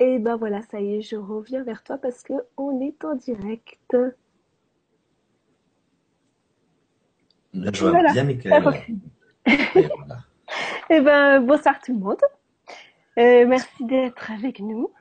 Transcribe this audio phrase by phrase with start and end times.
[0.00, 3.16] Et ben voilà, ça y est, je reviens vers toi parce que on est en
[3.16, 3.96] direct.
[7.52, 8.62] Là, je vois bien Michael.
[10.90, 12.20] Et ben bonsoir tout le monde.
[13.18, 14.92] Euh, merci d'être avec nous.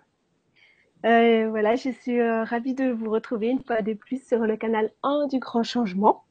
[1.05, 4.57] Euh, voilà, je suis euh, ravie de vous retrouver une fois de plus sur le
[4.57, 6.23] canal 1 du Grand Changement.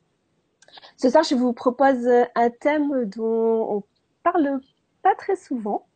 [0.97, 3.85] Ce soir, je vous propose un thème dont on
[4.25, 4.61] parle
[5.03, 5.87] pas très souvent,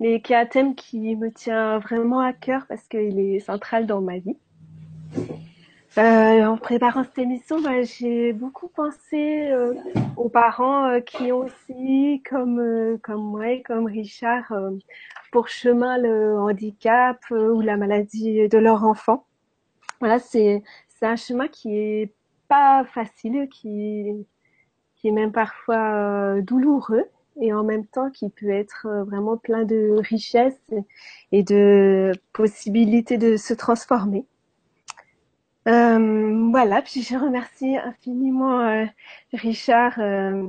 [0.00, 3.86] mais qui est un thème qui me tient vraiment à cœur parce qu'il est central
[3.86, 4.36] dans ma vie.
[5.98, 9.74] Euh, en préparant cette émission, bah, j'ai beaucoup pensé euh,
[10.16, 14.52] aux parents euh, qui ont aussi, comme comme moi et comme Richard,
[15.32, 19.26] pour chemin le handicap ou la maladie de leur enfant.
[20.00, 22.14] Voilà, c'est c'est un chemin qui est
[22.48, 24.12] pas facile, qui
[24.96, 27.04] qui est même parfois douloureux
[27.40, 30.70] et en même temps qui peut être vraiment plein de richesses
[31.32, 34.26] et de possibilités de se transformer.
[35.68, 38.86] Euh, voilà, puis je remercie infiniment euh,
[39.34, 40.48] Richard euh,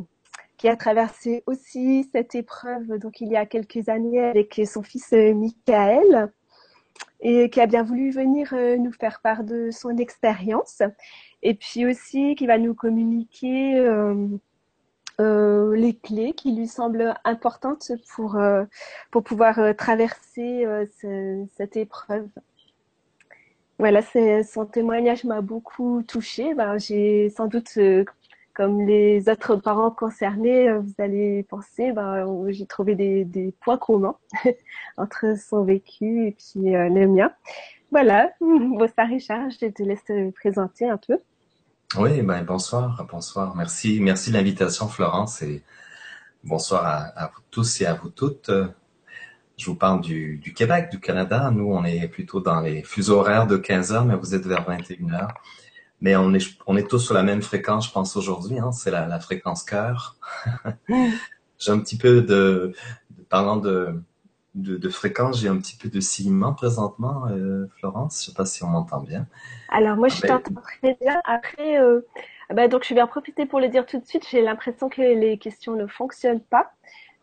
[0.56, 5.12] qui a traversé aussi cette épreuve donc il y a quelques années avec son fils
[5.12, 6.32] Michael
[7.20, 10.82] et qui a bien voulu venir nous faire part de son expérience
[11.44, 13.84] et puis aussi qui va nous communiquer
[15.22, 18.40] les clés qui lui semblent importantes pour
[19.12, 20.66] pour pouvoir traverser
[21.58, 22.28] cette épreuve.
[23.82, 24.04] Voilà,
[24.44, 26.54] son témoignage m'a beaucoup touchée.
[26.54, 28.06] Ben, j'ai sans doute, euh,
[28.54, 34.18] comme les autres parents concernés, euh, vous allez penser, ben, j'ai trouvé des, points communs
[34.98, 37.34] entre son vécu et puis euh, le mien.
[37.90, 41.18] Voilà, bonsoir Richard, je te laisse te présenter un peu.
[41.98, 43.54] Oui, ben, bonsoir, bonsoir.
[43.54, 45.62] Merci, merci de l'invitation Florence et
[46.42, 48.50] bonsoir à, à, vous tous et à vous toutes.
[49.58, 51.52] Je vous parle du, du, Québec, du Canada.
[51.52, 54.64] Nous, on est plutôt dans les fuseaux horaires de 15 heures, mais vous êtes vers
[54.64, 55.34] 21 heures.
[56.00, 58.58] Mais on est, on est tous sur la même fréquence, je pense, aujourd'hui.
[58.58, 60.16] Hein, c'est la, la, fréquence cœur.
[60.88, 62.74] j'ai un petit peu de,
[63.18, 64.02] de parlant de,
[64.56, 68.22] de, de fréquence, j'ai un petit peu de sillement présentement, euh, Florence.
[68.22, 69.28] Je sais pas si on m'entend bien.
[69.70, 71.22] Alors moi, je t'entends très bien.
[71.24, 72.02] Après, euh,
[72.54, 74.28] bah, donc je vais en profiter pour le dire tout de suite.
[74.30, 76.72] J'ai l'impression que les questions ne fonctionnent pas.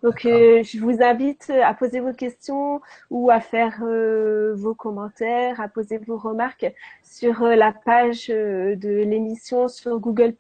[0.03, 2.81] Donc, euh, je vous invite à poser vos questions
[3.11, 6.73] ou à faire euh, vos commentaires, à poser vos remarques
[7.03, 10.35] sur euh, la page euh, de l'émission sur Google+.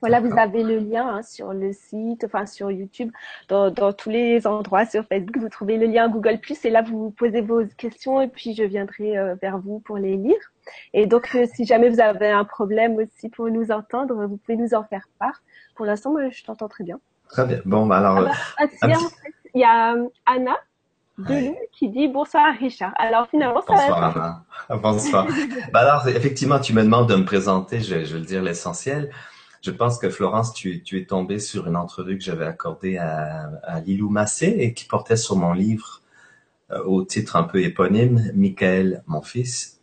[0.00, 3.10] Voilà, vous avez le lien hein, sur le site, enfin sur YouTube,
[3.48, 7.10] dans, dans, tous les endroits, sur Facebook, vous trouvez le lien Google+, et là, vous
[7.10, 10.36] posez vos questions et puis je viendrai euh, vers vous pour les lire.
[10.92, 14.74] Et donc, si jamais vous avez un problème aussi pour nous entendre, vous pouvez nous
[14.74, 15.42] en faire part.
[15.74, 16.98] Pour l'instant, moi, je t'entends très bien.
[17.28, 17.60] Très bien.
[17.64, 18.28] Bon, bah alors.
[18.58, 18.88] Ah bah,
[19.54, 20.56] il y a euh, Anna
[21.18, 22.92] Delou qui dit bonsoir Richard.
[22.98, 24.42] Alors finalement, ça bonsoir, va.
[24.68, 24.80] Anna.
[24.82, 25.26] Bonsoir.
[25.72, 27.80] bah alors, effectivement, tu me demandes de me présenter.
[27.80, 29.10] Je, je vais le dire l'essentiel.
[29.62, 33.50] Je pense que Florence, tu, tu es tombée sur une entrevue que j'avais accordée à,
[33.62, 36.02] à Lilou Massé et qui portait sur mon livre
[36.70, 39.80] euh, au titre un peu éponyme, Michael, mon fils.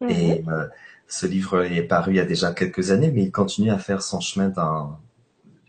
[0.00, 0.10] -hmm.
[0.10, 0.68] Et euh,
[1.08, 4.02] ce livre est paru il y a déjà quelques années, mais il continue à faire
[4.02, 4.98] son chemin dans,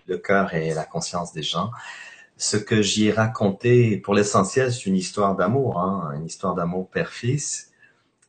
[0.07, 1.71] le cœur et la conscience des gens.
[2.37, 6.89] Ce que j'y ai raconté, pour l'essentiel, c'est une histoire d'amour, hein, une histoire d'amour
[6.89, 7.71] père-fils,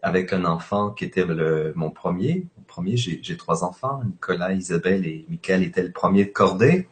[0.04, 2.46] avec un enfant qui était le, mon premier.
[2.58, 6.88] Mon premier, j'ai trois enfants, Nicolas, Isabelle et Michael était le premier de cordée.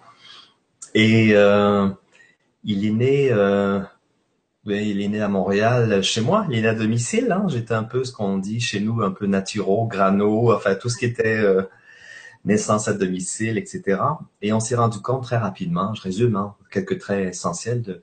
[0.95, 1.89] Et euh,
[2.65, 3.81] il est né, euh,
[4.65, 6.47] il est né à Montréal, chez moi.
[6.49, 7.31] Il est né à domicile.
[7.33, 7.45] Hein.
[7.49, 10.97] J'étais un peu ce qu'on dit chez nous, un peu naturaux, grano, enfin tout ce
[10.97, 11.65] qui était euh,
[12.47, 14.01] naissance à domicile, etc.
[14.41, 18.01] Et on s'est rendu compte très rapidement, je résume, hein, quelques traits essentiels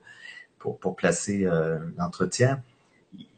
[0.60, 1.48] pour, placer
[1.96, 2.62] l'entretien.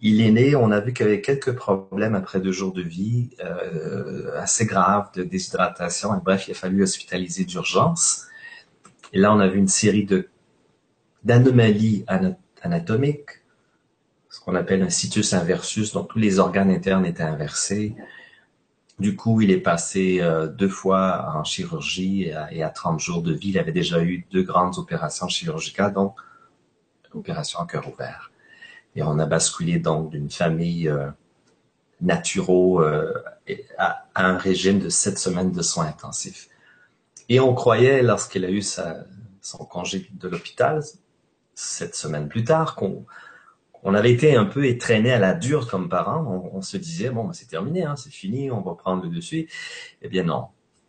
[0.01, 3.31] Il est né, on a vu qu'il avait quelques problèmes après deux jours de vie,
[3.45, 6.11] euh, assez graves de déshydratation.
[6.25, 8.27] Bref, il a fallu hospitaliser d'urgence.
[9.13, 10.29] Et là, on a vu une série de
[11.25, 12.05] d'anomalies
[12.63, 13.45] anatomiques,
[14.29, 17.95] ce qu'on appelle un situs inversus, donc tous les organes internes étaient inversés.
[18.99, 22.99] Du coup, il est passé euh, deux fois en chirurgie et à, et à, 30
[22.99, 26.17] jours de vie, il avait déjà eu deux grandes opérations chirurgicales, donc
[27.15, 28.31] opération à cœur ouvert.
[28.94, 31.09] Et on a basculé donc d'une famille euh,
[32.00, 33.12] naturo euh,
[33.79, 36.49] à, un régime de sept semaines de soins intensifs.
[37.29, 39.05] Et on croyait, lorsqu'il a eu sa,
[39.41, 40.83] son congé de l'hôpital,
[41.55, 43.06] sept semaines plus tard, qu'on
[43.83, 46.50] on avait été un peu étraîné à la dure comme parents.
[46.53, 49.49] On, se disait, bon, ben, c'est terminé, hein, c'est fini, on va prendre le dessus.
[50.03, 50.49] Eh bien non.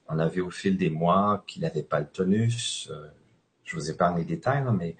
[0.10, 2.90] On a vu au fil des mois qu'il n'avait pas le tonus.
[2.92, 3.08] Euh,
[3.64, 4.96] je vous épargne les détails, là, mais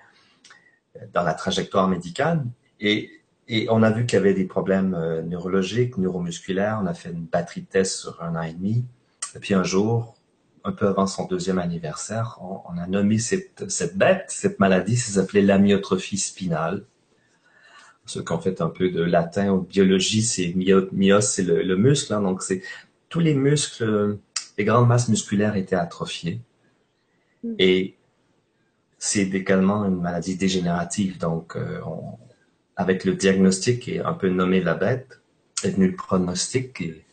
[0.96, 2.44] euh, dans la trajectoire médicale.
[2.84, 6.80] Et et on a vu qu'il y avait des problèmes euh, neurologiques, neuromusculaires.
[6.82, 8.86] On a fait une batterie de tests sur un an et demi.
[9.36, 10.16] Et puis un jour,
[10.64, 15.14] un peu avant son deuxième anniversaire, on, a nommé cette, cette, bête, cette maladie, ça
[15.14, 16.86] s'appelait l'amyotrophie spinale.
[18.06, 21.76] Ceux qui ont fait un peu de latin ou de biologie, c'est myos, c'est le,
[21.76, 22.14] muscle.
[22.14, 22.62] Hein, donc c'est
[23.10, 24.20] tous les muscles,
[24.58, 26.40] les grandes masses musculaires étaient atrophiées.
[27.44, 27.56] Hmm.
[27.60, 27.98] Et
[29.00, 31.18] c'est également une maladie dégénérative.
[31.18, 32.18] Donc, euh, on,
[32.76, 35.22] avec le diagnostic et un peu nommé la bête,
[35.64, 37.06] est venu le pronostic et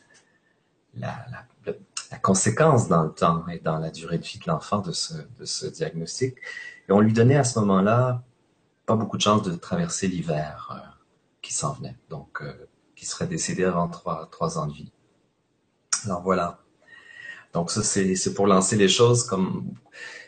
[0.94, 1.14] la,
[2.22, 6.36] conséquence dans le temps et dans la durée de vie de l'enfant de ce, diagnostic.
[6.88, 8.22] Et on lui donnait à ce moment-là
[8.84, 10.88] pas beaucoup de chances de traverser l'hiver euh,
[11.40, 12.52] qui s'en venait, donc euh,
[12.96, 14.90] qui serait décédé avant trois, trois ans de vie.
[16.04, 16.58] Alors voilà.
[17.52, 19.72] Donc ça, c'est pour lancer les choses comme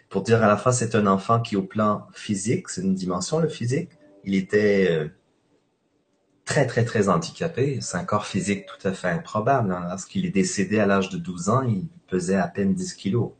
[0.08, 3.38] pour dire à la fois c'est un enfant qui au plan physique, c'est une dimension
[3.38, 3.90] le physique,
[4.24, 5.08] il était euh,
[6.44, 7.78] très, très, très handicapé.
[7.80, 9.72] C'est un corps physique tout à fait improbable.
[9.72, 9.86] Hein.
[9.88, 13.30] Lorsqu'il est décédé à l'âge de 12 ans, il pesait à peine 10 kilos.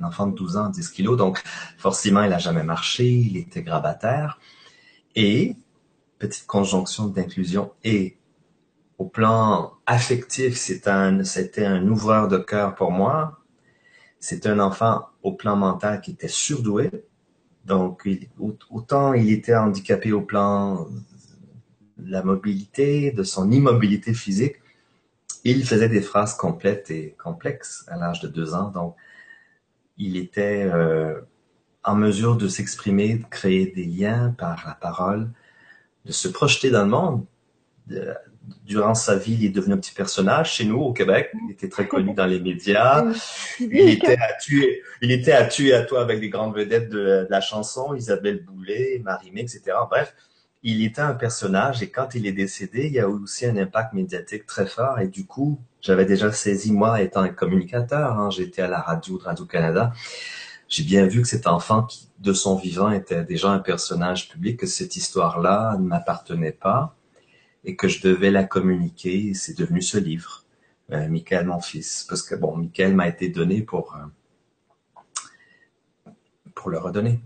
[0.00, 1.16] Un enfant de 12 ans, 10 kilos.
[1.16, 1.42] Donc,
[1.78, 4.38] forcément, il n'a jamais marché, il était grabataire.
[5.14, 5.56] Et,
[6.18, 8.18] petite conjonction d'inclusion, et
[8.98, 10.90] au plan affectif, c'était
[11.64, 13.38] un ouvreur de cœur pour moi.
[14.18, 16.90] C'est un enfant au plan mental qui était surdoué.
[17.64, 18.08] Donc,
[18.68, 20.86] autant il était handicapé au plan
[22.06, 24.56] la mobilité, de son immobilité physique,
[25.44, 28.70] il faisait des phrases complètes et complexes à l'âge de deux ans.
[28.70, 28.96] Donc,
[29.96, 31.20] il était euh,
[31.84, 35.30] en mesure de s'exprimer, de créer des liens par la parole,
[36.04, 37.24] de se projeter dans le monde.
[38.64, 41.30] durant sa vie, il est devenu un petit personnage chez nous au Québec.
[41.46, 43.04] Il était très connu dans les médias.
[43.58, 46.98] Il était à tuer, il était à tuer à toi avec des grandes vedettes de,
[46.98, 49.62] de la chanson, Isabelle Boulay, Marie-Mé, etc.
[49.88, 50.14] Bref,
[50.62, 53.56] il était un personnage et quand il est décédé, il y a eu aussi un
[53.56, 58.30] impact médiatique très fort et du coup, j'avais déjà saisi moi étant un communicateur, hein,
[58.30, 59.92] j'étais à la radio de Radio-Canada,
[60.68, 64.60] j'ai bien vu que cet enfant qui, de son vivant, était déjà un personnage public,
[64.60, 66.94] que cette histoire-là ne m'appartenait pas
[67.64, 69.34] et que je devais la communiquer.
[69.34, 70.44] C'est devenu ce livre,
[70.92, 76.12] euh, Michael, mon fils, parce que bon, Michael m'a été donné pour euh,
[76.54, 77.20] pour le redonner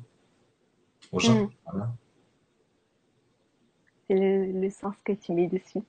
[1.13, 1.45] aux gens.
[1.45, 1.51] Mm.
[1.71, 1.95] Voilà
[4.07, 5.83] c'est le, sens que tu mets dessus.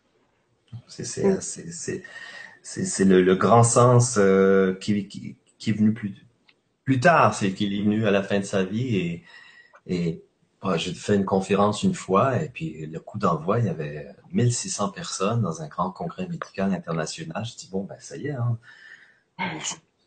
[0.87, 1.23] C'est
[3.05, 6.13] le, le, grand sens euh, qui, qui, qui, est venu plus,
[6.83, 9.23] plus tard, c'est qu'il est venu à la fin de sa vie et,
[9.87, 10.23] et
[10.77, 14.89] j'ai fait une conférence une fois et puis le coup d'envoi, il y avait 1600
[14.89, 17.45] personnes dans un grand congrès médical international.
[17.45, 18.31] Je dis bon ben ça y est.
[18.31, 18.57] Hein.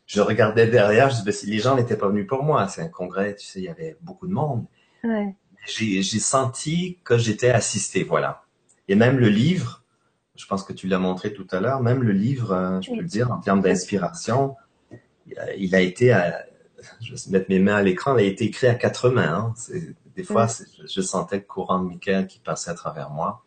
[0.07, 2.83] Je, regardais derrière, je dis ben, si les gens n'étaient pas venus pour moi, c'est
[2.83, 4.65] un congrès, tu sais, il y avait beaucoup de monde.
[5.05, 5.35] Ouais
[5.67, 8.43] j'ai senti que j'étais assisté, voilà.
[8.89, 9.83] Et même le livre,
[10.35, 12.97] je pense que tu l'as montré tout à l'heure, même le livre, euh, je peux
[12.97, 14.57] le dire, en termes d'inspiration,
[15.57, 16.47] il a été, à,
[17.01, 19.55] je vais mettre mes mains à l'écran, il a été écrit à quatre mains.
[19.71, 19.79] Hein.
[20.17, 20.47] Des fois,
[20.89, 23.45] je sentais le courant de Michael qui passait à travers moi.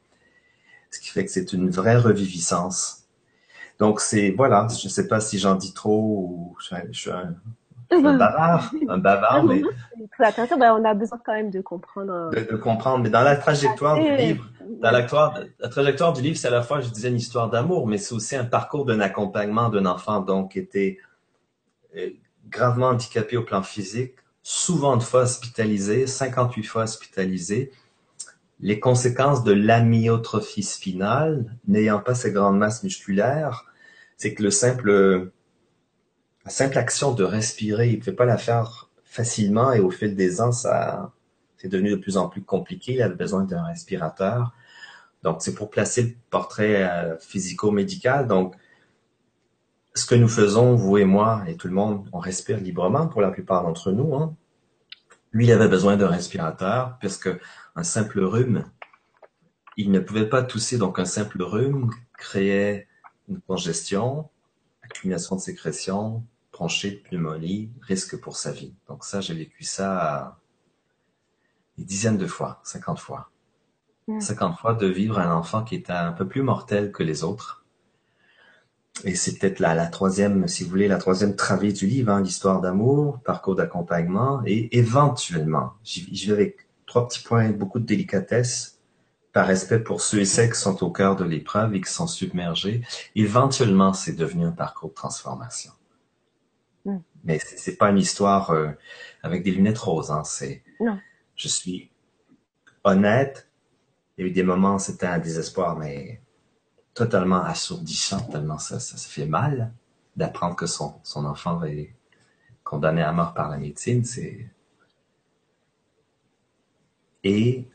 [0.91, 3.05] Ce qui fait que c'est une vraie reviviscence.
[3.79, 7.11] Donc c'est, voilà, je ne sais pas si j'en dis trop ou je, je
[7.91, 9.61] un, bavard, un bavard, mais.
[10.13, 12.31] Très intéressant, ben, on a besoin quand même de comprendre.
[12.31, 14.49] De, comprendre, mais dans la trajectoire du livre,
[14.81, 15.07] dans la,
[15.59, 18.15] la trajectoire du livre, c'est à la fois, je disais, une histoire d'amour, mais c'est
[18.15, 20.97] aussi un parcours d'un accompagnement d'un enfant, donc, qui était
[21.97, 22.09] euh,
[22.49, 27.71] gravement handicapé au plan physique, souvent de fois hospitalisé, 58 fois hospitalisé.
[28.59, 33.65] Les conséquences de l'amyotrophie spinale, n'ayant pas ces grandes masses musculaires,
[34.17, 35.31] c'est que le simple
[36.45, 40.15] la simple action de respirer, il ne pouvait pas la faire facilement et au fil
[40.15, 41.11] des ans, ça
[41.61, 42.93] c'est devenu de plus en plus compliqué.
[42.93, 44.51] Il avait besoin d'un respirateur.
[45.21, 48.27] Donc, c'est pour placer le portrait euh, physico-médical.
[48.27, 48.55] Donc,
[49.93, 53.21] ce que nous faisons, vous et moi et tout le monde, on respire librement pour
[53.21, 54.15] la plupart d'entre nous.
[54.15, 54.35] Hein.
[55.31, 57.29] Lui, il avait besoin d'un respirateur puisque
[57.75, 58.65] un simple rhume,
[59.77, 60.79] il ne pouvait pas tousser.
[60.79, 62.87] Donc, un simple rhume créait
[63.29, 64.29] une congestion,
[64.81, 66.23] accumulation de sécrétion,
[66.67, 68.73] de pneumonie, risque pour sa vie.
[68.87, 70.39] Donc ça, j'ai vécu ça
[71.77, 73.29] des dizaines de fois, 50 fois.
[74.19, 77.65] 50 fois de vivre un enfant qui était un peu plus mortel que les autres.
[79.05, 82.21] Et c'est peut-être la, la troisième, si vous voulez, la troisième travée du livre, hein,
[82.21, 88.81] l'histoire d'amour, parcours d'accompagnement, et éventuellement, j'y vais avec trois petits points, beaucoup de délicatesse,
[89.31, 92.07] par respect pour ceux et celles qui sont au cœur de l'épreuve et qui sont
[92.07, 92.81] submergés.
[93.15, 95.71] Éventuellement, c'est devenu un parcours de transformation.
[97.23, 98.69] Mais c'est pas une histoire euh,
[99.23, 100.11] avec des lunettes roses.
[100.11, 100.23] Hein.
[100.23, 100.63] C'est,
[101.35, 101.91] je suis
[102.83, 103.47] honnête
[104.17, 106.21] Il y a eu des moments, c'était un désespoir, mais
[106.93, 109.73] totalement assourdissant, tellement ça, ça fait mal
[110.15, 111.95] d'apprendre que son, son enfant est
[112.63, 114.03] condamné à mort par la médecine.
[114.03, 114.49] C'est
[117.23, 117.67] et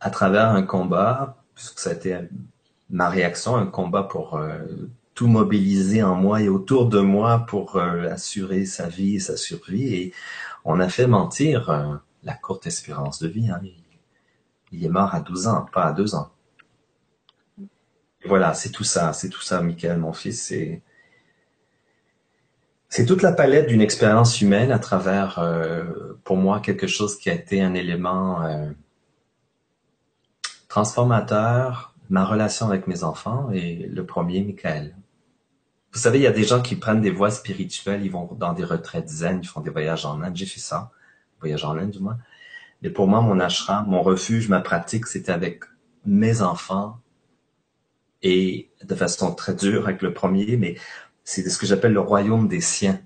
[0.00, 2.18] à travers un combat, puisque ça a été
[2.90, 4.58] ma réaction, un combat pour euh,
[5.14, 9.36] tout mobiliser en moi et autour de moi pour euh, assurer sa vie et sa
[9.36, 9.94] survie.
[9.94, 10.14] Et
[10.64, 11.94] on a fait mentir euh,
[12.24, 13.48] la courte espérance de vie.
[13.50, 13.60] Hein.
[14.72, 16.30] Il, est mort à 12 ans, pas à 2 ans.
[18.26, 20.42] voilà, c'est tout ça, c'est tout ça, Michael, mon fils.
[20.42, 20.82] C'est
[22.88, 25.40] c'est toute la palette d'une expérience humaine à travers,
[26.22, 28.40] pour moi, quelque chose qui a été un élément
[30.68, 34.94] transformateur, ma relation avec mes enfants et le premier, Michael.
[35.94, 38.52] Vous savez, il y a des gens qui prennent des voies spirituelles, ils vont dans
[38.52, 40.34] des retraites zen, ils font des voyages en Inde.
[40.34, 40.90] J'ai fait ça,
[41.38, 42.18] voyage en Inde du moins.
[42.82, 45.62] Mais pour moi, mon ashram, mon refuge, ma pratique, c'était avec
[46.04, 46.98] mes enfants
[48.22, 50.76] et de façon très dure avec le premier, mais
[51.22, 53.00] c'est ce que j'appelle le royaume des siens.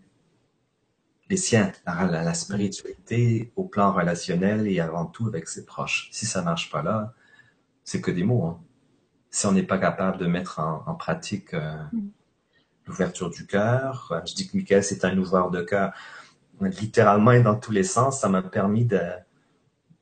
[1.29, 6.09] Les siens, la, spiritualité au plan relationnel et avant tout avec ses proches.
[6.11, 7.13] Si ça marche pas là,
[7.85, 8.47] c'est que des mots.
[8.47, 8.61] Hein.
[9.31, 12.09] Si on n'est pas capable de mettre en, pratique euh, mm.
[12.89, 15.93] L'ouverture du cœur, euh, je dis que Michael c'est un ouvreur de cœur,
[16.61, 19.01] littéralement et dans tous les sens, ça m'a permis de,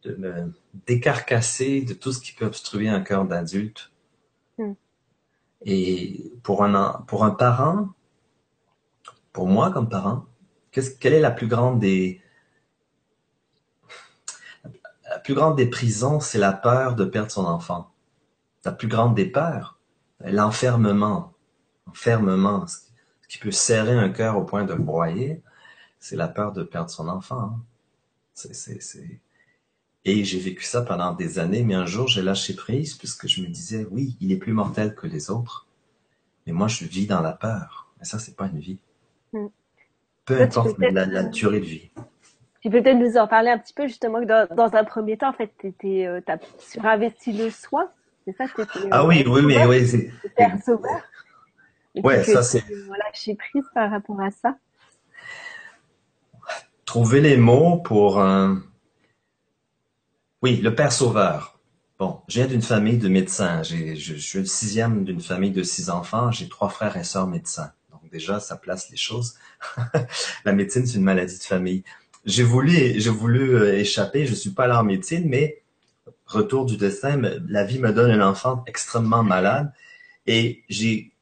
[0.05, 0.53] de me
[0.87, 3.91] décarcasser de tout ce qui peut obstruer un cœur d'adulte.
[4.59, 4.73] Mm.
[5.65, 7.89] Et pour un, pour un parent,
[9.33, 10.25] pour moi comme parent,
[10.71, 12.23] quelle est la plus grande des,
[15.09, 17.91] la plus grande des prisons, c'est la peur de perdre son enfant.
[18.65, 19.79] La plus grande des peurs,
[20.21, 21.33] l'enfermement.
[21.97, 22.77] Enfermement, ce
[23.27, 25.41] qui peut serrer un cœur au point de broyer,
[25.99, 27.59] c'est la peur de perdre son enfant.
[30.05, 33.41] Et j'ai vécu ça pendant des années, mais un jour j'ai lâché prise puisque je
[33.41, 35.67] me disais, oui, il est plus mortel que les autres,
[36.47, 37.89] mais moi je vis dans la peur.
[37.99, 38.79] Mais ça, c'est pas une vie.
[39.33, 39.47] Mm.
[40.27, 41.91] Peu importe la, la durée de vie.
[42.61, 45.31] Tu peux peut-être nous en parler un petit peu justement dans, dans un premier temps,
[45.31, 45.73] en fait, tu
[46.05, 47.89] euh, as surinvesti le soin,
[48.27, 48.45] c'est ça
[48.91, 50.11] Ah oui, oui, oui, oui, c'est.
[50.37, 50.59] Père
[52.03, 52.65] Ouais, ça c'est.
[52.87, 54.57] Voilà, j'ai prise par rapport à ça?
[56.85, 58.63] Trouver les mots pour un.
[60.43, 61.59] Oui, le Père Sauveur.
[61.99, 63.63] Bon, je viens d'une famille de médecins.
[63.63, 66.31] Je, je suis le sixième d'une famille de six enfants.
[66.31, 67.73] J'ai trois frères et sœurs médecins.
[67.91, 69.37] Donc déjà, ça place les choses.
[70.45, 71.83] la médecine, c'est une maladie de famille
[72.27, 74.27] j'ai voulu, j'ai voulu euh, échapper.
[74.27, 75.63] Je suis pas là en médecine, mais
[76.27, 79.73] retour du destin, la vie me donne un enfant extrêmement malade
[80.27, 81.13] et j'ai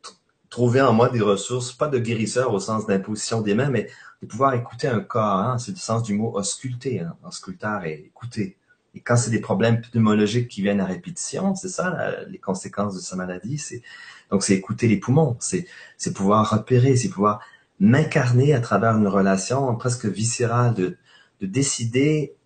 [0.55, 3.91] trouvé en moi des ressources, pas de guérisseur au sens d'imposition des mains, mais
[4.23, 5.41] de pouvoir écouter un corps.
[5.41, 8.57] Hein, c'est le sens du mot ausculter, hein, auscultar et écouter.
[8.95, 13.01] Et quand c'est des problèmes pneumologiques qui viennent à répétition, c'est ça les conséquences de
[13.01, 13.59] sa maladie.
[13.59, 13.83] C'est
[14.31, 17.41] donc c'est écouter les poumons, c'est c'est pouvoir repérer, c'est pouvoir
[17.81, 20.97] m'incarner à travers une relation presque viscérale, de,
[21.41, 22.37] de décider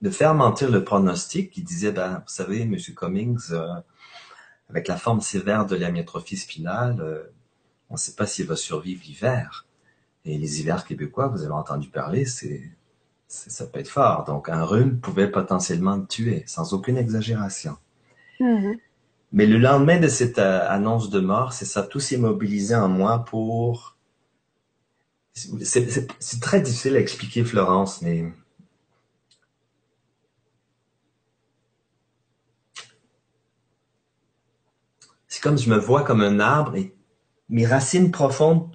[0.00, 3.68] de faire mentir le pronostic qui disait, ben, vous savez, Monsieur Cummings, euh,
[4.70, 7.24] avec la forme sévère de l'amyotrophie spinale, euh,
[7.90, 9.66] on ne sait pas s'il va survivre l'hiver.
[10.24, 12.70] Et les hivers québécois, vous avez entendu parler, c'est,
[13.28, 14.24] ça peut être fort.
[14.24, 17.76] Donc, un rhume pouvait potentiellement le tuer, sans aucune exagération.
[18.40, 18.78] Mm-hmm.
[19.32, 22.88] Mais le lendemain de cette euh, annonce de mort, c'est ça, tout s'est mobilisé en
[22.88, 23.98] moi pour
[25.62, 28.32] c'est très difficile à expliquer, Florence, mais
[35.28, 36.94] c'est comme je me vois comme un arbre et
[37.48, 38.68] mes racines profondes,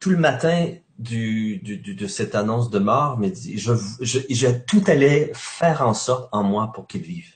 [0.00, 5.82] tout le matin du, de cette annonce de mort, mais je, je, tout allait faire
[5.82, 7.34] en sorte en moi pour qu'il vive.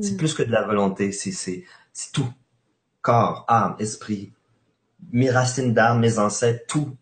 [0.00, 0.16] C'est hmm.
[0.16, 1.64] plus que de la volonté, c'est
[2.12, 2.32] tout.
[3.00, 4.32] Corps, âme, esprit,
[5.12, 6.96] mes racines d'âme, mes ancêtres, tout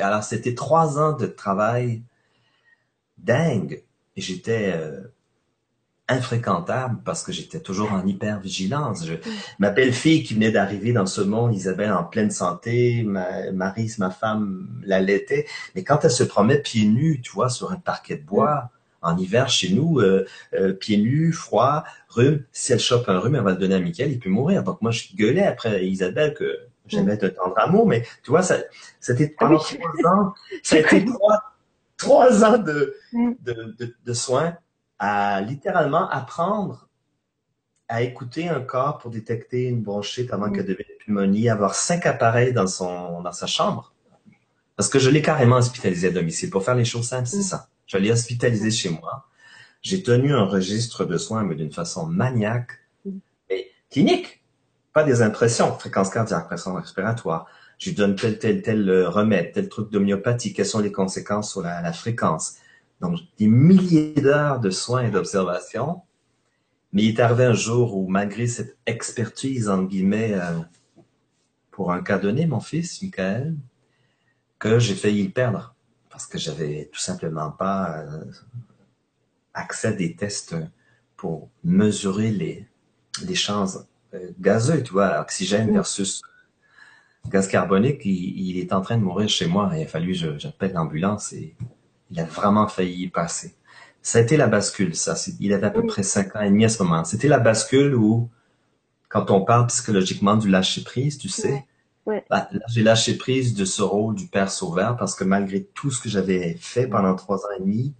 [0.00, 2.02] alors, c'était trois ans de travail
[3.18, 3.82] dingue.
[4.16, 5.02] J'étais euh,
[6.08, 9.04] infréquentable parce que j'étais toujours en hyper-vigilance.
[9.58, 14.10] ma belle-fille qui venait d'arriver dans ce monde, Isabelle, en pleine santé, ma, Marie, ma
[14.10, 15.46] femme, l'allaitait.
[15.74, 18.70] Mais quand elle se promet pieds nus, tu vois, sur un parquet de bois,
[19.02, 23.34] en hiver chez nous, euh, euh, pieds nus, froid, rhume, si elle chope un rhume,
[23.34, 24.62] elle va le donner à Mickaël, il peut mourir.
[24.62, 28.58] Donc moi, je gueulais après Isabelle que j'aimais te tendre amour, mais tu vois, ça,
[29.00, 31.04] c'était ah pendant trois ans, ça a été
[31.96, 33.32] trois, ans de, mm.
[33.40, 34.56] de, de, de, soins
[35.04, 36.88] à littéralement apprendre
[37.88, 40.52] à écouter un corps pour détecter une bronchite avant mm.
[40.52, 43.92] qu'elle devienne pneumonie, avoir cinq appareils dans son, dans sa chambre.
[44.76, 46.50] Parce que je l'ai carrément hospitalisé à domicile.
[46.50, 47.42] Pour faire les choses simples, c'est mm.
[47.42, 47.68] ça.
[47.86, 49.26] Je l'ai hospitalisé chez moi.
[49.82, 52.78] J'ai tenu un registre de soins, mais d'une façon maniaque,
[53.50, 54.44] et clinique.
[54.92, 57.46] Pas des impressions, fréquence cardiaque, pression respiratoire.
[57.78, 60.52] Je lui donne tel, tel, tel euh, remède, tel truc d'homéopathie.
[60.52, 62.54] Quelles sont les conséquences sur la, la fréquence?
[63.02, 66.02] Donc, des milliers d'heures de soins et d'observation.
[66.92, 70.60] Mais il est arrivé un jour où, malgré cette expertise, entre guillemets, euh,
[71.72, 73.56] pour un cas donné, mon fils, Michael,
[74.58, 75.74] que j'ai failli le perdre
[76.10, 78.24] parce que j'avais tout simplement pas euh,
[79.54, 80.54] accès à des tests
[81.16, 82.68] pour mesurer les,
[83.24, 83.78] les chances
[84.14, 86.22] euh, gazeux, tu vois, oxygène versus
[87.28, 88.02] gaz carbonique.
[88.04, 89.72] Il, il, est en train de mourir chez moi.
[89.74, 91.56] Il a fallu que j'appelle l'ambulance et
[92.12, 93.54] il a vraiment failli y passer.
[94.02, 95.14] Ça a été la bascule, ça.
[95.40, 97.04] Il avait à peu près cinq ans et demi à ce moment.
[97.04, 98.28] C'était la bascule où,
[99.08, 101.64] quand on parle psychologiquement du lâcher prise, tu sais,
[102.04, 102.24] Ouais.
[102.28, 106.02] bah, j'ai lâché prise de ce rôle du père sauveur parce que malgré tout ce
[106.02, 107.94] que j'avais fait pendant trois ans et demi,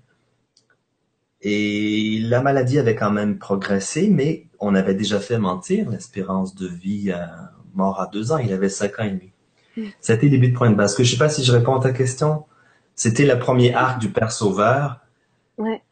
[1.40, 6.66] et la maladie avait quand même progressé, mais on avait déjà fait mentir l'espérance de
[6.66, 8.38] vie à mort à deux ans.
[8.38, 9.32] Il avait cinq ans et demi.
[9.76, 9.90] Mm.
[10.00, 11.04] C'était le début de point de bascule.
[11.04, 12.44] Je sais pas si je réponds à ta question.
[12.94, 15.00] C'était le premier arc du père sauveur.
[15.58, 15.82] Ouais.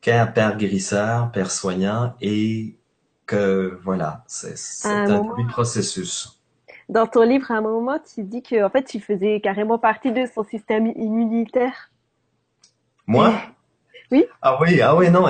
[0.00, 2.76] Père, père guérisseur, père soignant, et
[3.26, 4.54] que voilà, c'est
[4.84, 6.40] un un moment- processus.
[6.90, 10.12] Dans ton livre, à un moment, tu dis que en fait, tu faisais carrément partie
[10.12, 11.90] de son système immunitaire.
[13.06, 13.34] Moi?
[14.10, 14.26] Oui.
[14.42, 15.24] Ah oui, ah oui, non,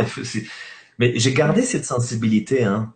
[0.98, 2.92] mais j'ai gardé cette sensibilité, hein.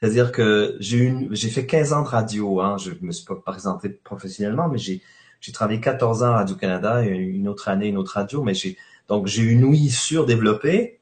[0.00, 2.78] C'est-à-dire que j'ai une- j'ai fait 15 ans de radio, hein.
[2.78, 5.02] Je me suis pas présenté professionnellement, mais j'ai,
[5.40, 8.76] j'ai travaillé 14 ans à Radio-Canada une autre année, une autre radio, mais j'ai,
[9.08, 10.98] donc j'ai une ouïe surdéveloppée,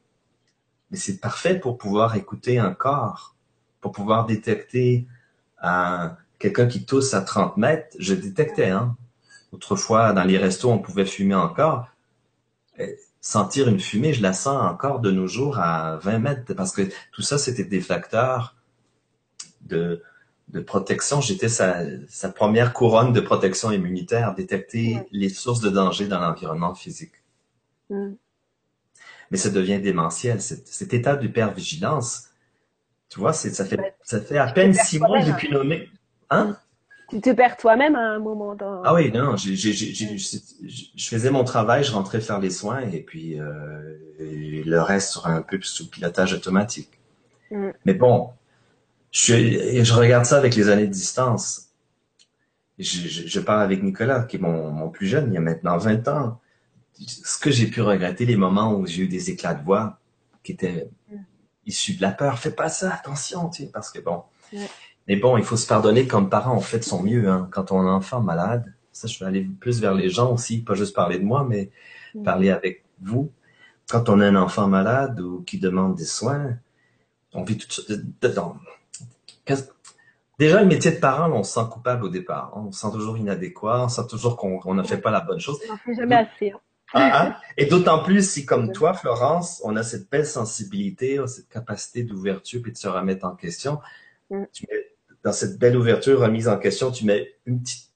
[0.91, 3.35] mais c'est parfait pour pouvoir écouter un corps,
[3.81, 5.07] pour pouvoir détecter
[5.61, 8.95] un, quelqu'un qui tousse à 30 mètres, je détectais, hein.
[9.53, 11.87] Autrefois, dans les restos, on pouvait fumer encore.
[12.79, 12.87] Euh,
[13.21, 16.83] Sentir une fumée, je la sens encore de nos jours à 20 mètres, parce que
[17.11, 18.55] tout ça, c'était des facteurs
[19.61, 20.01] de,
[20.49, 21.19] de protection.
[21.21, 25.07] J'étais sa, sa première couronne de protection immunitaire, détecter Ouais.
[25.11, 27.13] les sources de danger dans l'environnement physique.
[27.89, 28.13] Mm.
[29.31, 32.29] Mais ça devient démentiel, cet, cet état d'hypervigilance.
[33.09, 33.95] Tu vois, c'est, ça fait, Ouais.
[34.03, 35.89] ça fait à peine six mois que j'ai pu nommer.
[36.29, 36.57] Hein?
[37.09, 38.83] Tu te perds toi-même à un moment dans.
[38.83, 40.41] Ah oui, non, j'ai, j'ai, j'ai, j'ai- j'ai-
[40.95, 45.11] je faisais mon travail, je rentrais faire les soins et puis euh, et le reste
[45.13, 46.99] sera un peu sous pilotage automatique.
[47.49, 47.69] Mm.
[47.85, 48.31] Mais bon,
[49.17, 51.69] je, suis- je regarde ça avec les années de distance.
[52.77, 55.41] Je, je, je parle avec Nicolas, qui est mon, mon plus jeune, il y a
[55.41, 56.39] maintenant 20 ans.
[56.99, 59.99] Ce que j'ai pu regretter, les moments où j'ai eu des éclats de voix
[60.43, 61.15] qui étaient Mm.
[61.65, 62.37] issus de la peur.
[62.37, 64.23] Fais pas ça, attention, tu sais, parce que bon.
[64.53, 64.67] Ouais.
[65.07, 67.47] Mais bon, il faut se pardonner comme parents, on fait de son mieux, hein.
[67.51, 70.61] Quand on a un enfant malade, ça, je vais aller plus vers les gens aussi,
[70.61, 71.71] pas juste parler de moi, mais
[72.13, 72.23] Mm.
[72.23, 73.31] parler avec vous.
[73.89, 76.57] Quand on a un enfant malade ou qui demande des soins,
[77.33, 77.81] on vit tout ça.
[80.39, 82.53] Déjà, le métier de parent, on se sent coupable au départ.
[82.55, 85.39] On se sent toujours inadéquat, on sent toujours qu'on on ne fait pas la bonne
[85.39, 85.59] chose.
[85.67, 86.51] On n'en fait jamais assez.
[86.51, 86.59] hein.
[86.93, 87.41] Ah, ah.
[87.57, 92.61] Et d'autant plus si, comme toi, Florence, on a cette belle sensibilité, cette capacité d'ouverture
[92.61, 93.79] puis de se remettre en question.
[94.29, 94.43] Mm.
[94.53, 94.85] Tu mets,
[95.23, 97.89] dans cette belle ouverture, remise en question, tu mets une petite,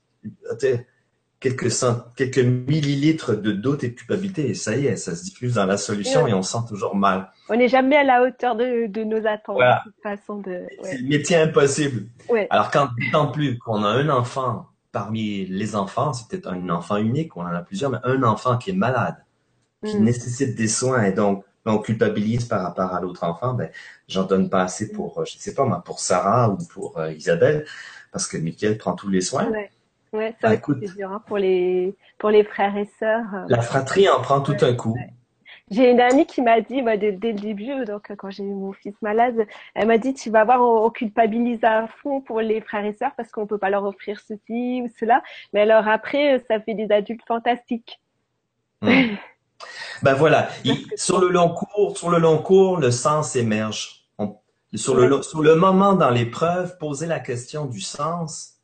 [1.41, 5.23] quelques cent, quelques millilitres de doute et de culpabilité et ça y est, ça se
[5.25, 7.29] diffuse dans la solution et on se sent toujours mal.
[7.49, 9.55] On n'est jamais à la hauteur de, de nos attentes.
[9.55, 9.83] Voilà.
[9.85, 10.67] de façon de.
[10.83, 12.05] C'est le métier impossible.
[12.29, 12.47] Ouais.
[12.49, 16.97] Alors quand d'autant plus qu'on a un enfant parmi les enfants, c'est peut-être un enfant
[16.97, 19.17] unique, on en a plusieurs, mais un enfant qui est malade,
[19.85, 20.03] qui Mm.
[20.03, 23.69] nécessite des soins et donc on culpabilise par rapport à l'autre enfant, ben
[24.07, 27.11] j'en donne pas assez pour, euh, je sais pas moi, pour Sarah ou pour euh,
[27.13, 27.65] Isabelle,
[28.11, 29.47] parce que Mickaël prend tous les soins.
[29.49, 29.69] Ouais.
[30.13, 30.77] Ouais, Bah, ça écoute.
[30.81, 33.23] c'est dur hein, pour les pour les frères et sœurs.
[33.33, 33.45] euh.
[33.47, 34.95] La fratrie en prend tout un coup.
[35.69, 38.43] J'ai une amie qui m'a dit, moi, dès, dès le début, donc euh, quand j'ai
[38.43, 42.19] eu mon fils malade, elle m'a dit, tu vas voir, on, on culpabilise à fond
[42.19, 45.23] pour les frères et sœurs parce qu'on peut pas leur offrir ceci ou cela.
[45.53, 48.01] Mais alors après, euh, ça fait des adultes fantastiques.
[48.81, 48.89] Hmm.
[50.01, 54.07] Ben voilà, Il- sur le long cours, sur le long cours, le sens émerge.
[54.17, 54.35] On-
[54.73, 55.07] sur le Ouais.
[55.07, 58.55] lo- sur le moment dans l'épreuve, poser la question du sens.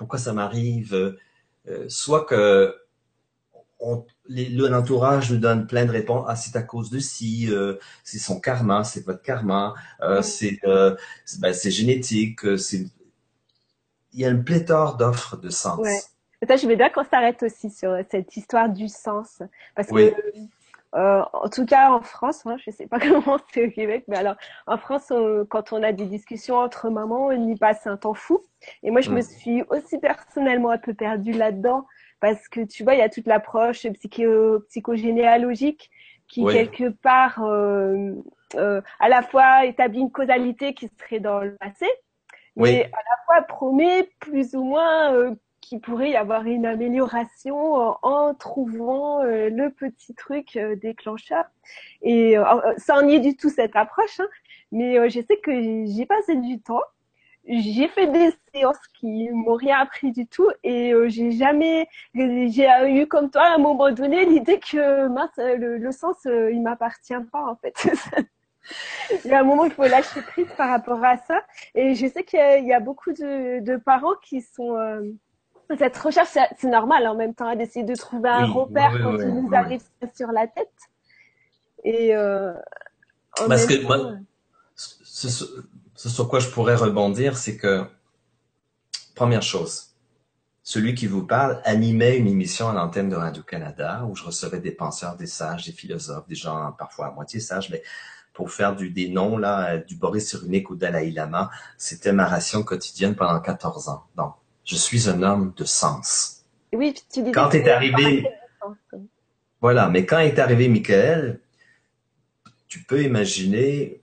[0.00, 1.18] Pourquoi ça m'arrive euh,
[1.68, 2.74] euh, Soit que
[4.26, 6.24] l'entourage nous donne plein de réponses.
[6.26, 10.58] Ah, c'est à cause de ci, euh, c'est son karma, c'est votre karma, euh, c'est
[10.64, 12.86] ben, c'est génétique, c'est
[14.14, 15.78] il y a une pléthore d'offres de sens.
[15.80, 16.00] Ouais.
[16.48, 19.42] Ça, je veux bien qu'on s'arrête aussi sur cette histoire du sens.
[19.74, 20.12] Parce que, Oui.
[20.94, 24.16] Euh, en tout cas, en France, hein, je sais pas comment c'est au Québec, mais
[24.16, 27.96] alors, en France, on- quand on a des discussions entre mamans, on y passe un
[27.96, 28.40] temps fou.
[28.82, 31.86] Et moi, je me suis aussi personnellement un peu perdue là-dedans.
[32.20, 35.90] Parce que, tu vois, il y a toute l'approche psycho, psychogénéalogique
[36.28, 37.40] qui quelque part
[38.98, 41.86] à la fois établit une causalité qui serait dans le passé,
[42.56, 45.34] mais à la fois promet plus ou moins
[45.70, 51.44] qu'il pourrait y avoir une amélioration en trouvant le petit truc déclencheur.
[52.02, 52.34] Et
[52.76, 54.26] ça n'y est du tout cette approche, hein,
[54.72, 55.52] mais je sais que
[55.86, 56.82] j'ai passé du temps.
[57.46, 62.68] J'ai fait des séances qui m'ont rien appris du tout et euh, j'ai jamais j'ai
[62.88, 67.14] eu comme toi à un moment donné l'idée que mince le, sens euh, il m'appartient
[67.32, 67.74] pas en fait.
[69.24, 71.42] Il y a un moment il faut lâcher prise par rapport à ça.
[71.74, 75.00] Et je sais qu'il y, a beaucoup de, parents qui sont euh,
[75.76, 79.28] cette recherche c'est normal en même temps hein, d'essayer de trouver un repère quand il
[79.28, 79.82] nous arrive
[80.14, 80.68] sur la tête
[81.84, 82.14] et
[83.32, 84.18] parce que moi,
[84.74, 87.84] ce sur quoi je pourrais rebondir, c'est que,
[89.14, 89.94] première chose,
[90.62, 94.70] celui qui vous parle animait une émission à l'antenne de Radio-Canada où je recevais des
[94.70, 97.82] penseurs, des sages, des philosophes, des gens parfois à moitié sages, mais
[98.32, 102.62] pour faire du, des noms, là, du Boris Cyrulnik ou Dalai Lama, c'était ma ration
[102.62, 104.04] quotidienne pendant 14 ans.
[104.16, 106.44] Donc, je suis un homme de sens.
[106.72, 108.26] Oui, tu dis Quand est arrivé,
[109.60, 111.40] voilà, mais quand est arrivé Michael,
[112.68, 114.00] tu peux imaginer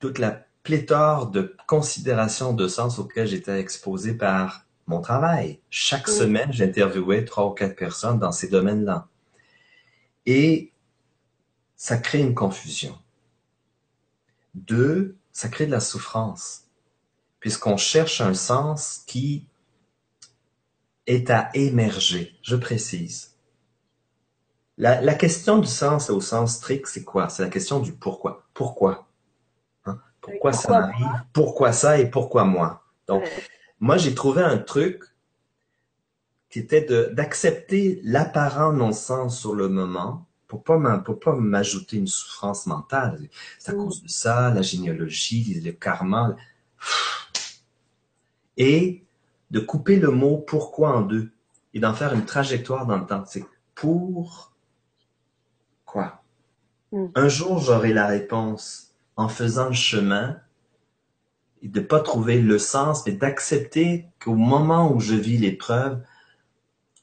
[0.00, 5.60] toute la pléthore de considérations de sens auxquelles j'étais exposé par mon travail.
[5.70, 9.06] Chaque semaine, j'interviewais trois ou quatre personnes dans ces domaines-là.
[10.26, 10.72] Et
[11.76, 12.98] ça crée une confusion.
[14.54, 16.64] Deux, ça crée de la souffrance,
[17.38, 19.46] puisqu'on cherche un sens qui
[21.08, 22.38] est à émerger.
[22.42, 23.34] Je précise.
[24.76, 27.28] La, la question du sens au sens strict, c'est quoi?
[27.28, 28.46] C'est la question du pourquoi.
[28.54, 29.08] Pourquoi?
[30.20, 31.24] Pourquoi, ça m'arrive?
[31.32, 32.84] Pourquoi ça et pourquoi moi?
[33.06, 33.24] Donc,
[33.80, 35.02] moi, j'ai trouvé un truc
[36.50, 43.28] qui était d'accepter l'apparent non-sens sur le moment pour pas pas m'ajouter une souffrance mentale.
[43.58, 43.84] C'est à mm.
[43.84, 46.36] cause de ça, la généalogie, le karma.
[48.56, 49.06] Et
[49.50, 51.30] de couper le mot pourquoi en deux
[51.74, 53.24] et d'en faire une trajectoire dans le temps.
[53.26, 54.52] C'est pour
[55.84, 56.22] quoi?
[56.92, 57.06] Mm.
[57.14, 60.38] Un jour, j'aurai la réponse en faisant le chemin
[61.62, 66.00] et de pas trouver le sens, mais d'accepter qu'au moment où je vis l'épreuve,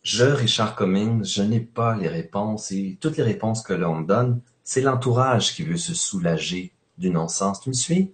[0.03, 4.05] je, Richard Cummings, je n'ai pas les réponses et toutes les réponses que l'on me
[4.05, 7.59] donne, c'est l'entourage qui veut se soulager du non-sens.
[7.59, 8.11] Tu me suis?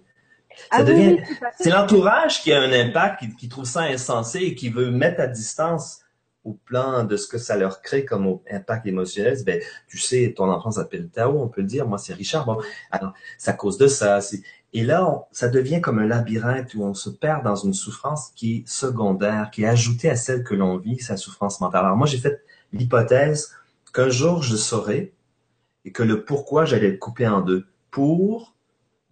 [0.70, 0.84] Ah
[1.58, 5.20] c'est l'entourage qui a un impact, qui, qui, trouve ça insensé et qui veut mettre
[5.20, 6.02] à distance
[6.44, 10.50] au plan de ce que ça leur crée comme impact émotionnel, ben, tu sais, ton
[10.50, 12.58] enfant s'appelle Tao, on peut le dire, moi c'est Richard, bon,
[12.90, 14.18] alors, ça cause de ça,
[14.72, 18.56] et là, ça devient comme un labyrinthe où on se perd dans une souffrance qui
[18.56, 21.84] est secondaire, qui est ajoutée à celle que l'on vit, sa souffrance mentale.
[21.84, 23.54] Alors moi, j'ai fait l'hypothèse
[23.92, 25.12] qu'un jour je saurais
[25.84, 27.66] et que le pourquoi j'allais le couper en deux.
[27.90, 28.54] Pour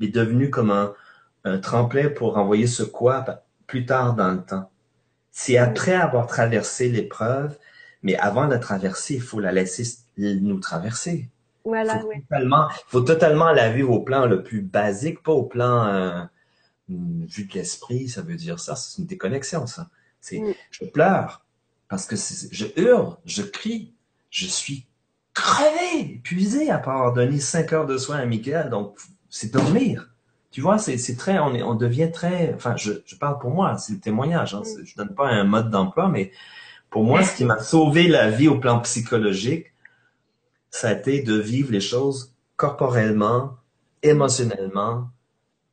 [0.00, 0.94] est devenu comme un,
[1.44, 4.70] un tremplin pour envoyer ce quoi plus tard dans le temps.
[5.30, 7.56] C'est après avoir traversé l'épreuve,
[8.02, 9.84] mais avant de la traverser, il faut la laisser
[10.16, 11.28] nous traverser.
[11.64, 15.44] Voilà, il faut, totalement, faut totalement la vivre au plan le plus basique, pas au
[15.44, 16.22] plan euh,
[16.88, 19.88] vue de l'esprit, ça veut dire ça, c'est une déconnexion, ça.
[20.20, 20.54] C'est, mm.
[20.70, 21.44] je pleure
[21.88, 23.94] parce que je hurle, je crie,
[24.30, 24.86] je suis
[25.34, 28.96] crevé, épuisé après avoir donné cinq heures de soins à Michael, donc
[29.28, 30.10] c'est dormir.
[30.50, 33.78] Tu vois, c'est très, on, est, on devient très, enfin, je, je parle pour moi,
[33.78, 36.32] c'est le témoignage, hein, je donne pas un mode d'emploi, mais
[36.90, 39.66] pour moi, ce qui m'a sauvé la vie au plan psychologique,
[40.70, 43.56] ça a été de vivre les choses corporellement,
[44.02, 45.08] émotionnellement,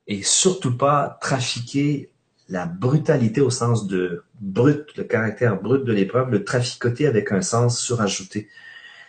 [0.05, 2.11] et surtout pas trafiquer
[2.49, 7.41] la brutalité au sens de brut, le caractère brut de l'épreuve, le traficoter avec un
[7.41, 8.47] sens surajouté.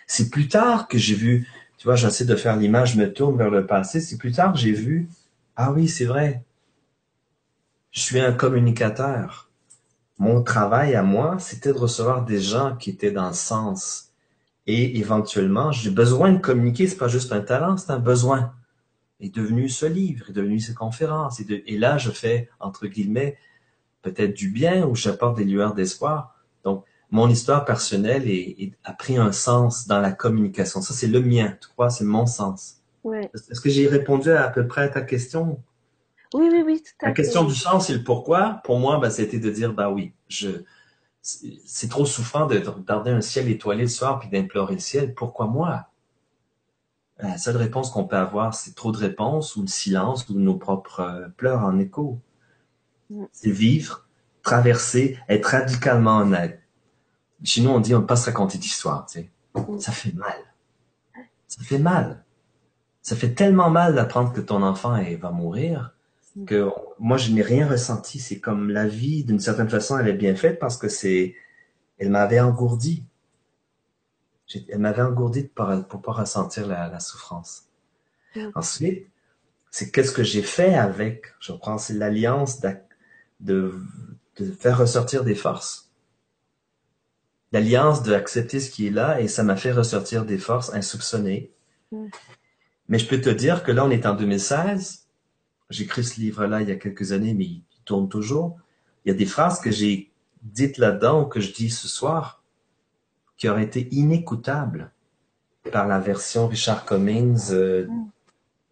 [0.07, 3.37] C'est plus tard que j'ai vu, tu vois, j'essaie de faire l'image, je me tourne
[3.37, 5.09] vers le passé, c'est plus tard que j'ai vu
[5.61, 6.45] ah oui, c'est vrai.
[7.91, 9.51] Je suis un communicateur.
[10.17, 14.13] Mon travail à moi, c'était de recevoir des gens qui étaient dans le sens.
[14.69, 16.87] Et éventuellement, j'ai besoin de communiquer.
[16.87, 18.55] C'est pas juste un talent, c'est un besoin.
[19.19, 21.41] Est devenu ce livre, est devenu ces conférences.
[21.41, 23.37] Et, là, je fais, entre guillemets,
[24.03, 26.37] peut-être du bien ou j'apporte des lueurs d'espoir.
[26.63, 28.31] Donc, mon histoire personnelle
[28.85, 30.83] a pris un sens dans la communication.
[30.83, 31.57] Ça, c'est le mien.
[31.61, 32.78] Tu crois, c'est mon sens.
[33.13, 35.63] Est-ce que j'ai répondu à, peu près à ta question?
[36.35, 39.11] Oui, oui, oui, tout à La question du sens et le pourquoi, pour moi, ben,
[39.11, 40.51] c'était de dire, bah oui, je,
[41.23, 45.15] c'est trop souffrant de regarder un ciel étoilé le soir puis d'implorer le ciel.
[45.15, 45.89] Pourquoi moi?
[47.19, 50.55] La seule réponse qu'on peut avoir, c'est trop de réponses ou le silence ou nos
[50.55, 52.21] propres euh, pleurs en écho.
[53.11, 53.25] Mm.
[53.33, 54.07] C'est vivre,
[54.43, 56.63] traverser, être radicalement honnête.
[57.43, 59.31] Chez nous, on dit, on ne peut pas se raconter d'histoire, tu sais.
[59.55, 59.79] Mm.
[59.81, 60.39] Ça fait mal.
[61.49, 62.25] Ça fait mal.
[63.09, 65.95] Ça fait tellement mal d'apprendre que ton enfant va mourir
[66.47, 66.69] que
[66.99, 68.19] moi je n'ai rien ressenti.
[68.19, 71.35] C'est comme la vie, d'une certaine façon, elle est bien faite parce que c'est,
[71.97, 73.07] elle m'avait engourdi.
[74.69, 77.65] Elle m'avait engourdi pour ne pas ressentir la, souffrance.
[78.55, 79.09] Ensuite,
[79.71, 82.61] c'est qu'est-ce que j'ai fait avec, je prends, c'est l'alliance
[83.41, 83.75] de,
[84.37, 85.91] de faire ressortir des forces.
[87.53, 91.51] L'alliance d'accepter ce qui est là et ça m'a fait ressortir des forces insoupçonnées.
[92.89, 95.07] Mais je peux te dire que là, on est en 2016.
[95.71, 98.59] J'ai écrit ce livre-là il y a quelques années, mais il tourne toujours.
[99.05, 100.11] Il y a des phrases que j'ai
[100.43, 102.43] dites là-dedans ou que je dis ce soir
[103.37, 104.91] qui auraient été inécoutables
[105.71, 107.87] par la version Richard Cummings euh,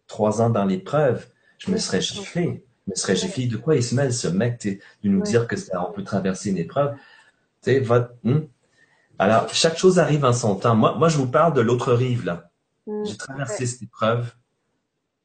[0.07, 1.27] trois ans dans l'épreuve.
[1.57, 2.63] Je me serais giflé.
[2.85, 3.47] Je me serais giflé.
[3.47, 6.57] De quoi il se mêle, ce mec, de nous dire que on peut traverser une
[6.57, 6.95] épreuve?
[7.61, 8.41] Tu sais, votre, hmm?
[9.19, 10.75] Alors, chaque chose arrive en son temps.
[10.75, 12.46] Moi, moi, je vous parle de l'autre rive, là.
[12.87, 13.05] Mm.
[13.05, 14.33] J'ai traversé cette épreuve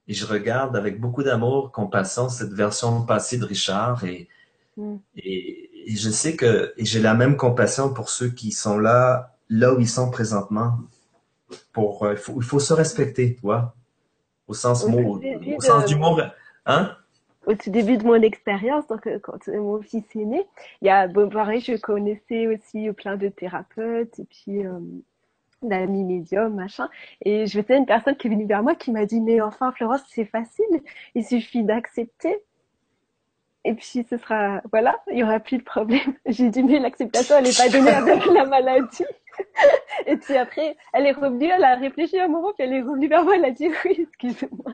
[0.09, 4.29] et je regarde avec beaucoup d'amour, compassion, cette version passée de Richard et,
[4.77, 4.97] mm.
[5.17, 9.81] et, je sais que j'ai la même compassion pour ceux qui sont là, là où
[9.81, 10.79] ils sont présentement.
[11.73, 13.75] Pour, euh, il faut, se respecter, toi,
[14.47, 16.17] au sens mot, au, sens du mot,
[16.67, 16.97] hein?
[17.47, 20.47] au tout début de mon expérience, donc euh, quand mon fils est né,
[20.81, 24.79] il y a bon pareil, je connaissais aussi plein de thérapeutes et puis euh,
[25.63, 26.89] d'amis médiums, machin.
[27.25, 29.73] Et je vais une personne qui est venue vers moi qui m'a dit mais enfin
[29.73, 30.83] Florence c'est facile,
[31.15, 32.43] il suffit d'accepter.
[33.65, 36.15] Et puis ce sera voilà, il y aura plus de problème.
[36.27, 39.05] J'ai dit mais l'acceptation elle est pas donnée avec la maladie.
[40.07, 43.09] Et puis après, elle est revenue, elle a réfléchi un moment, puis elle est revenue
[43.09, 44.73] vers moi, elle a dit oui, excusez-moi.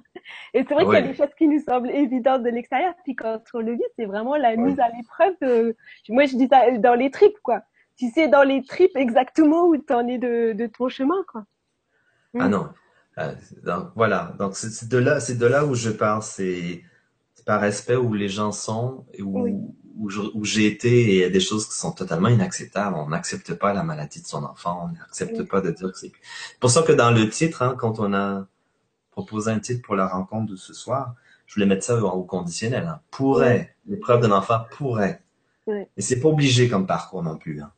[0.54, 3.14] Et c'est vrai qu'il y a des choses qui nous semblent évidentes de l'extérieur, puis
[3.14, 5.76] quand on le vit, c'est vraiment la mise à l'épreuve de,
[6.08, 7.62] moi je dis ça dans les tripes, quoi.
[7.98, 11.44] Tu sais dans les tripes exactement où tu en es de, de, ton chemin, quoi.
[12.38, 12.68] Ah non.
[13.18, 13.34] Euh,
[13.64, 14.34] donc, voilà.
[14.38, 16.82] Donc c'est de là, c'est de là où je parle, c'est
[17.44, 21.30] par respect où les gens sont et où, où j'ai été et il y a
[21.30, 22.94] des choses qui sont totalement inacceptables.
[22.96, 26.12] On n'accepte pas la maladie de son enfant, on n'accepte pas de dire que c'est...
[26.60, 28.46] pour ça que dans le titre, hein, quand on a
[29.10, 31.14] proposé un titre pour la rencontre de ce soir,
[31.46, 32.86] je voulais mettre ça au conditionnel.
[32.86, 33.00] Hein.
[33.10, 35.22] Pourrait, l'épreuve d'un enfant pourrait.
[35.96, 37.60] Et c'est pas obligé comme parcours non plus.
[37.60, 37.72] Hein.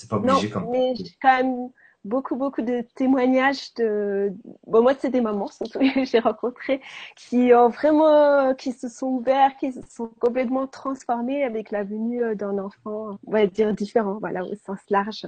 [0.00, 1.70] C'est pas obligé non, comme mais quand même
[2.04, 4.32] beaucoup, beaucoup de témoignages de,
[4.66, 6.80] bon, moi, c'est des mamans, surtout, j'ai rencontré,
[7.16, 12.22] qui ont vraiment, qui se sont ouverts, qui se sont complètement transformés avec la venue
[12.22, 15.26] euh, d'un enfant, on va dire différent, voilà, au sens large.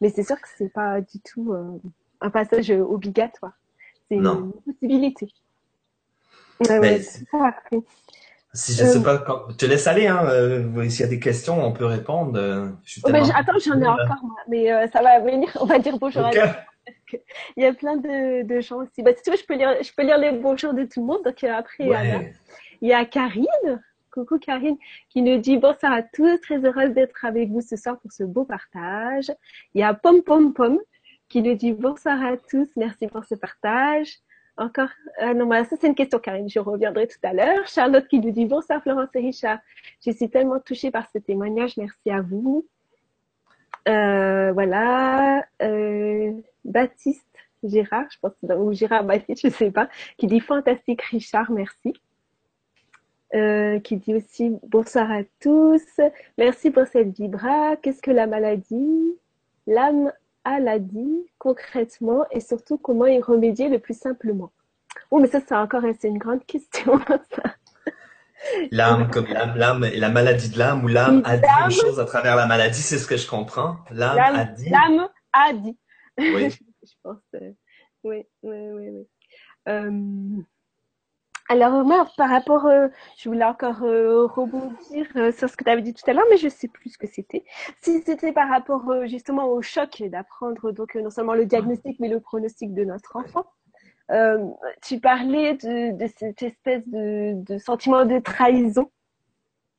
[0.00, 1.80] Mais c'est sûr que c'est pas du tout euh,
[2.20, 3.58] un passage obligatoire.
[4.08, 5.28] C'est une possibilité.
[6.60, 7.02] Ouais, ouais,
[8.54, 9.50] si je sais euh, pas, quand...
[9.50, 10.06] je te laisse aller.
[10.06, 10.24] Hein.
[10.28, 12.38] Euh, S'il y a des questions, on peut répondre.
[12.38, 12.68] Euh,
[13.02, 14.36] oh, ben, attends, j'en ai encore, moi.
[14.48, 15.48] mais euh, ça va venir.
[15.60, 16.40] On va dire bonjour okay.
[16.40, 16.64] à
[17.56, 19.02] Il y a plein de, de gens aussi.
[19.02, 21.06] Bah, si tu veux, je peux lire, je peux lire les bonjours de tout le
[21.06, 21.24] monde.
[21.24, 22.32] Donc après, ouais.
[22.80, 23.82] il y a Karine.
[24.12, 24.76] Coucou Karine,
[25.10, 28.22] qui nous dit bonsoir à tous, très heureuse d'être avec vous ce soir pour ce
[28.22, 29.32] beau partage.
[29.74, 30.78] Il y a Pom Pom Pom
[31.28, 34.20] qui nous dit bonsoir à tous, merci pour ce partage.
[34.56, 34.88] Encore
[35.18, 36.48] ah Non, ça c'est une question, Karine.
[36.48, 37.66] Je reviendrai tout à l'heure.
[37.66, 39.58] Charlotte qui nous dit bonsoir Florence et Richard.
[40.04, 41.76] Je suis tellement touchée par ce témoignage.
[41.76, 42.64] Merci à vous.
[43.88, 45.44] Euh, voilà.
[45.62, 46.32] Euh,
[46.64, 47.26] Baptiste
[47.64, 49.88] Gérard, je pense, ou Gérard Baptiste, je sais pas,
[50.18, 51.94] qui dit fantastique Richard, merci.
[53.34, 55.82] Euh, qui dit aussi bonsoir à tous.
[56.38, 57.74] Merci pour cette vibra.
[57.76, 59.16] Qu'est-ce que la maladie?
[59.66, 60.12] L'âme
[60.44, 64.52] a dit concrètement et surtout comment y remédier le plus simplement
[65.10, 67.00] Oh, mais ça, c'est encore c'est une grande question.
[68.70, 72.04] L'âme comme l'âme, et la maladie de l'âme ou l'âme a dit une chose à
[72.04, 73.78] travers la maladie, c'est ce que je comprends.
[73.90, 74.68] L'âme a dit.
[74.68, 75.78] L'âme a dit.
[76.18, 76.50] Oui.
[76.82, 77.16] je pense.
[77.34, 77.52] Euh,
[78.02, 79.06] oui, oui, oui, oui.
[79.68, 80.42] Euh,
[81.48, 85.70] alors moi, par rapport, euh, je voulais encore euh, rebondir euh, sur ce que tu
[85.70, 87.44] avais dit tout à l'heure, mais je sais plus ce que c'était.
[87.82, 92.20] Si c'était par rapport justement au choc d'apprendre donc non seulement le diagnostic, mais le
[92.20, 93.44] pronostic de notre enfant.
[94.82, 98.90] tu parlais de, cette espèce de, sentiment de trahison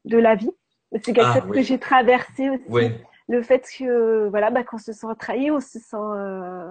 [0.05, 0.51] de la vie.
[0.91, 2.91] C'est quelque ah, chose que j'ai traversé aussi.
[3.27, 5.97] Le fait que voilà, bah, qu'on se sent trahi, on se sent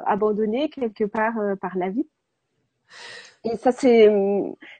[0.07, 2.07] abandonné quelque part par la vie.
[3.45, 4.09] Et ça, c'est,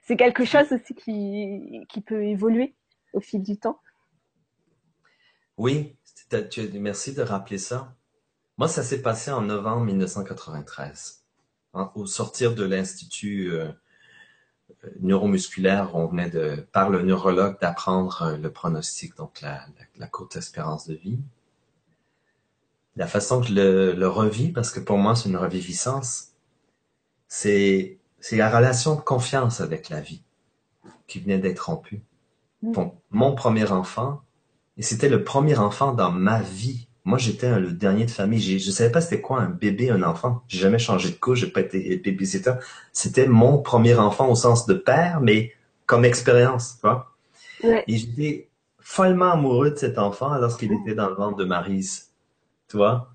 [0.03, 2.73] c'est quelque chose aussi qui, qui peut évoluer
[3.13, 3.79] au fil du temps.
[5.57, 5.95] Oui,
[6.73, 7.95] merci de rappeler ça.
[8.57, 11.23] Moi, ça s'est passé en novembre 1993.
[11.73, 13.69] Hein, au sortir de l'Institut euh,
[15.01, 19.65] neuromusculaire, on venait de, par le neurologue d'apprendre euh, le pronostic, donc la,
[19.97, 21.19] la, courte espérance de vie.
[22.95, 26.31] La façon que je le, le revis, parce que pour moi, c'est une reviviscence,
[27.27, 30.23] c'est c'est la relation de confiance avec la vie
[31.05, 32.01] qui venait d'être rompue.
[32.63, 32.71] Mm.
[32.71, 34.23] Donc, mon premier enfant,
[34.77, 36.87] et c'était le premier enfant dans ma vie.
[37.03, 38.57] Moi, j'étais le dernier de famille.
[38.57, 40.41] Je savais pas c'était quoi un bébé, un enfant.
[40.47, 42.53] J'ai jamais changé de couche, j'ai pas été babysitter.
[42.93, 45.53] C'était mon premier enfant au sens de père, mais
[45.85, 47.11] comme expérience, tu vois.
[47.63, 47.83] Ouais.
[47.87, 52.09] Et j'étais follement amoureux de cet enfant lorsqu'il était dans le ventre de Maryse,
[52.69, 53.14] tu vois.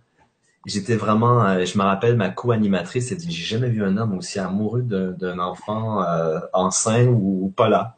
[0.66, 4.18] J'étais vraiment, euh, je me rappelle, ma co-animatrice, elle dit, j'ai jamais vu un homme
[4.18, 7.96] aussi amoureux d'un enfant euh, enceint ou, pas là.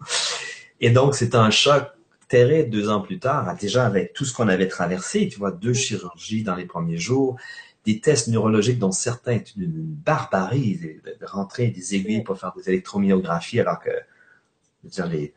[0.81, 1.90] Et donc, c'était un choc
[2.29, 5.75] terrible deux ans plus tard, déjà avec tout ce qu'on avait traversé, tu vois, deux
[5.75, 7.37] chirurgies dans les premiers jours,
[7.85, 12.53] des tests neurologiques dont certains étaient d'une barbarie, de, de rentrer des aiguilles pour faire
[12.57, 15.33] des électromyographies, alors que, je veux dire,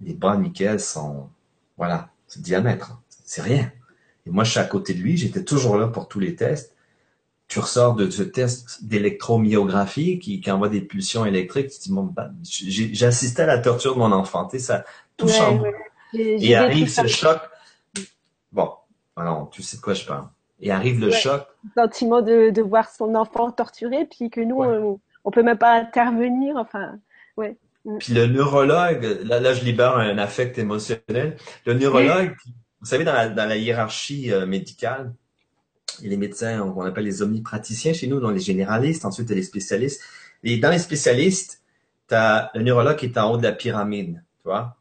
[0.00, 1.30] les, bras de Michael sont,
[1.76, 3.00] voilà, c'est diamètre, hein.
[3.24, 3.70] c'est rien.
[4.28, 6.74] Et moi, je suis à côté de lui, j'étais toujours là pour tous les tests.
[7.48, 11.92] Tu ressors de ce test d'électromyographie qui, qui envoie des pulsions électriques, tu te dis,
[11.92, 12.30] bon, ben,
[13.06, 14.84] assisté à la torture de mon enfant, tu sais, ça,
[15.16, 15.68] tout Ouais, chamboule.
[16.12, 16.36] ouais.
[16.40, 17.40] Et arrive ce choc.
[18.52, 18.70] Bon,
[19.16, 20.26] alors, tu sais de quoi je parle.
[20.60, 21.12] Et arrive le Ouais.
[21.12, 21.46] choc.
[21.64, 24.66] Le sentiment de, de voir son enfant torturé, puis que nous, Ouais.
[24.66, 26.56] on, on peut même pas intervenir.
[26.56, 26.98] Enfin,
[27.36, 27.56] ouais.
[27.98, 31.36] Puis le neurologue, là, là, je libère un affect émotionnel.
[31.64, 32.34] Le neurologue,
[32.80, 35.12] vous savez, dans la, dans la hiérarchie euh, médicale,
[36.00, 39.30] il y a les médecins, on appelle les omnipraticiens chez nous, donc les généralistes, ensuite
[39.30, 40.02] les spécialistes.
[40.44, 41.62] Et dans les spécialistes,
[42.10, 44.76] as le neurologue qui est en haut de la pyramide, tu vois.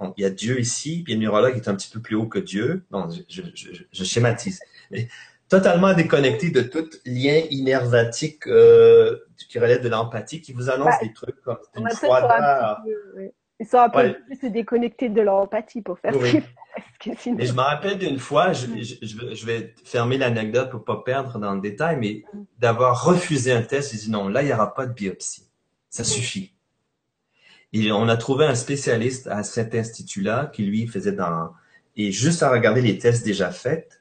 [0.00, 2.14] Donc, il y a Dieu ici, puis le neurologue qui est un petit peu plus
[2.16, 2.84] haut que Dieu.
[2.90, 4.60] Non, je, je, je, je schématise.
[4.90, 5.08] Mais
[5.48, 10.98] totalement déconnecté de tout lien innervatique euh, qui relève de l'empathie, qui vous annonce Bah,
[11.02, 12.82] des trucs comme On une sont un froideur.
[12.84, 13.30] peu.
[13.58, 14.16] Ils sont un peu Ouais.
[14.40, 16.30] plus déconnectés de leur empathie pour faire Oui.
[16.30, 16.36] ce
[17.00, 17.38] que sinon.
[17.40, 21.38] Je me rappelle d'une fois, je, je, vais- je vais fermer l'anecdote pour pas perdre
[21.38, 22.24] dans le détail, mais
[22.58, 25.46] d'avoir refusé un test, j'ai dit non, là, il n'y aura pas de biopsie.
[25.90, 26.52] Ça suffit.
[27.72, 31.50] Et on a trouvé un spécialiste à cet institut-là qui, lui, faisait dans...
[31.96, 34.00] Et juste à regarder les tests déjà faits,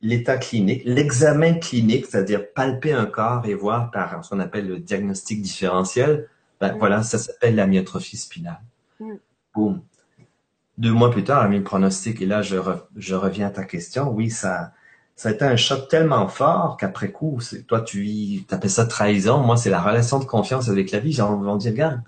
[0.00, 4.78] l'état clinique, l'examen clinique, c'est-à-dire palper un corps et voir par ce qu'on appelle le
[4.78, 6.28] diagnostic différentiel,
[6.60, 6.78] ben Mm.
[6.78, 8.60] voilà, ça s'appelle la myotrophie spinale.
[9.00, 9.14] Mm.
[9.54, 9.82] Boum.
[10.78, 13.48] Deux mois plus tard, elle a mis le pronostic et là, je, re- je reviens
[13.48, 14.10] à ta question.
[14.10, 14.72] Oui, ça,
[15.16, 18.86] ça a été un choc tellement fort qu'après coup, c'est- toi, tu y, t'appelles ça
[18.86, 19.38] trahison.
[19.42, 21.12] Moi, c'est la relation de confiance avec la vie.
[21.12, 22.00] J'ai envie de dire, regarde,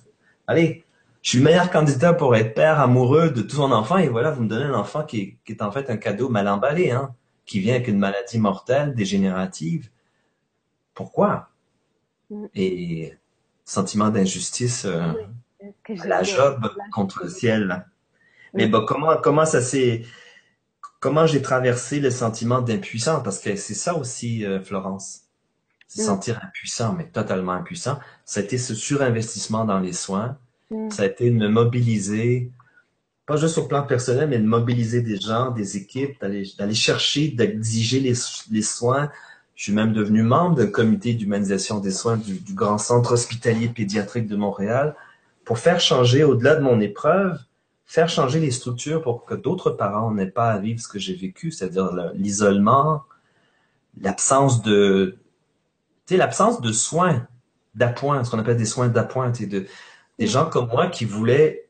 [0.47, 0.85] allez,
[1.23, 4.31] je suis le meilleur candidat pour être père amoureux de tout son enfant et voilà,
[4.31, 6.93] vous me donnez un enfant qui est, qui est en fait un cadeau mal emballé,
[6.93, 7.15] hein,
[7.47, 9.91] qui vient avec une maladie mortelle, dégénérative.
[10.95, 11.49] Pourquoi?
[12.31, 12.47] Mm.
[12.55, 13.15] Et
[13.65, 15.13] sentiment d'injustice, euh,
[16.05, 17.85] la job contre le ciel.
[18.55, 20.03] Mais bon, comment, comment ça s'est,
[21.01, 23.23] comment j'ai traversé le sentiment d'impuissance?
[23.23, 25.23] Parce que c'est ça aussi, euh, Florence.
[25.89, 26.05] Se Mm.
[26.05, 27.99] sentir impuissant, mais totalement impuissant.
[28.25, 30.39] Ça a été ce surinvestissement dans les soins.
[30.71, 30.91] Mm.
[30.91, 32.51] Ça a été de me mobiliser,
[33.27, 37.29] pas juste au plan personnel, mais de mobiliser des gens, des équipes, d'aller, d'aller chercher,
[37.29, 38.15] d'exiger les,
[38.51, 39.11] les soins.
[39.57, 43.69] Je suis même devenu membre d'un comité d'humanisation des soins du, du grand centre hospitalier
[43.69, 44.97] pédiatrique de Montréal
[45.45, 47.39] pour faire changer, au-delà de mon épreuve,
[47.91, 51.17] faire changer les structures pour que d'autres parents n'aient pas à vivre ce que j'ai
[51.17, 53.03] vécu, c'est-à-dire le- l'isolement,
[54.01, 55.19] l'absence de,
[56.07, 57.27] tu sais, l'absence de soins
[57.75, 59.67] d'appoint, ce qu'on appelle des soins d'appoint, de,
[60.21, 61.67] des gens comme moi qui voulaient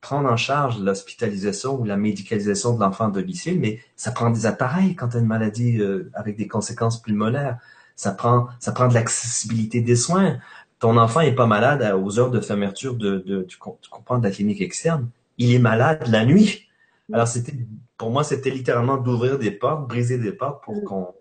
[0.00, 4.46] prendre en charge l'hospitalisation ou la médicalisation de l'enfant à domicile, mais ça prend des
[4.46, 7.58] appareils quand tu as une maladie euh, avec des conséquences pulmonaires.
[7.96, 10.38] Ça prend, ça prend de l'accessibilité des soins.
[10.78, 14.24] Ton enfant est pas malade aux heures de fermeture de, de com- tu comprends, de
[14.24, 15.10] la clinique externe.
[15.38, 16.68] Il est malade la nuit.
[17.12, 17.54] Alors c'était,
[17.98, 20.84] pour moi, c'était littéralement d'ouvrir des portes, briser des portes pour Mm.
[20.84, 21.14] qu'on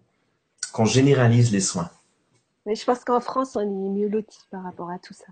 [0.71, 1.91] qu'on généralise les soins.
[2.65, 5.25] Mais je pense qu'en France, on est mieux lotis par rapport à tout ça.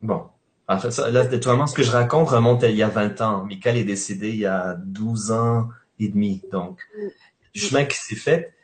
[0.00, 0.22] Bon.
[0.68, 3.20] En fait, ça, là, naturellement, ce que je raconte remonte à il y a 20
[3.20, 3.44] ans.
[3.44, 5.68] Michael est décédé il y a 12 ans
[5.98, 6.42] et demi.
[6.52, 6.80] Donc,
[7.54, 8.54] du chemin qui s'est fait.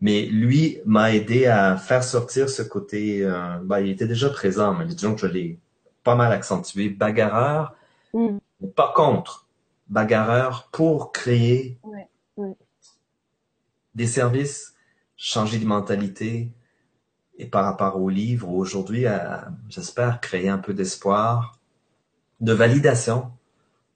[0.00, 4.74] Mais lui m'a aidé à faire sortir ce côté, euh, ben, il était déjà présent,
[4.74, 5.58] mais disons que je l'ai
[6.04, 6.88] pas mal accentué.
[6.88, 7.74] Bagarreur,
[8.14, 8.38] Mm.
[8.74, 9.46] pas contre.
[9.88, 12.56] Bagarreur pour créer Ouais, ouais.
[13.94, 14.74] des services,
[15.16, 16.52] changer de mentalité,
[17.38, 21.58] et par rapport au livre, aujourd'hui, à- j'espère créer un peu d'espoir,
[22.40, 23.30] de validation,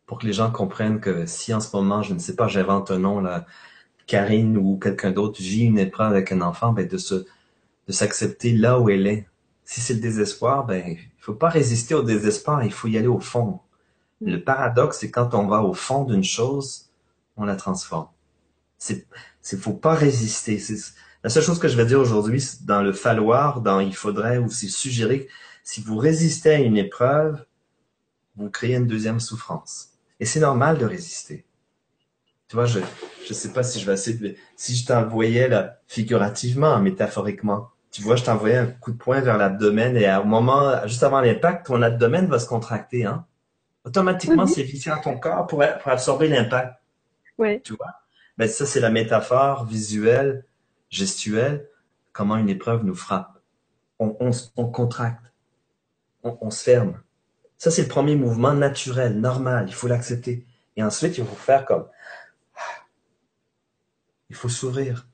[0.07, 2.91] pour que les gens comprennent que si en ce moment, je ne sais pas, j'invente
[2.91, 3.47] un nom, là,
[4.07, 8.53] Karine ou quelqu'un d'autre vit une épreuve avec un enfant, ben de se, de s'accepter
[8.53, 9.29] là où elle est.
[9.65, 13.09] Si c'est le désespoir, ben, il faut pas résister au désespoir, il faut y aller
[13.09, 13.61] au fond.
[14.25, 16.91] Le paradoxe, c'est quand on va au fond d'une chose,
[17.37, 18.09] on la transforme.
[18.79, 19.07] C'est,
[19.41, 20.59] c'est, faut pas résister.
[20.59, 20.77] C'est,
[21.23, 24.51] La seule chose que je vais dire aujourd'hui, dans le falloir, dans il faudrait ou
[24.51, 25.29] c'est suggéré,
[25.65, 27.45] si vous résistez à une épreuve,
[28.37, 29.91] vous créez une deuxième souffrance.
[30.21, 31.45] Et c'est normal de résister.
[32.49, 32.81] Tu vois, je
[33.27, 34.35] je sais pas si je vais essayer de...
[34.57, 39.39] Si je t'envoyais là, figurativement, métaphoriquement, tu vois, je t'envoyais un coup de poing vers
[39.39, 43.27] l'abdomen et au moment, juste avant l'impact, ton abdomen va se contracter, hein.
[43.85, 46.81] Automatiquement, c'est vissé à ton corps pour, pour absorber l'impact.
[47.39, 47.61] Oui.
[47.63, 47.93] Tu vois?
[48.39, 50.47] Ben, ça, c'est la métaphore visuelle,
[50.89, 51.69] gestuelle,
[52.13, 53.39] comment une épreuve nous frappe.
[53.99, 55.33] On, on, on contracte.
[56.23, 57.01] On, on se ferme.
[57.59, 59.67] Ça, c'est le premier mouvement naturel, normal.
[59.69, 60.47] Il faut l'accepter.
[60.77, 61.87] Et ensuite, il faut faire comme,
[64.31, 65.09] il faut s'ouvrir.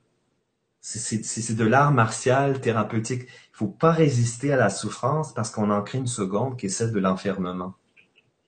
[0.81, 3.23] C'est de l'art martial thérapeutique.
[3.23, 6.69] Il faut pas résister à la souffrance parce qu'on en crée une seconde qui est
[6.69, 7.75] celle de l'enfermement.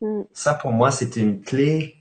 [0.01, 0.21] Mm.
[0.33, 1.95] Ça, pour moi, c'était une clé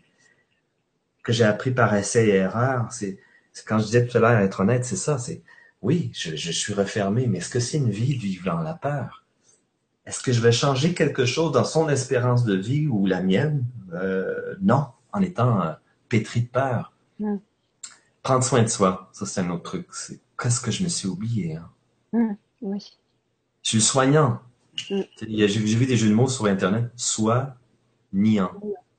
[1.23, 2.91] que j'ai appris par essai et erreur.
[2.91, 3.19] C'est
[3.67, 5.19] quand je disais tout à l'heure, être honnête, c'est ça.
[5.19, 5.43] C'est
[5.83, 8.75] oui, je, je, suis refermé, mais est-ce que c'est une vie de vivre dans la
[8.75, 9.25] peur?
[10.07, 13.65] Est-ce que je vais changer quelque chose dans son espérance de vie ou la mienne?
[13.93, 15.73] Euh, non, en étant euh,
[16.09, 16.93] pétri de peur.
[17.19, 17.37] Mm.
[18.23, 19.87] Prendre soin de soi, ça c'est un autre truc.
[19.93, 21.57] C'est qu'est-ce que je me suis oublié.
[21.57, 21.71] Hein?
[22.13, 22.33] Mm.
[22.63, 22.99] Oui.
[23.63, 24.41] Je suis soignant.
[24.75, 26.91] J'ai vu des jeux de mots sur Internet.
[28.13, 28.53] Soi, niant.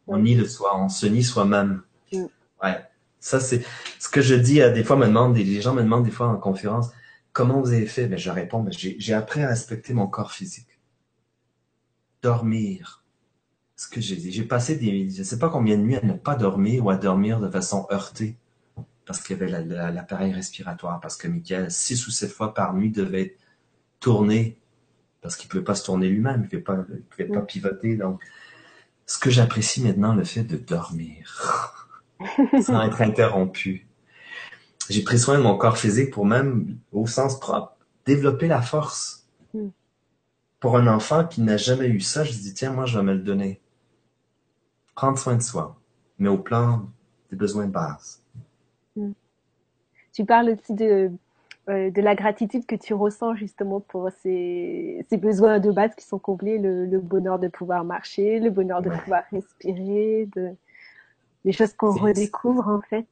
[0.07, 1.83] On nie le soi, on se nie soi-même.
[2.11, 2.25] Mm.
[2.63, 2.85] Ouais.
[3.19, 3.63] Ça, c'est
[3.99, 6.27] ce que je dis à des fois, me demandent, les gens me demandent des fois
[6.27, 6.89] en conférence,
[7.33, 8.07] comment vous avez fait?
[8.07, 10.67] Ben, je réponds, ben, j'ai j'ai appris à respecter mon corps physique.
[12.21, 13.03] Dormir.
[13.75, 14.31] Ce que j'ai dit.
[14.31, 16.97] J'ai passé des, je sais pas combien de nuits à ne pas dormir ou à
[16.97, 18.37] dormir de façon heurtée.
[19.05, 20.99] Parce qu'il y avait la- la- l'appareil respiratoire.
[20.99, 23.39] Parce que Michael, six ou sept fois par nuit, devait être
[23.99, 24.57] tourné.
[25.21, 26.41] Parce qu'il pouvait pas se tourner lui-même.
[26.43, 27.45] Il pouvait pas, il pouvait pas Mm.
[27.47, 27.95] pivoter.
[27.97, 28.21] Donc,
[29.11, 31.75] ce que j'apprécie maintenant, le fait de dormir.
[32.61, 33.87] sans être interrompu.
[34.89, 39.27] J'ai pris soin de mon corps physique pour même, au sens propre, développer la force.
[39.53, 39.67] Mm.
[40.61, 43.13] Pour un enfant qui n'a jamais eu ça, je dis, tiens, moi, je vais me
[43.13, 43.59] le donner.
[44.95, 45.77] Prendre soin de soi,
[46.17, 46.89] mais au plan
[47.31, 48.23] des besoins de base.
[50.13, 51.11] Tu parles aussi de,
[51.69, 56.05] euh, de la gratitude que tu ressens justement pour ces, ces besoins de base qui
[56.05, 58.95] sont comblés, le, le bonheur de pouvoir marcher, le bonheur de Ouais.
[59.03, 60.55] pouvoir respirer, de,
[61.45, 63.07] des choses qu'on redécouvre en fait.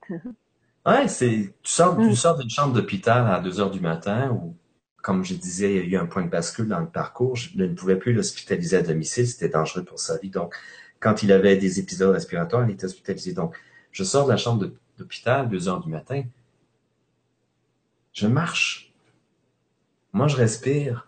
[0.85, 2.01] Ouais, c'est, tu sors, Mm.
[2.01, 4.55] tu sors d'une chambre d'hôpital à 2 heures du matin où,
[5.01, 7.35] comme je disais, il y a eu un point de bascule dans le parcours.
[7.35, 10.29] Je ne pouvais plus l'hospitaliser à domicile, c'était dangereux pour sa vie.
[10.29, 10.55] Donc,
[10.99, 13.33] quand il avait des épisodes respiratoires, il était hospitalisé.
[13.33, 13.55] Donc,
[13.91, 16.23] je sors de la chambre d'hôpital à 2 heures du matin.
[18.13, 18.93] Je marche.
[20.13, 21.07] Moi, je respire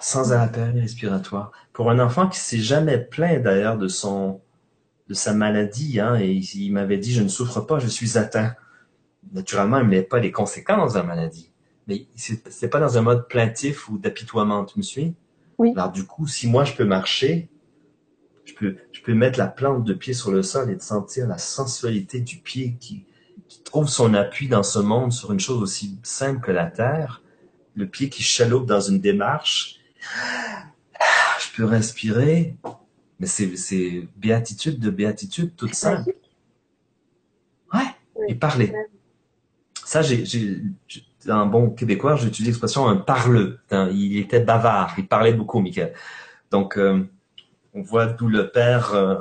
[0.00, 1.50] sans appareil respiratoire.
[1.72, 4.40] Pour un enfant qui s'est jamais plaint d'ailleurs de son,
[5.08, 8.54] de sa maladie, hein, et il, m'avait dit, je ne souffre pas, je suis atteint.
[9.32, 11.50] Naturellement, il ne pas les conséquences de la maladie.
[11.88, 15.14] Mais c'est pas dans un mode plaintif ou d'apitoiement, tu me suis?
[15.58, 15.72] Oui.
[15.76, 17.48] Alors, du coup, si moi je peux marcher,
[18.44, 21.26] je peux, je peux mettre la plante de pied sur le sol et de sentir
[21.26, 23.04] la sensualité du pied qui,
[23.48, 27.22] qui trouve son appui dans ce monde sur une chose aussi simple que la terre?
[27.74, 29.80] Le pied qui chaloupe dans une démarche?
[31.40, 32.56] Je peux respirer.
[33.18, 36.12] Mais c'est, béatitude de béatitude toute simple.
[37.72, 37.80] Ouais.
[38.14, 38.26] Oui.
[38.28, 38.72] Et parler.
[39.84, 43.58] Ça, j'ai, j'ai, j'ai- un bon québécois, j'utilise l'expression un parleux.
[43.72, 44.94] Il était bavard.
[44.96, 45.92] Il parlait beaucoup, Michael.
[46.52, 47.02] Donc, euh,
[47.74, 49.16] on voit d'où le père euh,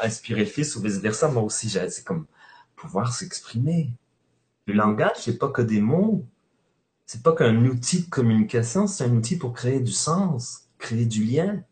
[0.00, 1.28] a inspiré le fils ou vice versa.
[1.28, 2.26] Moi aussi, j'ai- c'est comme
[2.84, 3.90] pouvoir s'exprimer.
[4.66, 6.24] Le langage, c'est pas que des mots.
[7.06, 11.22] C'est pas qu'un outil de communication, c'est un outil pour créer du sens, créer du
[11.22, 11.62] lien,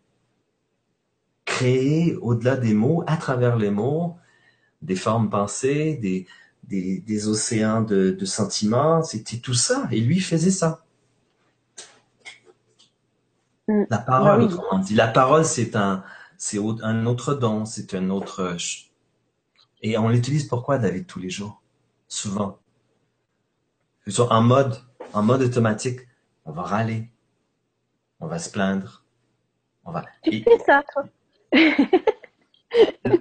[1.47, 4.17] créer au-delà des mots, à travers les mots,
[4.83, 6.27] des formes pensées, des,
[6.65, 9.03] des, des océans de, de sentiments.
[9.03, 9.89] C'était tout ça.
[9.91, 10.85] Et lui, il faisait ça.
[13.69, 13.85] Mm.
[13.89, 14.53] La parole, oui.
[14.53, 14.95] autrement dit.
[14.95, 16.05] La parole, c'est un,
[16.37, 18.57] c'est un autre don, c'est un autre.
[19.83, 21.61] Et on l'utilise pourquoi, David, tous les jours?
[22.09, 22.59] Souvent.
[24.31, 24.77] En mode,
[25.13, 26.01] en mode automatique.
[26.45, 27.09] On va râler.
[28.21, 29.05] On va se plaindre.
[29.85, 30.05] On va.
[30.23, 31.05] Tu Et fais ça, toi?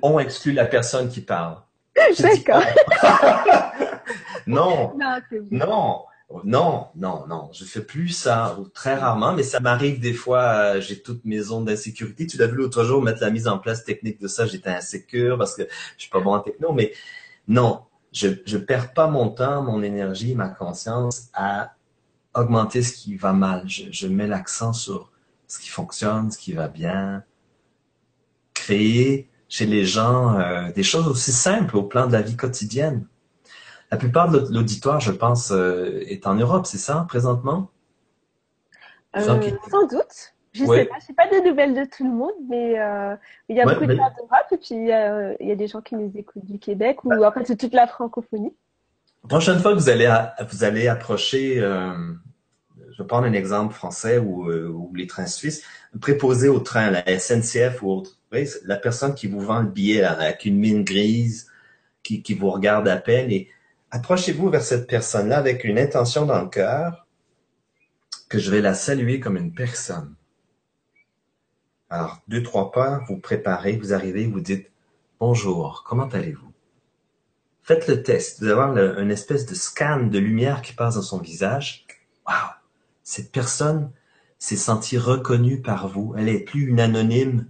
[0.01, 1.61] on exclut la personne qui parle.
[2.19, 2.63] D'accord.
[4.47, 6.05] Non, Non, non,
[6.43, 7.49] non, non, non.
[7.53, 10.75] Je fais plus ça, ou très rarement, mais ça m'arrive des fois.
[10.75, 12.27] euh, j'ai toutes mes zones d'insécurité.
[12.27, 14.45] Tu l'as vu l'autre jour, mettre la mise en place technique de ça.
[14.45, 15.63] J'étais insécure parce que
[15.97, 16.93] je suis pas bon en techno, mais
[17.47, 21.75] non, je je perds pas mon temps, mon énergie, ma conscience à
[22.33, 23.67] augmenter ce qui va mal.
[23.67, 25.11] Je, je mets l'accent sur
[25.47, 27.23] ce qui fonctionne, ce qui va bien,
[28.53, 33.05] créer chez les gens euh, des choses aussi simples au plan de la vie quotidienne.
[33.91, 37.69] La plupart de l'auditoire, je pense, euh, est en Europe, c'est ça, présentement?
[39.17, 40.33] Euh, Sans doute.
[40.53, 43.15] Je ne sais pas, je sais pas des nouvelles de tout le monde, mais euh,
[43.47, 45.95] il y a beaucoup de gens d'Europe et puis il y a des gens qui
[45.95, 47.29] nous écoutent du Québec ou bah.
[47.29, 48.53] en fait c'est toute la francophonie.
[49.29, 50.13] Prochaine fois que vous allez
[50.49, 55.63] vous allez approcher, je vais prendre un exemple français ou, ou les trains suisses,
[56.01, 58.17] préposé au train, la SNCF ou autre.
[58.65, 61.49] la personne qui vous vend le billet avec une mine grise,
[62.03, 63.49] qui, qui vous regarde à peine et
[63.91, 67.05] approchez-vous vers cette personne-là avec une intention dans le cœur
[68.29, 70.15] que je vais la saluer comme une personne.
[71.89, 74.71] Alors, deux, trois pas, vous préparez, vous arrivez, vous dites
[75.19, 76.51] Bonjour, comment allez-vous?
[77.63, 78.41] Faites le test.
[78.41, 81.85] Vous avoir une espèce de scan de lumière qui passe dans son visage.
[82.25, 82.49] Waouh!
[83.03, 83.91] Cette personne
[84.39, 86.15] s'est sentie reconnue par vous.
[86.17, 87.45] Elle est plus une anonyme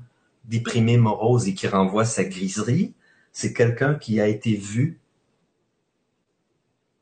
[0.45, 2.93] déprimée, morose et qui renvoie sa griserie.
[3.31, 5.00] C'est quelqu'un qui a été vu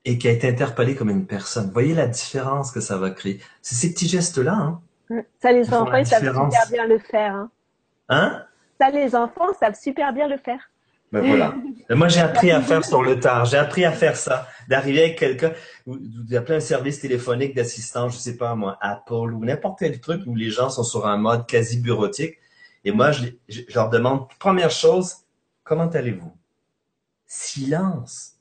[0.05, 1.71] et qui a été interpellé comme une personne.
[1.71, 3.41] voyez la différence que ça va créer.
[3.61, 4.79] C'est ces petits gestes-là.
[5.09, 7.35] Hein, ça, les enfants, ils savent super bien le faire.
[7.35, 7.49] Hein.
[8.09, 8.45] hein?
[8.79, 10.69] Ça, les enfants savent super bien le faire.
[11.11, 11.55] Ben voilà.
[11.89, 13.45] Moi, j'ai appris à faire sur le tard.
[13.45, 14.47] J'ai appris à faire ça.
[14.67, 15.53] D'arriver avec quelqu'un,
[15.87, 20.35] d'appeler un service téléphonique d'assistance, je sais pas moi, Apple ou n'importe quel truc où
[20.35, 22.37] les gens sont sur un mode quasi bureautique.
[22.85, 25.15] Et moi, je, je leur demande, première chose,
[25.63, 26.31] comment allez-vous?
[27.25, 28.38] Silence.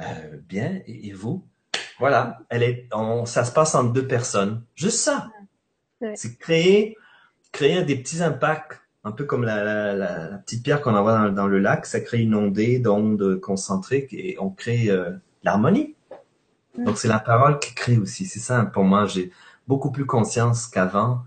[0.00, 1.44] Euh, bien, et, vous?
[1.98, 2.88] Voilà, elle est,
[3.26, 4.62] ça se passe entre deux personnes.
[4.74, 5.28] Juste ça.
[6.14, 6.96] C'est créer,
[7.52, 11.86] créer des petits impacts, un peu comme la, petite pierre qu'on envoie dans, le lac.
[11.86, 15.10] Ça crée une ondée d'ondes concentriques et on crée euh,
[15.44, 15.94] l'harmonie.
[16.76, 18.26] Donc c'est la parole qui crée aussi.
[18.26, 19.06] C'est ça pour moi.
[19.06, 19.30] J'ai
[19.68, 21.22] beaucoup plus conscience qu'avant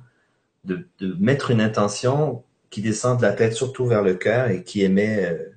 [0.66, 0.88] de,
[1.20, 5.26] mettre une intention qui descend de la tête surtout vers le cœur et qui émet,
[5.26, 5.53] euh,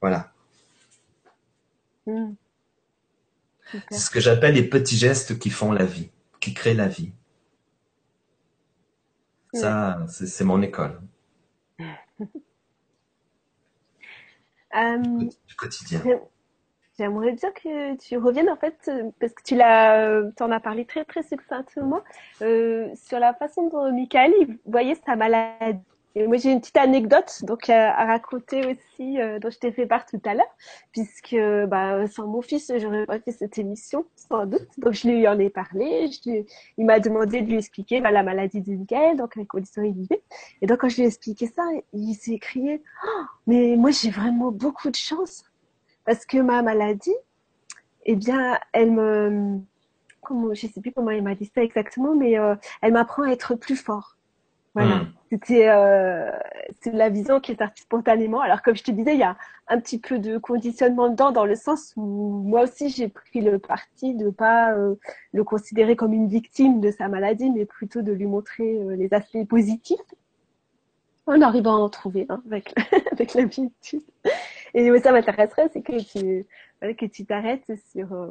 [0.00, 0.32] voilà,
[2.08, 2.34] Mm.
[3.90, 7.12] C'est ce que j'appelle les petits gestes qui font la vie, qui créent la vie.
[9.52, 11.00] Ça, c'est mon école.
[14.76, 16.02] Euh, du quotidien.
[16.98, 21.06] J'aimerais bien que tu reviennes en fait, parce que tu l'as, en as parlé très
[21.06, 22.02] très succinctement,
[22.42, 24.30] euh, sur la façon dont Michael
[24.66, 25.80] voyait sa maladie
[26.26, 30.06] moi, j'ai une petite anecdote donc à, raconter aussi euh, dont je t'ai fait part
[30.06, 30.56] tout à l'heure,
[30.92, 31.36] puisque
[31.68, 34.68] bah, sans mon fils, j'aurais pas fait cette émission sans doute.
[34.78, 36.08] Donc je lui en ai parlé.
[36.10, 36.44] Je
[36.78, 40.22] il m'a demandé de lui expliquer bah, la maladie de Miguel, donc les conditions vivait.
[40.62, 41.62] Et donc quand je lui ai expliqué ça,
[41.92, 45.44] il s'est écrié oh, "Mais moi j'ai vraiment beaucoup de chance
[46.04, 47.14] parce que ma maladie,
[48.06, 49.58] eh bien, elle me
[50.22, 53.30] comment, je sais plus comment il m'a dit ça exactement, mais euh, elle m'apprend à
[53.30, 54.16] être plus fort."
[54.74, 54.96] Voilà.
[54.96, 55.12] Hmm.
[55.30, 56.30] C'était euh,
[56.80, 58.40] c'est la vision qui est sortie spontanément.
[58.40, 59.36] Alors comme je te disais, il y a
[59.68, 62.02] un petit peu de conditionnement dedans dans le sens où
[62.46, 64.94] moi aussi j'ai pris le parti de pas euh,
[65.32, 69.12] le considérer comme une victime de sa maladie, mais plutôt de lui montrer euh, les
[69.12, 70.00] aspects positifs.
[71.26, 72.74] En arrivant à en trouver hein, avec
[73.12, 74.02] avec l'habitude.
[74.72, 76.46] Et ça m'intéresserait, c'est que tu
[76.80, 78.30] que tu t'arrêtes sur euh,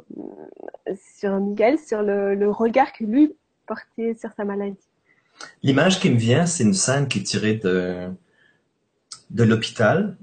[0.96, 3.36] sur Miguel, sur le, le regard que lui
[3.66, 4.87] portait sur sa maladie.
[5.62, 8.08] L'image qui me vient, c'est une scène qui est tirée de,
[9.30, 10.16] de l'hôpital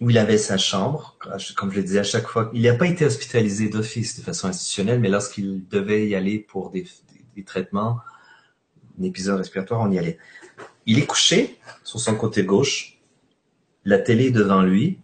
[0.00, 1.16] où il avait sa chambre.
[1.56, 4.48] Comme je le disais à chaque fois, il n'a pas été hospitalisé d'office de façon
[4.48, 6.86] institutionnelle, mais lorsqu'il devait y aller pour des,
[7.34, 8.00] des, traitements,
[9.00, 10.18] un épisode respiratoire, on y allait.
[10.84, 12.98] Il est couché sur son côté gauche,
[13.84, 15.00] la télé est devant lui,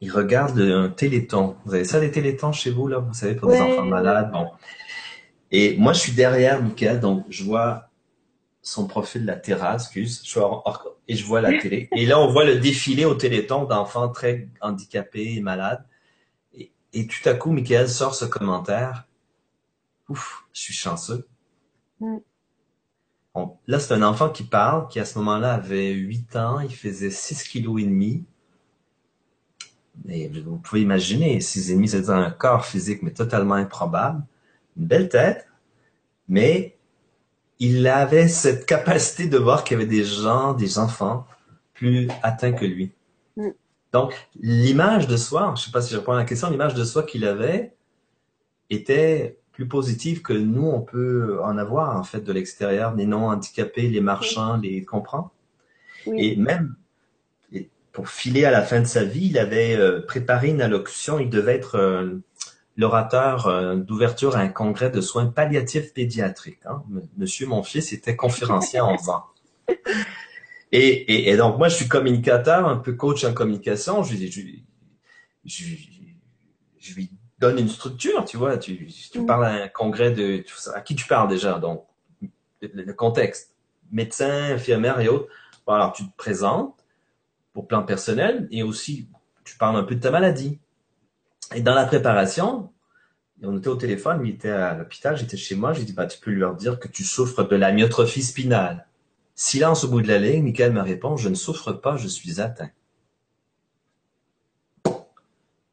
[0.00, 1.56] il regarde un téléthon.
[1.64, 4.30] Vous avez ça des télétons chez vous, là, vous savez, pour des enfants malades?
[4.30, 4.50] Bon.
[5.50, 7.88] Et moi, je suis derrière Michael, donc je vois
[8.66, 10.40] son profil latéral, excuse, je
[11.06, 11.88] et je vois la télé.
[11.94, 15.86] Et là, on voit le défilé au téléthon d'enfants très handicapés et malades.
[16.92, 19.06] Et, tout à coup, Michael sort ce commentaire.
[20.08, 21.28] Ouf, je suis chanceux.
[22.00, 22.16] Mm.
[23.68, 27.10] là, c'est un enfant qui parle, qui à ce moment-là avait 8 ans, il faisait
[27.10, 28.24] 6 kilos et demi.
[30.08, 34.24] Et vous pouvez imaginer, 6 et demi, c'est un corps physique, mais totalement improbable.
[34.76, 35.46] Une belle tête,
[36.26, 36.75] mais
[37.58, 41.26] il avait cette capacité de voir qu'il y avait des gens, des enfants
[41.74, 42.92] plus atteints que lui.
[43.36, 43.50] Mm.
[43.92, 46.74] Donc, l'image de soi, je ne sais pas si je réponds à la question, l'image
[46.74, 47.74] de soi qu'il avait
[48.68, 53.88] était plus positive que nous, on peut en avoir, en fait, de l'extérieur, les non-handicapés,
[53.88, 55.30] les marchands, les comprend.
[56.06, 56.76] Et même,
[57.92, 61.30] pour filer à la fin de sa vie, il avait euh, préparé une allocution, il
[61.30, 62.18] devait être euh,
[62.76, 66.64] l'orateur euh, d'ouverture à un congrès de soins palliatifs pédiatriques.
[66.66, 66.82] Hein.
[67.16, 69.24] Monsieur, mon fils, était conférencier en 11 ans.
[70.72, 74.02] Et, et, donc, moi, je suis communicateur, un peu coach en communication.
[74.02, 74.40] Je, je,
[75.44, 75.64] je,
[76.78, 78.58] je lui donne une structure, tu vois.
[78.58, 81.84] Tu, tu parles à un congrès de, à qui tu parles déjà, donc
[82.60, 83.54] le, contexte,
[83.90, 85.28] médecin, infirmière et autres.
[85.66, 86.74] alors tu te présentes
[87.52, 89.08] pour plan personnel et aussi
[89.44, 90.58] tu parles un peu de ta maladie.
[91.54, 92.72] Et dans la préparation,
[93.42, 96.18] on était au téléphone, il était à l'hôpital, j'étais chez moi, j'ai dit, bah, tu
[96.18, 98.86] peux leur dire que tu souffres de la myotrophie spinale.
[99.34, 102.40] Silence au bout de la ligne, Michael me répond, je ne souffre pas, je suis
[102.40, 102.70] atteint.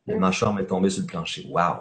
[0.05, 1.47] Le mâchoire m'est tombé sur le plancher.
[1.49, 1.79] Waouh!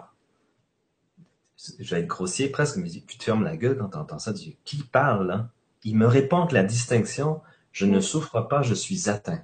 [1.79, 4.33] Je vais être grossier presque, mais tu te fermes la gueule quand tu entends ça.
[4.33, 5.49] Tu dis, qui parle, là?
[5.83, 7.41] Il me répond que la distinction,
[7.73, 9.43] je ne souffre pas, je suis atteint.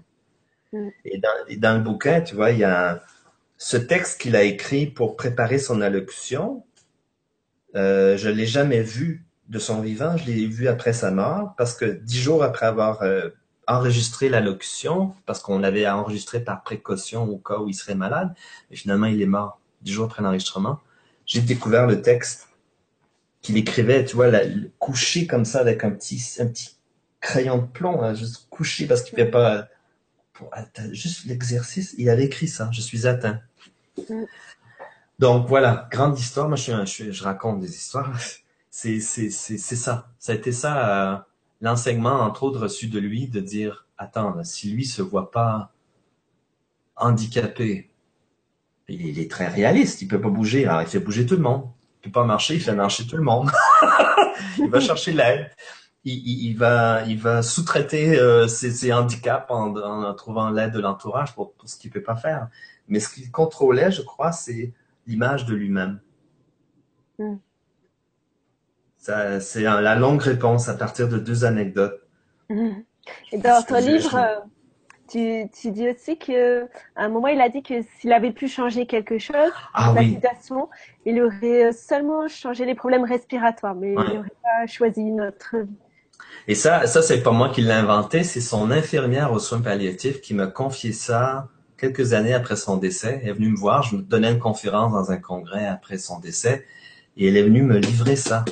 [0.71, 0.89] Mm.
[1.03, 3.03] Et dans, dans le bouquin, tu vois, il y a
[3.59, 6.63] ce texte qu'il a écrit pour préparer son allocution.
[7.75, 11.75] Euh, je l'ai jamais vu de son vivant, je l'ai vu après sa mort, parce
[11.75, 13.29] que dix jours après avoir euh,
[13.67, 18.33] enregistré l'allocution, parce qu'on l'avait enregistré par précaution au cas où il serait malade,
[18.71, 20.79] et finalement il est mort dix jours après l'enregistrement,
[21.25, 22.47] j'ai découvert le texte
[23.41, 24.31] qu'il écrivait, tu vois,
[24.79, 26.77] couché comme ça avec un petit, un petit
[27.19, 29.67] crayon de plomb, juste couché parce qu'il ne fait pas
[30.91, 33.41] juste l'exercice, il avait écrit ça, je suis atteint.
[35.19, 36.47] Donc voilà, grande histoire.
[36.47, 38.11] Moi, je, raconte des histoires.
[38.69, 40.09] C'est ça.
[40.19, 41.17] Ça a été ça, euh,
[41.61, 45.71] l'enseignement, entre autres, reçu de lui, de dire, attends, si lui se voit pas
[46.95, 47.89] handicapé,
[48.87, 51.69] il, est très réaliste, il peut pas bouger, alors il fait bouger tout le monde.
[51.97, 53.51] Il peut pas marcher, il fait marcher tout le monde.
[54.57, 55.51] il va chercher l'aide
[56.05, 61.77] il, va, sous-traiter euh, ses, handicaps en, en trouvant l'aide de l'entourage pour, pour, ce
[61.77, 62.47] qu'il peut pas faire.
[62.89, 64.73] Mais ce qu'il contrôlait, je crois, c'est
[65.07, 65.99] l'image de lui-même.
[67.17, 67.37] Hmm.
[68.97, 72.01] C'est la longue réponse à partir de deux anecdotes.
[72.49, 72.81] Hmm.
[73.31, 74.39] Et dans ton livre, euh,
[75.09, 76.65] tu, tu, dis aussi que
[76.95, 80.03] à un moment, il a dit que s'il avait pu changer quelque chose ah, la
[80.03, 80.69] situation,
[81.05, 85.77] il aurait seulement changé les problèmes respiratoires, mais il n'aurait pas choisi notre vie.
[86.47, 90.21] Et ça, ça c'est pas moi qui l'ai inventé, c'est son infirmière aux soins palliatifs
[90.21, 91.47] qui m'a confié ça
[91.79, 93.21] quelques années après son décès.
[93.23, 96.65] Est venue me voir, je me donnais une conférence dans un congrès après son décès,
[97.17, 98.45] et elle est venue me livrer ça.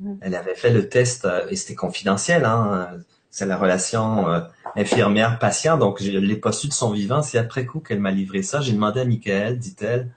[0.00, 0.14] Mm.
[0.20, 2.90] Elle avait fait le test, euh, et c'était confidentiel, hein,
[3.30, 4.40] c'est la relation euh,
[4.76, 7.22] infirmière-patient, donc je ne l'ai pas su de son vivant.
[7.22, 8.60] C'est après coup qu'elle m'a livré ça.
[8.60, 10.10] J'ai demandé à Michael, dit-elle,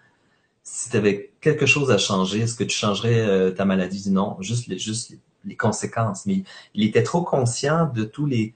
[0.64, 4.04] si tu avais quelque chose à changer, est-ce que tu changerais euh, ta maladie?
[4.04, 5.14] Dit non, juste les, juste
[5.46, 6.44] les conséquences, mais
[6.76, 8.54] il était trop conscient de tous les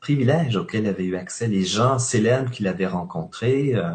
[0.00, 3.90] privilèges auxquels avait eu accès, les gens célèbres qu'il avait rencontrés, euh,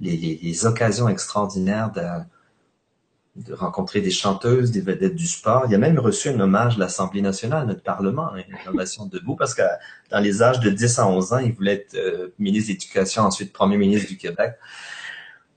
[0.00, 5.64] les, occasions extraordinaires de, rencontrer des chanteuses, des vedettes du sport.
[5.68, 9.54] Il a même reçu un hommage de l'Assemblée nationale, notre Parlement, une innovation debout, parce
[9.54, 9.62] que
[10.10, 13.52] dans les âges de 10 à 11 ans, il voulait être euh, ministre d'éducation, ensuite
[13.52, 14.54] premier ministre du Québec.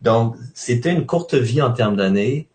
[0.01, 2.49] Donc, c'était une courte vie en termes d'années,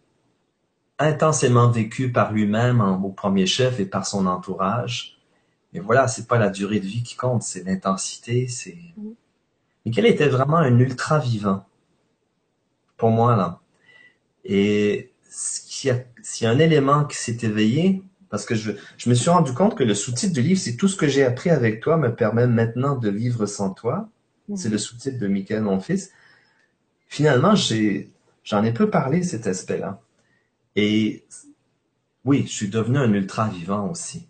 [0.98, 5.13] intensément vécu par lui-même au premier chef et par son entourage.
[5.74, 8.78] Mais voilà, c'est pas la durée de vie qui compte, c'est l'intensité, c'est.
[9.84, 11.66] Mais quel était vraiment un ultra vivant?
[12.96, 13.60] Pour moi là.
[14.44, 19.30] Et s'il y, a, un élément qui s'est éveillé, parce que je, je me suis
[19.30, 21.96] rendu compte que le sous-titre du livre, c'est tout ce que j'ai appris avec toi
[21.96, 24.08] me permet maintenant de vivre sans toi.
[24.54, 26.12] C'est le sous-titre de Michael, mon fils.
[27.08, 28.10] Finalement, j'ai,
[28.44, 30.00] j'en ai peu parlé cet aspect-là.
[30.76, 31.24] Et
[32.24, 34.28] oui, je suis devenu un ultra vivant aussi.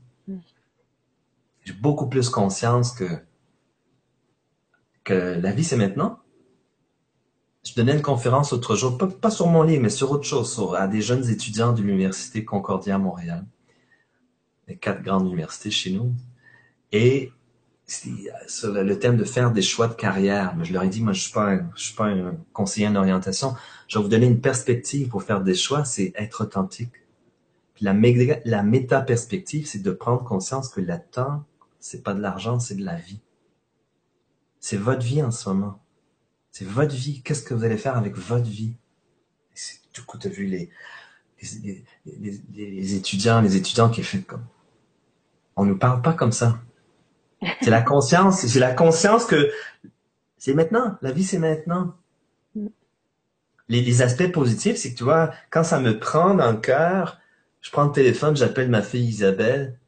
[1.64, 3.04] J'ai beaucoup plus conscience que,
[5.02, 6.20] que la vie, c'est maintenant.
[7.64, 10.86] Je donnais une conférence l'autre jour, pas, sur mon livre, mais sur autre chose, à
[10.86, 13.46] des jeunes étudiants de l'Université Concordia à Montréal.
[14.68, 16.12] Les quatre grandes universités chez nous.
[16.92, 17.32] Et
[18.46, 20.54] sur le thème de faire des choix de carrière.
[20.62, 23.54] Je leur ai dit, moi, je suis pas suis pas un conseiller en orientation.
[23.88, 26.92] Je vais vous donner une perspective pour faire des choix, c'est être authentique.
[27.80, 27.94] La,
[28.44, 31.44] la méta-perspective, c'est de prendre conscience que le temps,
[31.84, 33.20] c'est pas de l'argent, c'est de la vie.
[34.58, 35.82] C'est votre vie en ce moment.
[36.50, 37.20] C'est votre vie.
[37.20, 38.72] Qu'est-ce que vous allez faire avec votre vie?
[39.92, 40.70] Du coup, tu as vu les,
[41.62, 44.46] les, les, les, étudiants, les étudiants qui font comme,
[45.56, 46.58] on nous parle pas comme ça.
[47.60, 49.50] C'est la conscience, j'ai la conscience que
[50.38, 50.96] c'est maintenant.
[51.02, 51.94] La vie, c'est maintenant.
[53.68, 57.20] Les, aspects positifs, c'est que tu vois, quand ça me prend dans le cœur,
[57.60, 59.78] je prends le téléphone, j'appelle ma fille Isabelle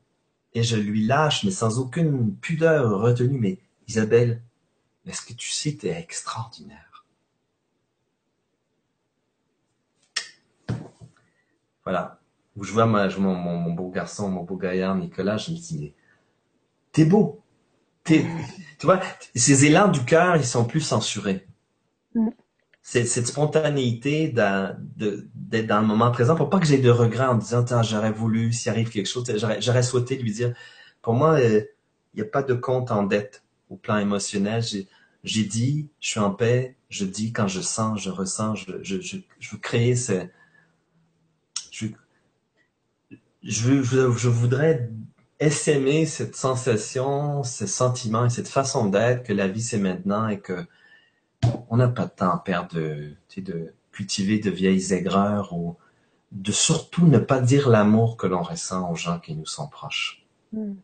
[0.57, 3.38] et je lui lâche, mais sans aucune pudeur retenue.
[3.38, 4.40] Mais Isabelle,
[5.04, 7.04] est-ce que tu sais, t'es extraordinaire.
[11.84, 12.18] Voilà.
[12.59, 15.92] Je vois mon, mon, beau garçon, mon beau gaillard Nicolas, je me dis, mais
[16.90, 17.42] t'es beau.
[18.04, 18.24] tu
[18.82, 19.02] vois,
[19.34, 21.46] ces élans du cœur, ils sont plus censurés.
[22.14, 22.30] Mm.
[22.89, 27.64] Cette spontanéité d'être dans le moment présent pour pas que j'ai de regrets en disant
[27.82, 29.24] j'aurais voulu s'il arrive quelque chose
[29.59, 30.55] j'aurais souhaité lui dire.
[31.03, 31.62] Pour moi euh,
[32.14, 34.62] il n'y a pas de compte en dette au plan émotionnel.
[35.24, 36.76] J'ai dit je suis en paix.
[36.89, 40.28] Je dis quand je sens je ressens je, je, je, je veux créer ce
[41.72, 41.89] je,
[43.43, 44.89] je, je voudrais
[45.41, 50.39] essaimer cette sensation ce sentiment et cette façon d'être que la vie c'est maintenant et
[50.39, 50.66] que
[51.70, 55.76] on n'a pas de temps à perdre de, de cultiver de vieilles aigreurs ou
[56.32, 60.24] de surtout ne pas dire l'amour que l'on ressent aux gens qui nous sont proches.
[60.53, 60.74] Hmm.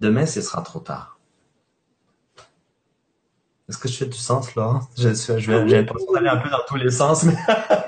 [0.00, 1.18] Demain, ce sera trop tard.
[3.68, 5.70] Est-ce que je fais du sens, je vais, oui.
[5.70, 7.36] d'aller un peu dans tous les sens, mais...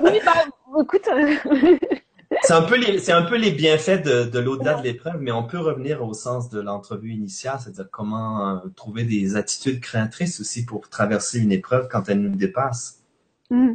[0.01, 0.33] oui, bah,
[0.81, 1.09] écoute,
[2.43, 5.33] c'est un peu les, c'est un peu les bienfaits de, de l'au-delà de l'épreuve, mais
[5.33, 10.41] on peut revenir au sens de l'entrevue initiale, c'est-à-dire comment euh, trouver des attitudes créatrices
[10.41, 13.03] aussi pour traverser une épreuve quand elle nous dépasse.
[13.51, 13.75] Mm.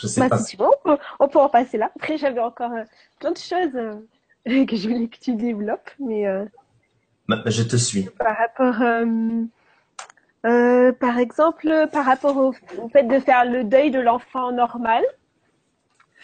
[0.00, 0.38] Je sais bah, pas.
[0.38, 0.68] Si tu veux,
[1.18, 1.90] on peut, en passer là.
[1.94, 2.84] Après, j'avais encore euh,
[3.18, 3.94] plein de choses euh,
[4.66, 6.24] que je voulais que tu développes, mais.
[7.28, 8.04] Bah, bah, je te suis.
[8.18, 8.76] Par rapport.
[10.98, 15.04] par exemple, par rapport au, au, fait de faire le deuil de l'enfant normal,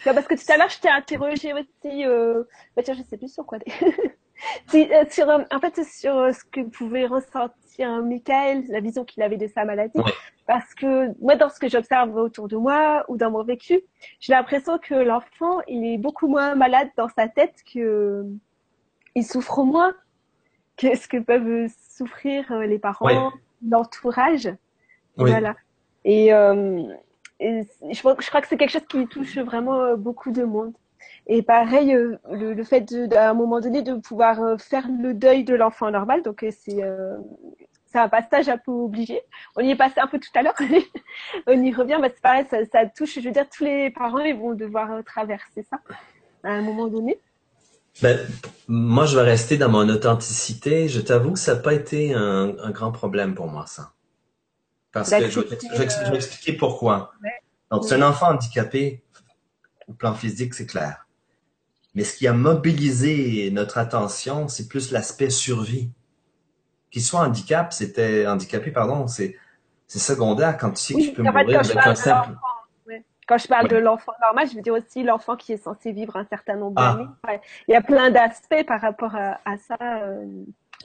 [0.03, 2.43] parce que tout à l'heure, je t'ai interrogé aussi, euh...
[2.75, 3.59] bah, tiens, je sais plus sur quoi.
[4.75, 9.23] Euh, sur, euh, en fait, sur euh, ce que pouvait ressentir Michael, la vision qu'il
[9.23, 9.99] avait de sa maladie.
[10.45, 13.81] Parce que moi, dans ce que j'observe autour de moi ou dans mon vécu,
[14.19, 18.25] j'ai l'impression que l'enfant, il est beaucoup moins malade dans sa tête que
[19.15, 19.93] il souffre moins
[20.77, 23.31] que ce que peuvent souffrir les parents,
[23.67, 24.49] l'entourage.
[25.15, 25.55] Voilà.
[26.05, 26.83] Et euh,
[27.39, 30.73] je, crois que c'est quelque chose qui touche vraiment euh, beaucoup de monde.
[31.27, 35.13] Et pareil, euh, le, fait de, à un moment donné de pouvoir euh, faire le
[35.13, 36.81] deuil de l'enfant normal, donc c'est
[37.93, 39.21] un passage un peu obligé.
[39.55, 40.55] On y est passé un peu tout à l'heure.
[41.47, 43.15] On y revient, mais c'est pareil, ça, touche.
[43.15, 45.79] Je veux dire, tous les parents ils vont devoir traverser ça
[46.43, 47.19] à un moment donné.
[48.03, 48.19] Ben,
[48.67, 50.87] moi, je vais rester dans mon authenticité.
[50.87, 53.93] Je t'avoue que ça n'a pas été un grand problème pour moi, ça.
[54.97, 55.39] Parce que je
[56.11, 57.11] vais, expliquer pourquoi.
[57.71, 59.03] Donc, c'est un enfant handicapé
[59.87, 61.07] au plan physique, c'est clair.
[61.95, 65.91] Mais ce qui a mobilisé notre attention, c'est plus l'aspect survie.
[66.91, 69.35] Qu'il soit handicap, c'était handicapé, pardon, c'est
[69.87, 72.35] secondaire quand tu sais que tu peux mourir avec un simple.
[73.27, 76.15] Quand je parle de l'enfant normal, je veux dire aussi l'enfant qui est censé vivre
[76.15, 76.93] un certain nombre ah.
[76.93, 77.41] d'années.
[77.67, 79.75] Il y a plein d'aspects par rapport à, à ça.
[79.81, 80.25] Euh,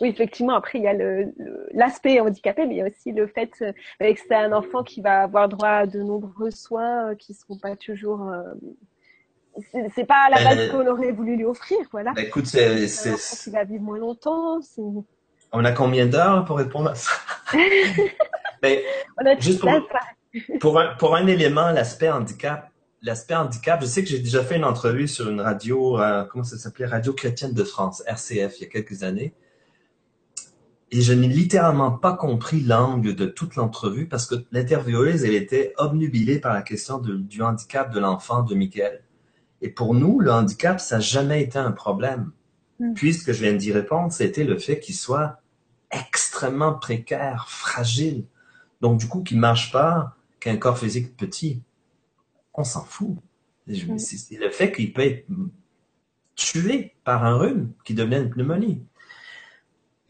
[0.01, 0.55] oui, effectivement.
[0.55, 0.95] Après, il y a
[1.73, 4.83] l'aspect le, handicapé, mais il y a aussi le fait euh, que c'est un enfant
[4.83, 8.29] qui va avoir droit à de nombreux soins euh, qui ne seront pas toujours.
[8.29, 8.43] Euh,
[9.95, 12.13] c'est pas la base qu'on aurait voulu lui offrir, voilà.
[12.13, 12.89] Bah, écoute, c'est.
[12.89, 14.61] c'est qui va vivre moins longtemps.
[15.53, 17.13] On a combien d'heures pour répondre à ça?
[18.63, 18.83] Mais,
[19.23, 19.71] ben, Juste pour,
[20.59, 22.71] pour, un, pour un élément, l'aspect handicap.
[23.03, 25.99] L'aspect handicap, je sais que j'ai déjà fait une entrevue sur une radio,
[26.31, 29.35] comment ça s'appelait, Radio Chrétienne de France, RCF, il y a quelques années.
[30.95, 35.73] Et je n'ai littéralement pas compris l'angle de toute l'entrevue parce que l'intervieweuse, elle était
[35.79, 39.03] obnubilée par la question du handicap de l'enfant de Michael.
[39.63, 42.31] Et pour nous, le handicap, ça n'a jamais été un problème.
[42.79, 42.93] Mm.
[42.93, 45.41] Puisque je viens d'y répondre, c'était le fait qu'il soit
[45.91, 48.27] extrêmement précaire, fragile.
[48.83, 51.63] Donc, du coup, qu'il ne marche pas, qu'un corps physique petit.
[52.53, 53.17] On s'en fout.
[53.97, 55.27] C'est le fait qu'il peut être
[56.35, 58.85] tué par un rhume qui devient une pneumonie.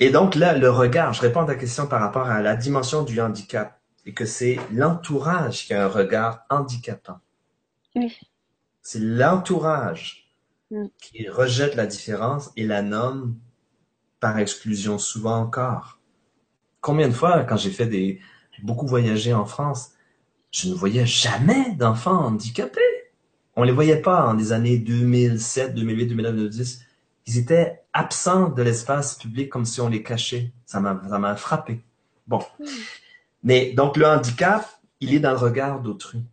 [0.03, 3.05] Et donc là, le regard, je réponds à ta question par rapport à la dimension
[3.05, 7.21] du handicap, et que c'est l'entourage qui a un regard handicapant.
[7.95, 8.13] Oui.
[8.81, 10.29] C'est l'entourage
[10.73, 10.87] mm.
[11.01, 13.39] qui rejette la différence et la nomme
[14.19, 16.01] par exclusion, souvent encore.
[16.81, 18.19] Combien de fois, quand j'ai fait des,
[18.65, 19.93] beaucoup voyagé en France,
[20.51, 22.81] je ne voyais jamais d'enfants handicapés.
[23.55, 26.87] On les voyait pas en des années 2007, 2008, 2009, 2010
[27.27, 30.53] ils étaient absents de l'espace public comme si on les cachait.
[30.67, 31.85] Ça m'a frappé.
[32.27, 32.41] Bon.
[32.59, 32.65] Hmm.
[33.43, 34.69] Mais donc le handicap,
[35.01, 36.25] il est dans le regard d'autrui.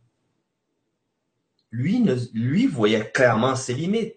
[1.71, 4.15] Lui, ne, lui voyait clairement ses limites,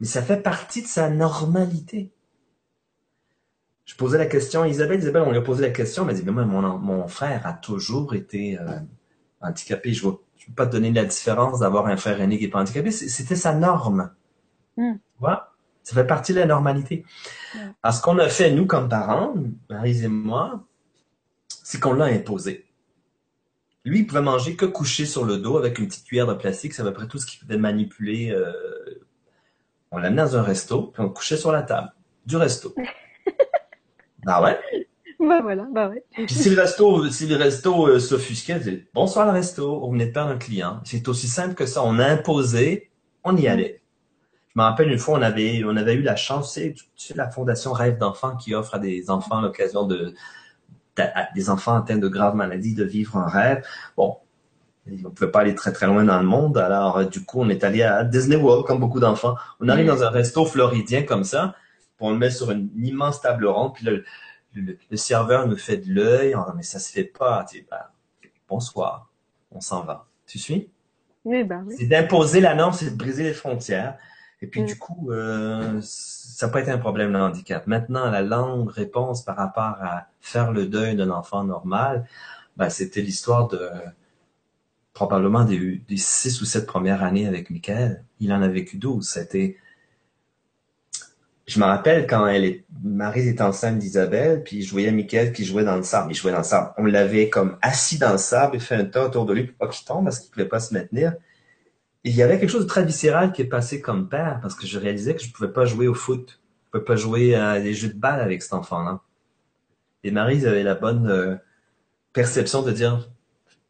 [0.00, 2.12] mais ça fait partie de sa normalité.
[3.84, 5.00] Je posais la question à Isabelle.
[5.00, 7.46] Isabelle, on lui a posé la question, elle m'a dit, mais moi, mon, mon frère
[7.46, 8.78] a toujours été euh,
[9.40, 9.92] handicapé.
[9.92, 12.60] Je ne peux pas te donner la différence d'avoir un frère aîné qui n'est pas
[12.60, 12.90] handicapé.
[12.90, 14.12] C'était sa norme.
[14.76, 15.51] Tu vois?
[15.82, 17.04] Ça fait partie de la normalité.
[17.82, 19.34] Alors, ce qu'on a fait, nous, comme parents,
[19.68, 20.64] Marie et moi,
[21.48, 22.66] c'est qu'on l'a imposé.
[23.84, 26.72] Lui, il pouvait manger que couché sur le dos avec une petite cuillère de plastique.
[26.72, 28.30] C'est à peu près tout ce qu'il pouvait manipuler.
[28.30, 28.52] Euh...
[29.90, 31.92] On l'amenait dans un resto, puis on couchait sur la table
[32.24, 32.74] du resto.
[34.26, 34.58] ah ouais?
[35.18, 36.04] Bah voilà, bah ouais.
[36.12, 40.12] Puis si le resto, si le resto euh, s'offusquait, bonsoir le resto, on venait de
[40.12, 40.80] perdre un client.
[40.84, 41.82] C'est aussi simple que ça.
[41.84, 42.90] On a imposé,
[43.22, 43.81] on y allait.
[44.54, 47.30] Je me rappelle une fois, on avait, on avait eu la chance, tu sais, la
[47.30, 50.14] fondation Rêve d'enfants qui offre à des enfants l'occasion de,
[51.34, 53.64] des enfants atteints de graves maladies de vivre un rêve.
[53.96, 54.18] Bon,
[54.86, 57.48] on ne pouvait pas aller très très loin dans le monde, alors du coup on
[57.48, 59.36] est allé à Disney World comme beaucoup d'enfants.
[59.60, 61.54] On arrive dans un resto floridien comme ça,
[61.96, 64.04] puis on le met sur une, immense table ronde, puis le,
[64.54, 67.46] le, serveur nous fait de l'œil, on dit, mais ça se fait pas.
[67.50, 67.78] Tu ben,
[68.48, 69.08] bonsoir,
[69.50, 70.06] on s'en va.
[70.26, 70.68] Tu suis?
[71.24, 73.96] Oui, ben C'est d'imposer la norme, c'est de briser les frontières.
[74.42, 77.68] Et puis, du coup, euh, ça n'a pas été un problème, le handicap.
[77.68, 82.06] Maintenant, la longue réponse par rapport à faire le deuil d'un enfant normal,
[82.56, 83.70] ben, c'était l'histoire de
[84.94, 88.04] probablement des, des, six ou sept premières années avec Michael.
[88.18, 89.08] Il en a vécu douze.
[89.08, 89.56] C'était...
[91.46, 92.64] Je me rappelle quand elle est...
[92.82, 96.10] Marie était enceinte d'Isabelle, puis je voyais Michael qui jouait dans le sable.
[96.10, 96.72] Il jouait dans le sable.
[96.78, 99.56] On l'avait comme assis dans le sable et fait un tas autour de lui pour
[99.56, 101.14] pas qu'il tombe parce qu'il pouvait pas se maintenir
[102.04, 104.66] il y avait quelque chose de très viscéral qui est passé comme père parce que
[104.66, 106.40] je réalisais que je pouvais pas jouer au foot.
[106.64, 109.00] Je pouvais pas jouer à des jeux de balle avec cet enfant-là.
[110.04, 111.36] Et Marie avait la bonne euh,
[112.12, 113.08] perception de dire,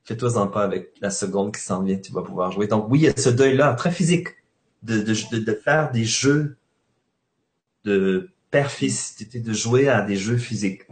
[0.05, 2.67] fais-toi-en pas avec la seconde qui s'en vient, tu vas pouvoir jouer.
[2.69, 4.29] Donc oui, il y a ce deuil-là, très physique,
[4.83, 6.57] de, de, de, faire des jeux
[7.85, 10.83] de père-fils, de jouer à des jeux physiques.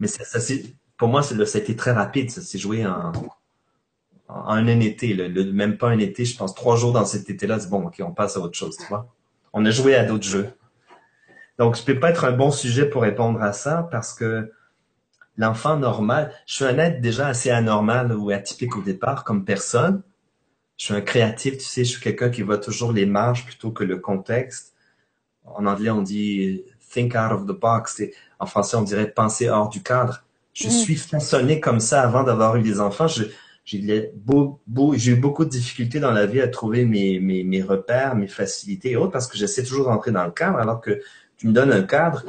[0.00, 0.54] Mais ça, ça
[0.96, 2.30] pour moi, ça a été très rapide.
[2.30, 3.12] Ça s'est joué en,
[4.28, 7.60] en un été, le, même pas un été, je pense trois jours dans cet été-là,
[7.60, 9.06] c'est bon, ok, on passe à autre chose, tu vois.
[9.52, 10.50] On a joué à d'autres jeux.
[11.58, 14.52] Donc, je peux pas être un bon sujet pour répondre à ça parce que
[15.36, 20.02] l'enfant normal, je suis un être déjà assez anormal ou atypique au départ comme personne.
[20.76, 23.70] Je suis un créatif, tu sais, je suis quelqu'un qui voit toujours les marges plutôt
[23.70, 24.74] que le contexte.
[25.44, 28.02] En anglais, on dit think out of the box.
[28.38, 30.24] En français, on dirait penser hors du cadre.
[30.52, 30.70] Je mm.
[30.70, 33.08] suis façonné comme ça avant d'avoir eu des enfants.
[33.08, 33.24] Je,
[33.66, 34.60] j'ai beau,
[34.94, 38.92] eu beaucoup de difficultés dans la vie à trouver mes, mes, mes repères, mes facilités
[38.92, 41.00] et autres parce que j'essaie toujours d'entrer dans le cadre alors que
[41.36, 42.22] tu me donnes un cadre.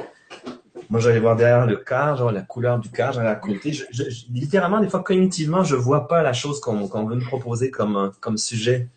[0.90, 3.72] Moi, j'allais voir derrière le cadre, la couleur du cadre, à côté.
[3.72, 7.24] Je, je, littéralement, des fois, cognitivement, je vois pas la chose qu'on qu'on veut me
[7.24, 8.88] proposer comme, comme sujet.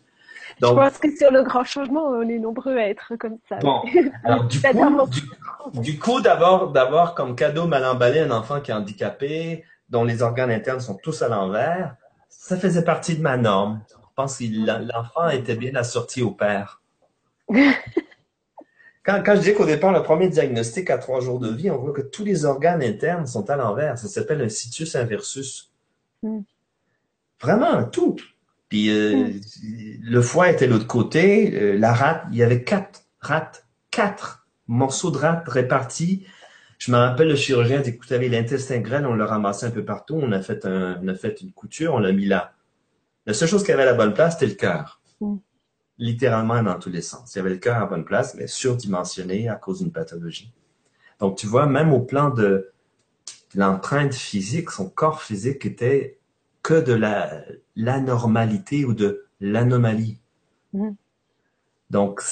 [0.60, 3.56] Donc, je pense que sur le grand changement, on est nombreux à être comme ça.
[3.58, 3.82] Bon,
[4.24, 8.74] alors du coup, du, coup, d'abord, d'abord comme cadeau mal emballé, un enfant qui est
[8.74, 11.96] handicapé, dont les organes internes sont tous à l'envers
[12.42, 13.80] ça faisait partie de ma norme.
[13.88, 14.44] Je pense que
[14.92, 16.82] l'enfant était bien assorti au père.
[19.04, 21.78] Quand, quand je dis qu'au départ, le premier diagnostic à trois jours de vie, on
[21.78, 23.98] voit que tous les organes internes sont à l'envers.
[23.98, 25.72] Ça s'appelle un situs inversus.
[26.22, 26.42] Hmm.
[27.40, 28.14] Vraiment, tout.
[28.68, 29.40] Puis euh, hmm.
[30.02, 34.46] le foie était de l'autre côté, euh, la rate, il y avait quatre rates, quatre
[34.68, 36.24] morceaux de rate répartis
[36.82, 39.84] je me rappelle, le chirurgien a dit, écoutez, l'intestin grêle, on l'a ramassé un peu
[39.84, 42.54] partout, on a fait, un, on a fait une couture, on l'a mis là.
[43.24, 45.00] La seule chose qui avait à la bonne place, c'était le cœur.
[45.20, 45.36] Mm.
[45.98, 47.32] Littéralement dans tous les sens.
[47.32, 50.52] Il y avait le cœur à la bonne place, mais surdimensionné à cause d'une pathologie.
[51.20, 52.72] Donc, tu vois, même au plan de
[53.54, 56.18] l'empreinte physique, son corps physique était
[56.64, 57.44] que de la
[57.76, 60.18] l'anormalité ou de l'anomalie.
[60.72, 60.90] Mm.
[61.90, 62.22] Donc,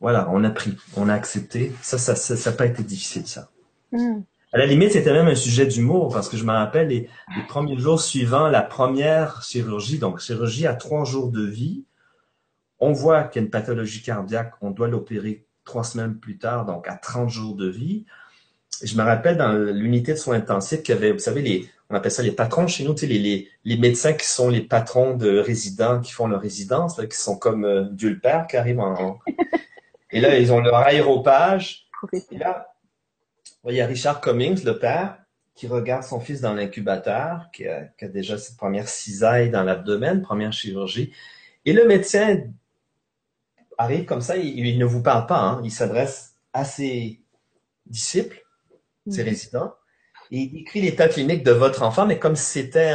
[0.00, 1.72] voilà, on a pris, on a accepté.
[1.80, 3.51] Ça, ça, ça n'a pas été difficile, ça.
[3.92, 4.22] Hmm.
[4.54, 7.08] À la limite, c'était même un sujet d'humour parce que je me rappelle les,
[7.48, 11.84] premiers jours suivant la première chirurgie, donc chirurgie à trois jours de vie.
[12.78, 16.66] On voit qu'il y a une pathologie cardiaque, on doit l'opérer trois semaines plus tard,
[16.66, 18.04] donc à 30 jours de vie.
[18.82, 21.94] je me rappelle dans l'unité de soins intensifs qu'il y avait, vous savez, les, on
[21.94, 24.62] appelle ça les patrons chez nous, tu sais, les, les, les, médecins qui sont les
[24.62, 28.56] patrons de résidents, qui font leur résidence, qui sont comme euh, Dieu le Père, qui
[28.56, 29.18] arrivent en...
[30.10, 31.86] Et là, ils ont leur aéropage.
[32.30, 32.71] Et là,
[33.68, 35.18] il y a Richard Cummings, le père,
[35.54, 40.52] qui regarde son fils dans l'incubateur, qui a, déjà cette première cisaille dans l'abdomen, première
[40.52, 41.12] chirurgie.
[41.64, 42.44] Et le médecin
[43.78, 45.60] arrive comme ça, il, ne vous parle pas, hein.
[45.64, 47.20] il s'adresse à ses
[47.86, 48.42] disciples,
[49.08, 49.28] ses mhm.
[49.28, 49.74] résidents,
[50.30, 52.92] et il écrit l'état clinique de votre enfant, mais comme si c'était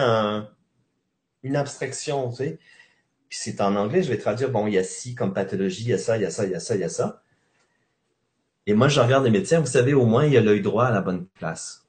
[1.43, 2.59] une abstraction, tu sais.
[3.29, 5.89] Puis c'est en anglais, je vais traduire, bon, il y a ci comme pathologie, il
[5.89, 7.21] y a ça, il y a ça, il y a ça, il y a ça.
[8.67, 10.85] Et moi, je regarde les médecins, vous savez, au moins, il y a l'œil droit
[10.85, 11.87] à la bonne place.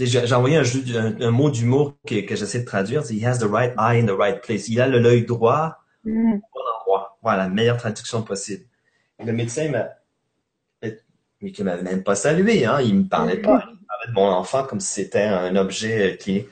[0.00, 3.50] J'ai envoyé un, un, mot d'humour que, que j'essaie de traduire, c'est «He has the
[3.50, 4.68] right eye in the right place».
[4.68, 6.34] Il a l'œil droit mm.
[6.34, 7.18] au bon endroit.
[7.22, 8.64] Voilà, la meilleure traduction possible.
[9.22, 9.88] le médecin m'a...
[11.40, 13.68] Mais qui m'avait même pas salué, hein, il me parlait pas.
[13.70, 16.48] Il parlait de mon enfant comme si c'était un objet clinique.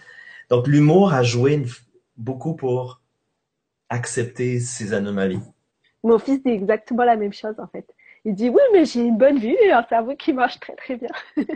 [0.50, 1.64] Donc, l'humour a joué
[2.16, 3.00] beaucoup pour
[3.88, 5.40] accepter ces anomalies.
[6.04, 7.86] Mon fils dit exactement la même chose, en fait.
[8.26, 11.10] Il dit oui, mais j'ai une bonne vue, un cerveau qui marche très très bien.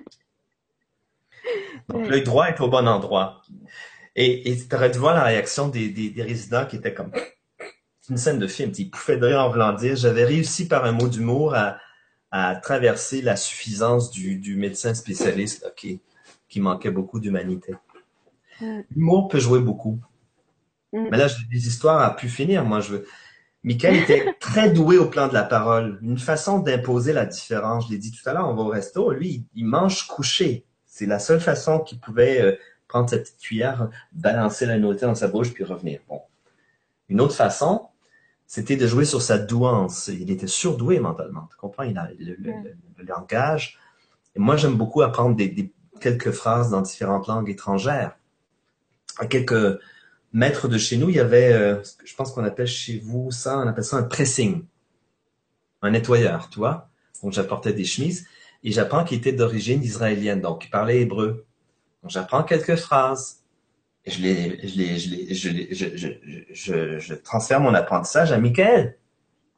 [1.88, 3.42] Donc, l'œil droit est au bon endroit.
[4.14, 7.10] Et tu aurais dû voir la réaction des, des, résidents qui étaient comme...
[8.00, 8.70] C'est une scène de film.
[8.78, 9.96] Ils pouffaient de rire en voulant dire.
[9.96, 11.78] J'avais réussi par un mot d'humour à,
[12.30, 16.00] à traverser la suffisance du, du médecin spécialiste qui,
[16.48, 17.74] qui manquait beaucoup d'humanité.
[18.94, 19.98] L'humour peut jouer beaucoup.
[20.92, 21.08] Mm.
[21.10, 22.64] Mais là, j'ai des histoires à pu finir.
[22.64, 23.06] Moi, je veux...
[23.62, 25.98] Michael était très doué au plan de la parole.
[26.02, 27.86] Une façon d'imposer la différence.
[27.86, 29.12] Je l'ai dit tout à l'heure, on va au resto.
[29.12, 30.64] Lui, il mange couché.
[30.86, 32.56] C'est la seule façon qu'il pouvait euh,
[32.88, 36.00] prendre sa petite cuillère, balancer la nourriture dans sa bouche, puis revenir.
[36.08, 36.22] Bon.
[37.08, 37.88] Une autre façon,
[38.46, 40.08] c'était de jouer sur sa douance.
[40.08, 41.46] Il était surdoué mentalement.
[41.50, 41.84] Tu comprends?
[41.84, 42.36] Il a le,
[43.04, 43.78] langage.
[44.34, 48.16] Et moi, j'aime beaucoup apprendre des, quelques phrases dans différentes langues étrangères.
[49.18, 49.78] À quelques
[50.32, 53.58] mètres de chez nous, il y avait, euh, je pense qu'on appelle chez vous ça,
[53.58, 54.64] on appelle ça un pressing.
[55.82, 56.90] Un nettoyeur, tu vois?
[57.22, 58.26] Donc, j'apportais des chemises
[58.62, 61.46] et j'apprends qu'il était d'origine israélienne, donc il parlait hébreu.
[62.02, 63.42] Donc, j'apprends quelques phrases.
[64.04, 66.08] Et je, les, je, les, je, les, je, les, je, je,
[66.52, 68.96] je, je, transfère mon apprentissage à Michael,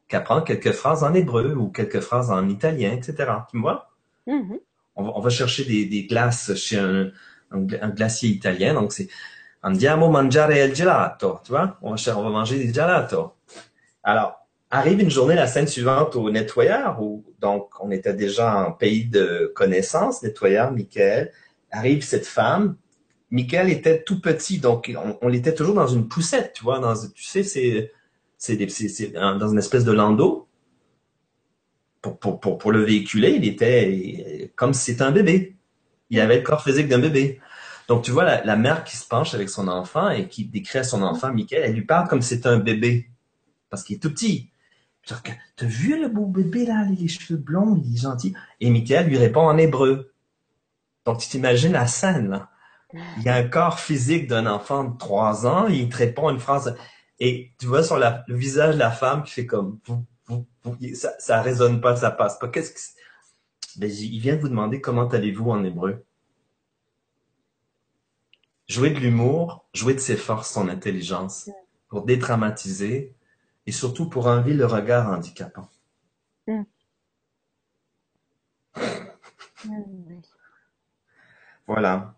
[0.08, 3.30] qui apprend quelques phrases en hébreu ou quelques phrases en italien, etc.
[3.50, 3.90] Tu vois?
[4.26, 4.60] Mm-hmm.
[4.96, 7.10] on, va, on va chercher des, des glaces chez un,
[7.50, 8.74] un, un glacier italien.
[8.74, 9.08] Donc, c'est
[9.62, 11.40] andiamo mangiare il gelato.
[11.44, 11.78] Tu vois?
[11.80, 13.38] On va, manger des gelato.
[14.02, 14.42] Alors,
[14.74, 19.04] Arrive une journée, la scène suivante au nettoyeur, où donc on était déjà en pays
[19.04, 21.30] de connaissance, nettoyeur, Michael.
[21.70, 22.76] Arrive cette femme.
[23.30, 26.94] Michael était tout petit, donc on, on était toujours dans une poussette, tu vois, dans,
[26.94, 27.92] tu sais, c'est,
[28.38, 30.48] c'est, c'est, dans une espèce de landau.
[32.00, 35.54] Pour, pour, pour, pour le véhiculer, il était comme si c'était un bébé.
[36.08, 37.40] Il avait le corps physique d'un bébé.
[37.92, 40.82] Donc, tu vois la, mère qui se penche avec son enfant et qui décrit à
[40.82, 43.10] son enfant, Michael, elle lui parle comme si c'était un bébé.
[43.68, 44.48] Parce qu'il est tout petit.
[45.06, 48.34] T'as vu le beau bébé là, les cheveux blonds, il est gentil?
[48.60, 50.14] Et Michael lui répond en hébreu.
[51.04, 52.48] Donc tu t'imagines la scène là.
[53.18, 56.40] Il y a un corps physique d'un enfant de trois ans, il te répond une
[56.40, 56.74] phrase
[57.20, 59.80] et tu vois sur le visage de la femme qui fait comme
[60.94, 62.48] ça, ça résonne pas, ça passe pas.
[62.48, 62.80] Qu'est-ce que
[63.76, 66.06] ben, il vient de vous demander comment allez-vous en hébreu.
[68.72, 71.50] Jouer de l'humour, jouer de ses forces, son intelligence,
[71.88, 73.14] pour dédramatiser,
[73.66, 75.68] et surtout pour enlever le regard handicapant.
[76.46, 76.62] Mm.
[81.66, 82.14] Voilà.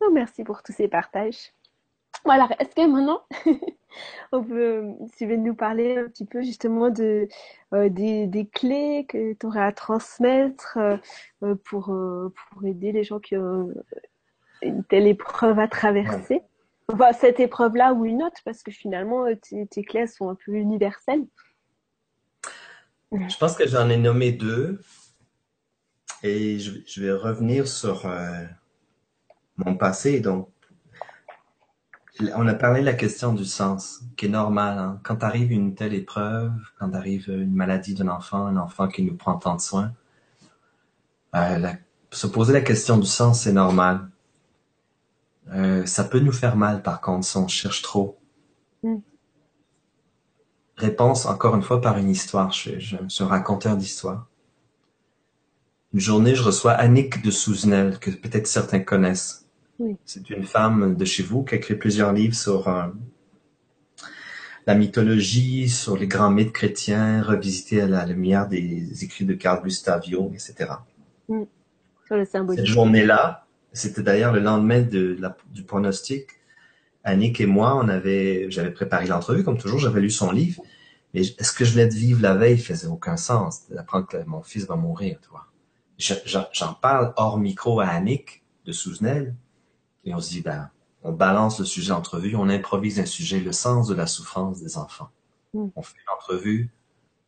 [0.00, 1.52] Oh, merci pour tous ces partages.
[2.24, 3.22] Voilà, est-ce que maintenant,
[4.32, 4.84] on peut,
[5.16, 7.26] tu veux nous parler un petit peu justement de,
[7.74, 10.78] euh, des, clés que tu aurais à transmettre
[11.42, 13.74] euh, pour, pour aider les gens qui ont
[14.62, 16.42] une telle épreuve à traverser
[16.90, 20.52] Enfin, cette épreuve-là ou une autre, parce que finalement, euh, tes, clés sont un peu
[20.52, 21.26] universelles.
[23.12, 24.80] Je pense que j'en ai nommé deux.
[26.22, 28.44] Et je, vais revenir sur euh,
[29.58, 30.20] mon passé.
[30.20, 30.50] Donc,
[32.20, 34.78] on a parlé de la question du sens, qui est normal.
[34.78, 35.00] Hein.
[35.04, 39.14] Quand arrive une telle épreuve, quand arrive une maladie d'un enfant, un enfant qui nous
[39.14, 39.92] prend tant de soins,
[41.36, 41.68] euh,
[42.10, 44.08] se poser la question du sens, c'est normal.
[45.52, 48.18] Euh, ça peut nous faire mal, par contre, si on cherche trop.
[48.82, 48.96] Mm.
[50.76, 52.52] Réponse, encore une fois, par une histoire.
[52.52, 54.28] Je, je, suis un raconteur d'histoire.
[55.94, 59.46] Une journée, je reçois Annick de Souzenel, que peut-être certains connaissent.
[60.04, 62.88] C'est une femme de chez vous qui a écrit plusieurs livres sur euh,
[64.66, 69.62] la mythologie, sur les grands mythes chrétiens, revisité à la lumière des écrits de Carl
[69.62, 70.72] Gustavio, etc.
[71.28, 71.44] Mm.
[72.06, 76.28] Sur le Cette journée-là, c'était d'ailleurs le lendemain de la, du pronostic.
[77.04, 80.62] Annick et moi, on avait, j'avais préparé l'entrevue, comme toujours, j'avais lu son livre.
[81.14, 82.58] Mais est-ce que je venais de vivre la veille?
[82.58, 85.46] Faisait aucun sens d'apprendre que mon fils va mourir, tu vois.
[86.52, 89.34] J'en parle hors micro à Annick de Souzenel,
[90.04, 90.70] et on se dit, ben,
[91.02, 94.76] on balance le sujet d'entrevue, on improvise un sujet, le sens de la souffrance des
[94.76, 95.10] enfants.
[95.54, 95.68] Mm.
[95.74, 96.70] On fait l'entrevue,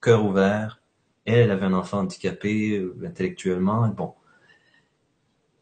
[0.01, 0.80] cœur ouvert.
[1.24, 4.14] Elle, elle avait un enfant handicapé euh, intellectuellement, bon.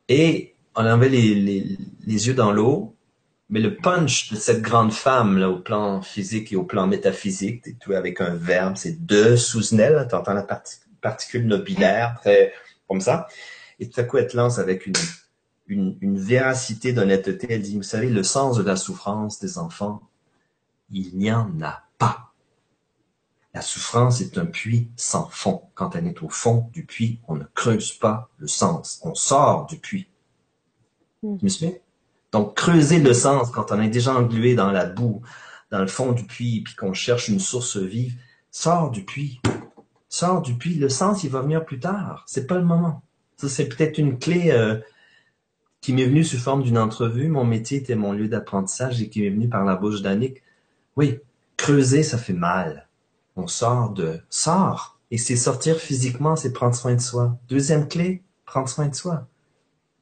[0.08, 2.96] Et on avait les, les, yeux dans l'eau,
[3.50, 7.66] mais le punch de cette grande femme, là, au plan physique et au plan métaphysique,
[7.66, 10.46] et tout avec un verbe, c'est de Souzenel, t'entends la
[11.00, 12.52] particule nobilaire, très,
[12.86, 13.26] comme ça.
[13.80, 14.94] Et tout à coup, elle te lance avec une,
[15.66, 17.48] une, une véracité, d'honnêteté.
[17.50, 20.00] Elle dit, vous savez, le sens de la souffrance des enfants,
[20.90, 22.32] il n'y en a pas.
[23.52, 25.62] La souffrance est un puits sans fond.
[25.74, 29.00] Quand elle est au fond du puits, on ne creuse pas le sens.
[29.02, 30.08] On sort du puits.
[31.22, 31.74] Tu me suis?
[32.32, 35.22] Donc, creuser le sens quand on est déjà englué dans la boue,
[35.70, 38.14] dans le fond du puits, puis qu'on cherche une source vive,
[38.50, 39.40] sort du puits.
[40.08, 40.74] Sors du puits.
[40.74, 42.24] Le sens, il va venir plus tard.
[42.26, 43.02] C'est pas le moment.
[43.36, 44.78] Ça, c'est peut-être une clé euh,
[45.80, 47.28] qui m'est venue sous forme d'une entrevue.
[47.28, 50.42] Mon métier était mon lieu d'apprentissage et qui m'est venue par la bouche d'Annick.
[50.96, 51.20] Oui,
[51.56, 52.88] creuser, ça fait mal.
[53.36, 54.20] On sort de...
[54.30, 54.98] Sort!
[55.10, 57.38] Et c'est sortir physiquement, c'est prendre soin de soi.
[57.48, 59.26] Deuxième clé, prendre soin de soi.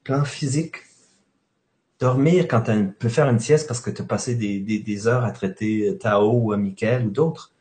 [0.03, 0.86] Plan physique.
[1.99, 5.31] Dormir quand tu peux faire une sieste parce que tu as passé des, heures à
[5.31, 7.53] traiter Tao ou Michael ou d'autres.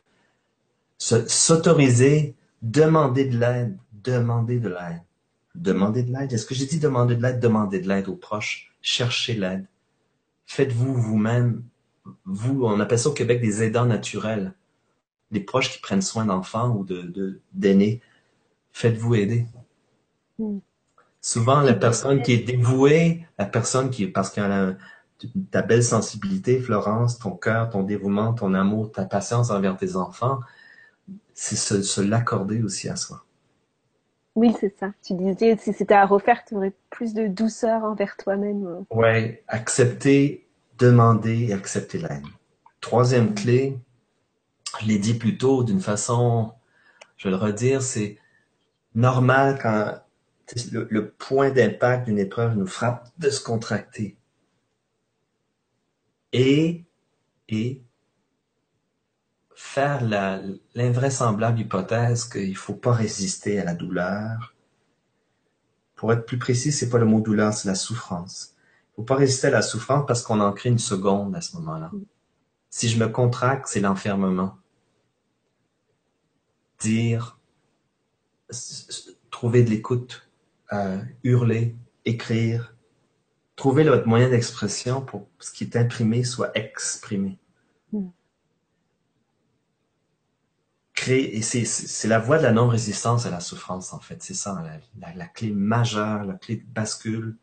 [0.98, 5.02] S'autoriser, demander de l'aide, demander de l'aide.
[5.56, 6.34] Demander de l'aide.
[6.34, 7.40] Est-ce que j'ai dit demander de l'aide?
[7.40, 8.74] Demander de l'aide aux proches?
[8.82, 9.66] Cherchez l'aide.
[10.48, 11.64] Faites-vous vous-même,
[12.26, 14.54] vous, on appelle ça au Québec des aidants naturels.
[15.32, 18.02] Des proches qui prennent soin d'enfants ou de, d'aînés.
[18.74, 19.46] Faites-vous aider.
[20.38, 20.60] Mm.
[21.26, 24.74] Souvent, la personne qui est dévouée, la personne qui, parce qu'elle a
[25.50, 30.42] ta belle sensibilité, Florence, ton cœur, ton dévouement, ton amour, ta patience envers tes enfants,
[31.34, 33.26] c'est se l'accorder aussi à soi.
[34.36, 34.92] Oui, c'est ça.
[35.02, 38.68] Tu disais, si c'était à refaire, tu aurais plus de douceur envers toi-même.
[38.68, 38.96] Euh.
[38.96, 40.46] Ouais, accepter,
[40.78, 42.28] demander et accepter l'aide.
[42.82, 43.80] Troisième clé,
[44.80, 46.52] je l'ai dit plus tôt d'une façon,
[47.18, 48.20] je vais le redire, c'est
[48.94, 50.05] normal quand
[50.72, 54.18] le, point d'impact d'une épreuve nous frappe de se contracter.
[56.34, 56.86] Et,
[57.50, 57.82] et
[59.56, 60.04] faire
[60.76, 64.54] l'invraisemblable hypothèse qu'il ne faut pas résister à la douleur.
[65.96, 68.56] Pour être plus précis, c'est pas le mot douleur, c'est la souffrance.
[68.92, 71.56] Il faut pas résister à la souffrance parce qu'on en crée une seconde à ce
[71.58, 71.92] moment-là.
[72.70, 74.58] Si je me contracte, c'est l'enfermement.
[76.80, 77.40] Dire,
[79.32, 80.25] trouver de l'écoute,
[80.74, 82.76] euh, hurler, écrire,
[83.56, 87.40] trouver votre moyen d'expression pour ce qui est imprimé soit exprimé.
[91.08, 94.24] et c'est la voie de la non-résistance à la souffrance, en fait.
[94.24, 94.64] C'est ça,
[95.00, 97.38] la, clé majeure, la clé de bascule,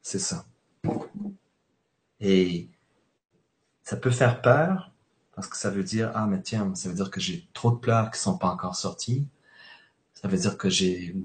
[0.00, 0.46] c'est ça.
[2.20, 2.68] Et
[3.82, 4.92] ça peut faire peur,
[5.34, 7.76] parce que ça veut dire, ah, mais tiens, ça veut dire que j'ai trop de
[7.76, 9.26] pleurs qui sont pas encore sortis.
[10.14, 11.16] Ça veut dire que j'ai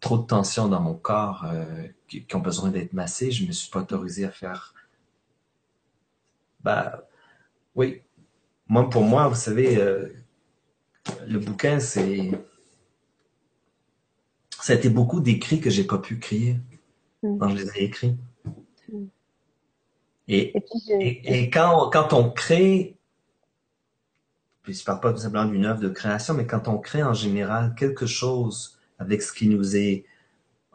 [0.00, 3.30] trop de tensions dans mon corps euh, qui, ont besoin d'être massées.
[3.30, 4.74] Je me suis pas autorisé à faire.
[6.60, 7.06] Bah,
[7.74, 8.02] oui.
[8.68, 10.08] Moi, pour moi, vous savez, euh,
[11.26, 12.30] le bouquin, c'est.
[14.60, 16.58] Ça a été beaucoup d'écrits que j'ai pas pu crier
[17.22, 17.38] mm.
[17.38, 18.16] quand je les ai écrits.
[18.88, 19.04] Mm.
[20.28, 20.52] Et,
[21.22, 22.96] et, quand, quand on crée,
[24.62, 27.14] puis je parle pas tout simplement d'une œuvre de création, mais quand on crée en
[27.14, 30.04] général quelque chose avec ce qui nous est,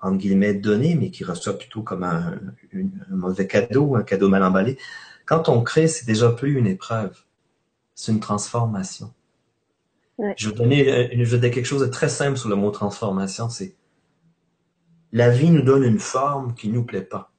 [0.01, 2.39] en guillemets, donné, mais qui reçoit plutôt comme un,
[2.73, 4.77] un mauvais cadeau, un cadeau mal emballé,
[5.25, 7.17] quand on crée, c'est déjà plus une épreuve.
[7.95, 9.13] C'est une transformation.
[10.37, 13.75] Je vais donner, je vais quelque chose de très simple sur le mot transformation, c'est
[15.11, 17.31] la vie nous donne une forme qui nous plaît pas.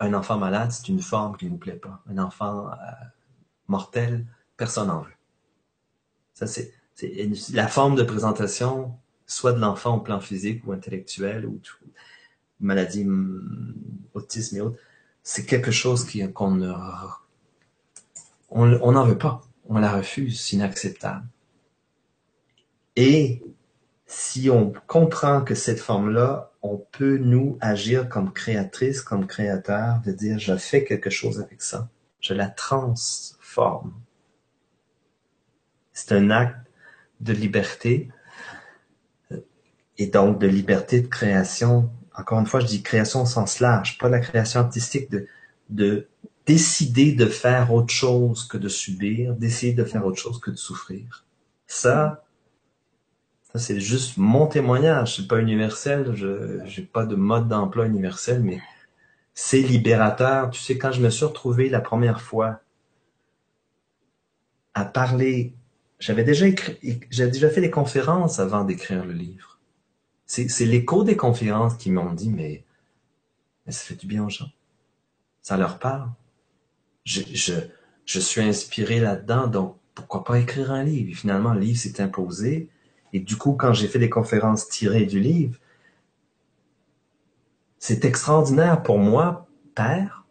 [0.00, 2.02] Un enfant malade, c'est une forme qui nous plaît pas.
[2.08, 2.72] Un enfant euh,
[3.68, 4.26] mortel,
[4.56, 5.12] personne n'en veut.
[6.34, 6.72] Ça, c'est,
[7.52, 8.98] la forme de présentation,
[9.32, 11.60] soit de l'enfant au plan physique ou intellectuel ou
[12.60, 13.74] maladie, mm,
[14.14, 14.78] autisme et autres.
[15.22, 16.60] C'est quelque chose qu'on
[18.50, 19.42] on n'en veut pas.
[19.68, 20.40] On la refuse.
[20.40, 21.24] C'est inacceptable.
[22.96, 23.42] Et
[24.06, 30.12] si on comprend que cette forme-là, on peut nous agir comme créatrice, comme créateur, de
[30.12, 31.88] dire je fais quelque chose avec ça,
[32.20, 33.94] je la transforme.
[35.92, 36.58] C'est un acte
[37.20, 38.10] de liberté
[39.98, 41.90] et donc de liberté de création.
[42.16, 45.26] Encore une fois, je dis création au sens large, pas la création artistique de,
[45.70, 46.08] de
[46.46, 50.56] décider de faire autre chose que de subir, décider de faire autre chose que de
[50.56, 51.24] souffrir.
[51.66, 52.24] Ça,
[53.52, 55.16] ça, c'est juste mon témoignage.
[55.16, 56.14] C'est pas universel.
[56.14, 58.60] Je n'ai pas de mode d'emploi universel, mais
[59.34, 60.50] c'est libérateur.
[60.50, 62.60] Tu sais, quand je me suis retrouvé la première fois
[64.74, 65.54] à parler,
[65.98, 69.51] j'avais déjà écrit, j'avais déjà fait des conférences avant d'écrire le livre.
[70.34, 72.64] C'est l'écho des conférences qui m'ont dit, mais,
[73.68, 74.48] ça fait du bien aux gens.
[75.42, 76.08] Ça leur parle.
[77.04, 77.52] Je, je,
[78.06, 81.10] je suis inspiré là-dedans, donc pourquoi pas écrire un livre?
[81.10, 82.70] Et finalement, le livre s'est imposé.
[83.12, 85.58] Et du coup, quand j'ai fait des conférences tirées du livre,
[87.78, 90.24] c'est extraordinaire pour moi, père,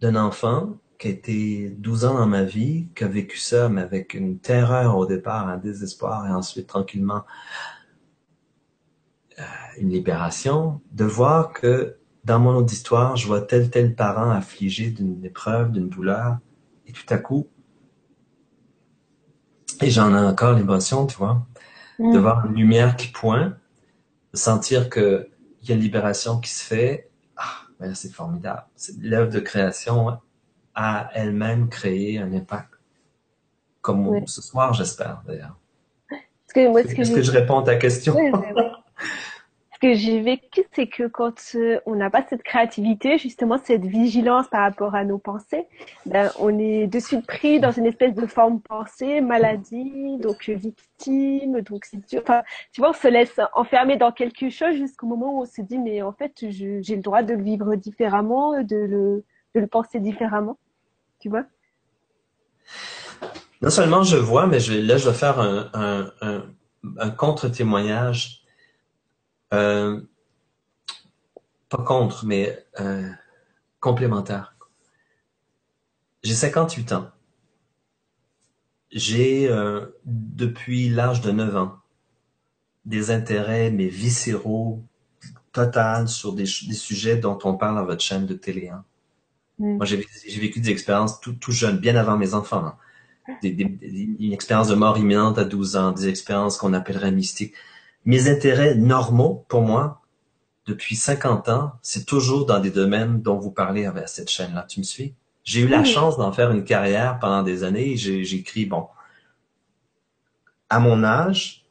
[0.00, 3.82] d'un enfant qui a été 12 ans dans ma vie, qui a vécu ça, mais
[3.82, 7.22] avec une terreur au départ, un désespoir, et ensuite tranquillement
[9.78, 14.90] une libération, de voir que dans mon autre histoire, je vois tel tel parent affligé
[14.90, 16.38] d'une épreuve, d'une douleur,
[16.86, 17.48] et tout à coup,
[19.80, 21.46] et j'en ai encore l'émotion, tu vois,
[21.98, 22.18] de mm.
[22.18, 23.54] voir une lumière qui pointe.
[24.34, 25.28] sentir que
[25.62, 28.64] il y a une libération qui se fait, ah, ben c'est formidable.
[29.00, 30.18] L'œuvre de création
[30.74, 32.70] a elle-même créé un impact.
[33.80, 35.58] Comme ce soir, j'espère, d'ailleurs.
[36.54, 38.16] Est-ce que, que, je réponds à ta question?
[39.80, 43.84] Ce que j'ai vécu, c'est que quand euh, on n'a pas cette créativité, justement cette
[43.84, 45.66] vigilance par rapport à nos pensées,
[46.04, 51.60] ben, on est de suite pris dans une espèce de forme pensée, maladie, donc victime,
[51.60, 52.42] donc c'est Enfin,
[52.72, 55.78] tu vois, on se laisse enfermer dans quelque chose jusqu'au moment où on se dit,
[55.78, 59.24] mais en fait, j'ai le droit de le vivre différemment, de le,
[59.54, 60.58] de le penser différemment.
[61.20, 61.44] Tu vois?
[63.62, 65.70] Non seulement je vois, mais je, là, je vais faire un,
[66.20, 66.42] un,
[66.98, 68.37] un contre-témoignage
[69.54, 70.00] euh,
[71.68, 73.08] pas contre, mais euh,
[73.80, 74.54] complémentaire.
[76.22, 77.10] J'ai 58 ans.
[78.90, 81.76] J'ai, euh, depuis l'âge de 9 ans,
[82.86, 84.82] des intérêts, mais viscéraux,
[85.52, 88.68] total sur des, sujets dont on parle à votre chaîne de télé.
[88.68, 88.84] Hein.
[89.58, 89.76] Mm.
[89.76, 89.96] Moi, j'ai,
[90.38, 92.64] vécu des expériences tout, tout jeune, bien avant mes enfants.
[92.64, 92.76] Hein.
[93.42, 97.54] une expérience de mort imminente à 12 ans, des expériences qu'on appellerait mystiques
[98.08, 100.00] mes intérêts normaux pour moi
[100.66, 104.64] depuis 50 ans, c'est toujours dans des domaines dont vous parlez avec cette chaîne-là.
[104.66, 105.14] Tu me suis?
[105.44, 107.96] J'ai eu la chance d'en faire une carrière pendant des années.
[107.96, 108.86] J'ai écrit, bon,
[110.70, 111.66] à mon âge,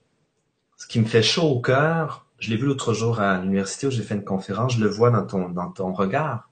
[0.77, 3.91] ce qui me fait chaud au cœur, je l'ai vu l'autre jour à l'université où
[3.91, 6.51] j'ai fait une conférence, je le vois dans ton, dans ton regard,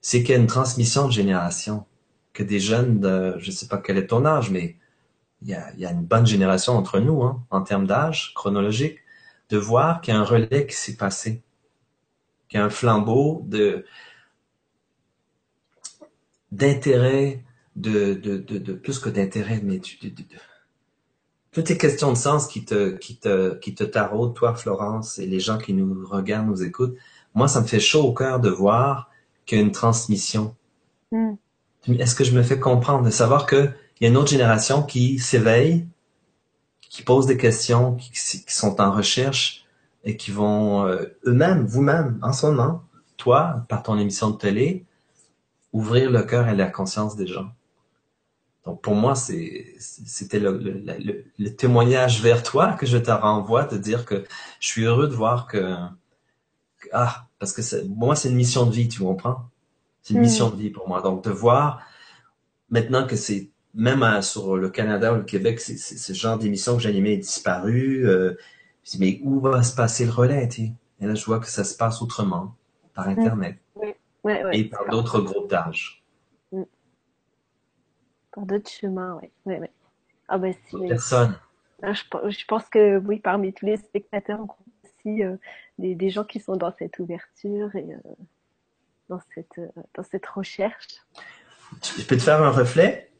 [0.00, 1.84] c'est qu'il y a une transmission de génération,
[2.32, 4.76] que des jeunes de, je sais pas quel est ton âge, mais
[5.44, 8.98] il y a, y a, une bonne génération entre nous, hein, en termes d'âge chronologique,
[9.50, 11.42] de voir qu'il y a un relais qui s'est passé,
[12.48, 13.84] qu'il y a un flambeau de
[16.50, 17.42] d'intérêt,
[17.76, 20.22] de, de, de, de, plus que d'intérêt, mais de, de,
[21.50, 25.26] toutes les questions de sens qui te, qui te, qui te taraudent, toi, Florence, et
[25.26, 26.96] les gens qui nous regardent, nous écoutent.
[27.34, 29.10] Moi, ça me fait chaud au cœur de voir
[29.46, 30.54] qu'il y a une transmission.
[31.10, 31.34] Mm.
[31.98, 34.82] Est-ce que je me fais comprendre de savoir que il y a une autre génération
[34.82, 35.86] qui s'éveille,
[36.80, 38.10] qui pose des questions, qui,
[38.46, 39.64] sont en recherche
[40.04, 42.84] et qui vont euh, eux-mêmes, vous-même, en ce moment,
[43.16, 44.84] toi, par ton émission de télé,
[45.72, 47.50] ouvrir le cœur et la conscience des gens.
[48.64, 50.58] Donc pour moi, c'était le,
[51.38, 54.24] le, témoignage vers toi que je te renvoie, de dire que
[54.58, 55.76] je suis heureux de voir que
[56.92, 59.50] ah parce que pour moi c'est une mission de vie, tu comprends?
[60.00, 60.22] C'est une mm.
[60.22, 61.02] mission de vie pour moi.
[61.02, 61.82] Donc de voir
[62.70, 67.14] maintenant que c'est même sur le Canada ou le Québec, ce genre d'émission que j'animais
[67.14, 68.06] est disparu.
[68.06, 68.36] Euh,
[68.84, 70.48] je dis, mais où va se passer le relais?
[70.58, 72.54] Et là, je vois que ça se passe autrement,
[72.94, 73.18] par mm.
[73.18, 73.58] Internet.
[74.52, 76.04] et par d'autres groupes d'âge.
[76.52, 76.62] Mm.
[78.32, 79.56] Par d'autres chemins, oui.
[80.28, 81.38] Ah ben, si, Personne.
[81.82, 84.48] Ah, je, pense que, oui, parmi tous les spectateurs, on
[84.84, 85.36] aussi euh,
[85.78, 88.14] des, gens qui sont dans cette ouverture et euh,
[89.08, 89.60] dans, cette,
[89.94, 91.02] dans cette recherche.
[91.82, 93.10] Je peux te faire un reflet?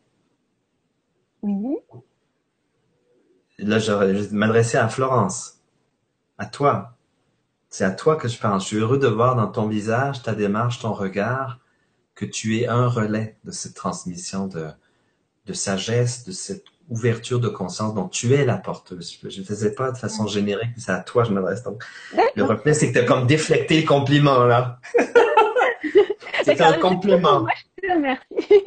[1.45, 1.77] Oui.
[3.59, 5.61] Là, je vais m'adresser à Florence,
[6.39, 6.97] à toi.
[7.69, 8.61] C'est à toi que je parle.
[8.61, 11.61] Je suis heureux de voir dans ton visage, ta démarche, ton regard,
[12.15, 14.69] que tu es un relais de cette transmission de,
[15.45, 19.19] de sagesse, de cette ouverture de conscience dont tu es la porteuse.
[19.23, 21.63] Je ne faisais pas de façon générique, c'est à toi que je m'adresse.
[21.63, 21.85] Donc,
[22.37, 24.81] le reflet, c'est que tu as comme déflecté le compliment, là.
[26.43, 27.47] c'est un compliment.
[28.01, 28.65] Merci.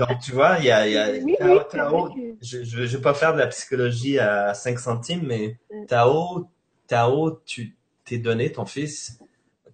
[0.00, 2.08] Donc, tu vois, il y a, y a Tao,
[2.40, 6.48] je ne vais pas faire de la psychologie à 5 centimes, mais Tao,
[6.86, 9.20] Tao, tu t'es donné ton fils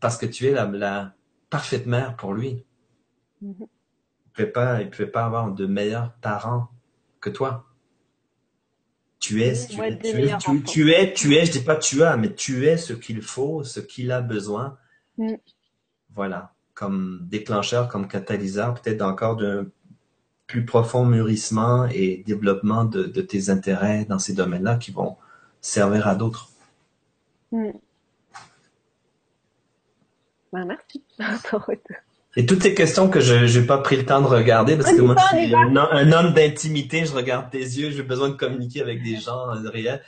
[0.00, 1.14] parce que tu es la, la
[1.48, 2.64] parfaite mère pour lui.
[3.40, 3.54] Mm-hmm.
[3.60, 6.70] Il ne pouvait pas, il pouvait pas avoir de meilleurs parents
[7.20, 7.64] que toi.
[9.20, 12.16] Tu es, tu, es, tu, es, tu, es, tu es, je dis pas tu as,
[12.16, 14.76] mais tu es ce qu'il faut, ce qu'il a besoin.
[15.18, 15.34] Mm.
[16.10, 19.66] Voilà, comme déclencheur, comme catalyseur, peut-être encore d'un
[20.46, 25.16] plus profond mûrissement et développement de, tes intérêts dans ces domaines-là qui vont
[25.60, 26.50] servir à d'autres.
[27.50, 27.72] Hmm.
[30.52, 31.02] Ben, merci.
[32.38, 35.00] Et toutes ces questions que je n'ai pas pris le temps de regarder parce que
[35.00, 39.02] moi, je suis un, homme d'intimité, je regarde tes yeux, j'ai besoin de communiquer avec
[39.02, 40.02] des gens euh, réels.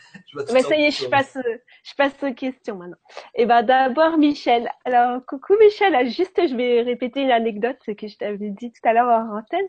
[0.52, 1.38] Mais ça y est, je passe,
[1.82, 2.98] je passe aux questions maintenant.
[3.34, 4.68] Et eh ben d'abord Michel.
[4.84, 8.92] Alors coucou Michel, juste je vais répéter une anecdote que je t'avais dit tout à
[8.92, 9.66] l'heure en antenne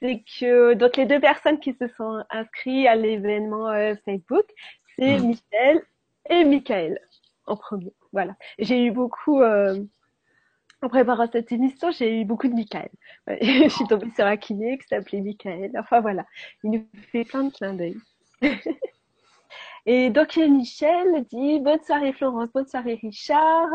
[0.00, 4.44] c'est que donc les deux personnes qui se sont inscrites à l'événement euh, Facebook,
[4.96, 5.26] c'est mm.
[5.26, 5.82] Michel
[6.28, 7.00] et Michael
[7.46, 7.92] en premier.
[8.12, 8.34] Voilà.
[8.58, 9.82] J'ai eu beaucoup euh,
[10.82, 12.90] en préparant cette émission, j'ai eu beaucoup de Michael.
[13.28, 15.72] je suis tombée sur un kiné qui s'appelait Michael.
[15.78, 16.26] Enfin voilà,
[16.62, 17.96] il nous fait plein de clins d'œil.
[19.86, 23.68] Et donc Michel dit Bonne soirée Florence, bonne soirée Richard.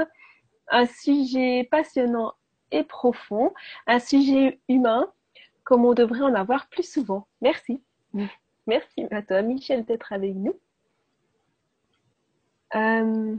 [0.70, 2.34] Un sujet passionnant
[2.72, 3.54] et profond,
[3.88, 5.12] un sujet humain
[5.64, 7.28] comme on devrait en avoir plus souvent.
[7.42, 7.82] Merci.
[8.68, 10.56] Merci à toi Michel d'être avec nous.
[12.76, 13.36] Euh,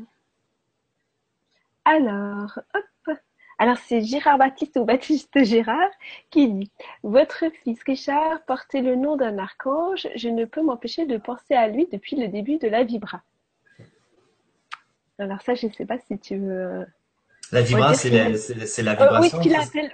[1.85, 3.17] alors, hop.
[3.59, 5.91] Alors, c'est Gérard Baptiste ou Baptiste Gérard
[6.31, 6.71] qui dit
[7.05, 10.09] Votre fils Richard portait le nom d'un archange.
[10.17, 13.23] Je ne peux m'empêcher de penser à lui depuis le début de la Vibra.
[15.19, 16.87] Alors, ça, je ne sais pas si tu veux.
[17.53, 19.39] La Vibra, c'est la, la, vibration.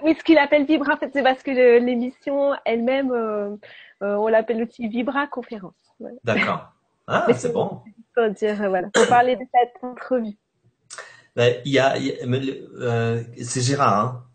[0.01, 3.49] oui, ce qu'il appelle, Vibra, en fait, c'est parce que l'émission elle-même, euh,
[4.01, 5.75] euh, on l'appelle aussi Vibra Conférence.
[6.23, 6.71] D'accord.
[7.11, 7.81] Ah, c'est bon.
[8.13, 10.37] Pour dire, voilà, pour parler de cette entrevue.
[11.35, 14.25] Ben, il y a, euh, c'est Gérard, hein?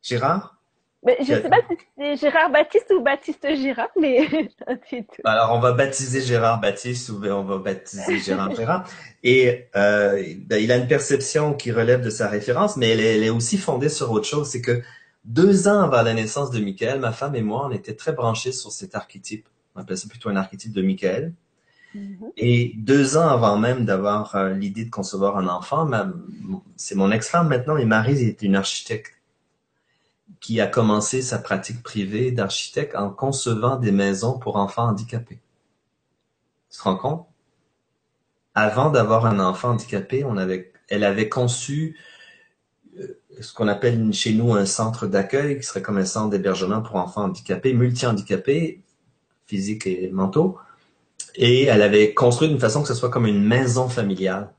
[0.00, 0.57] Gérard?
[1.06, 4.28] Mais je ne sais pas si c'est Gérard Baptiste ou Baptiste Gérard, mais
[5.24, 8.88] Alors, on va baptiser Gérard Baptiste ou on va baptiser Gérard Gérard.
[9.22, 13.16] Et euh, ben, il a une perception qui relève de sa référence, mais elle est,
[13.16, 14.48] elle est aussi fondée sur autre chose.
[14.48, 14.82] C'est que
[15.24, 18.52] deux ans avant la naissance de Michael, ma femme et moi, on était très branchés
[18.52, 19.48] sur cet archétype.
[19.76, 21.32] On appelle ça plutôt un archétype de Michael.
[21.94, 22.32] Mm-hmm.
[22.36, 25.88] Et deux ans avant même d'avoir euh, l'idée de concevoir un enfant,
[26.76, 29.17] c'est mon ex-femme maintenant, et Marie est une architecte
[30.40, 35.40] qui a commencé sa pratique privée d'architecte en concevant des maisons pour enfants handicapés.
[36.70, 37.26] Tu te rends compte?
[38.54, 41.96] Avant d'avoir un enfant handicapé, on avait, elle avait conçu
[42.98, 46.82] euh, ce qu'on appelle chez nous un centre d'accueil, qui serait comme un centre d'hébergement
[46.82, 48.82] pour enfants handicapés, multi-handicapés,
[49.46, 50.58] physiques et mentaux,
[51.34, 54.52] et elle avait construit d'une façon que ce soit comme une maison familiale.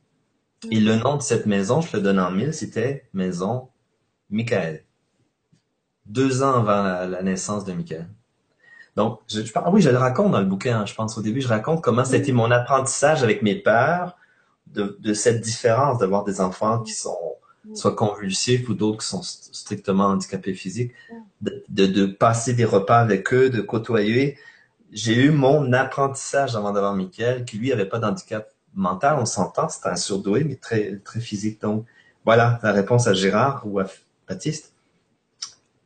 [0.71, 3.69] Et le nom de cette maison, je le donne en mille, c'était Maison
[4.29, 4.83] Michael.
[6.09, 8.07] Deux ans avant la, naissance de Michael.
[8.95, 11.47] Donc, je, ah oui, je le raconte dans le bouquin, je pense au début, je
[11.47, 14.15] raconte comment c'était mon apprentissage avec mes pères
[14.73, 17.17] de, de cette différence d'avoir des enfants qui sont
[17.73, 20.91] soit convulsifs ou d'autres qui sont strictement handicapés physiques,
[21.41, 24.37] de, de, de, passer des repas avec eux, de côtoyer
[24.91, 29.69] j'ai eu mon apprentissage avant d'avoir Michael, qui lui avait pas d'handicap mental, on s'entend,
[29.69, 31.61] c'était un surdoué, mais très, très physique.
[31.61, 31.85] Donc,
[32.25, 33.85] voilà la réponse à Gérard ou à
[34.27, 34.73] Baptiste.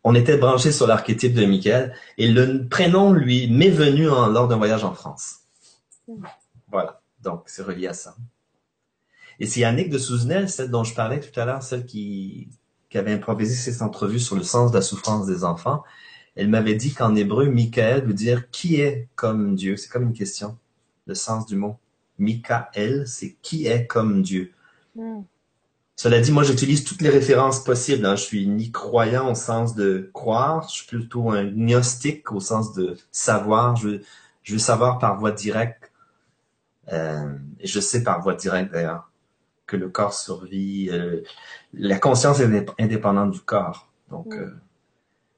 [0.03, 4.57] On était branché sur l'archétype de Michael et le prénom lui m'est venu lors d'un
[4.57, 5.39] voyage en France.
[6.69, 7.01] Voilà.
[7.21, 8.15] Donc, c'est relié à ça.
[9.39, 12.49] Et c'est Yannick de Souzenel, celle dont je parlais tout à l'heure, celle qui,
[12.89, 15.83] qui avait improvisé cette entrevue sur le sens de la souffrance des enfants.
[16.35, 19.77] Elle m'avait dit qu'en hébreu, Michael veut dire qui est comme Dieu.
[19.77, 20.57] C'est comme une question,
[21.07, 21.77] le sens du mot.
[22.19, 24.51] Michael, c'est qui est comme Dieu.
[24.95, 25.21] Hmm.
[25.95, 28.05] Cela dit, moi, j'utilise toutes les références possibles.
[28.05, 28.15] Hein.
[28.15, 32.73] Je suis ni croyant au sens de croire, je suis plutôt un gnostique au sens
[32.73, 33.75] de savoir.
[33.75, 34.01] Je,
[34.41, 35.91] je veux savoir par voie directe.
[36.91, 39.09] Euh, et je sais par voie directe d'ailleurs
[39.67, 40.89] que le corps survit.
[40.91, 41.21] Euh,
[41.73, 43.89] la conscience est indépendante du corps.
[44.09, 44.39] Donc, hmm.
[44.39, 44.51] euh,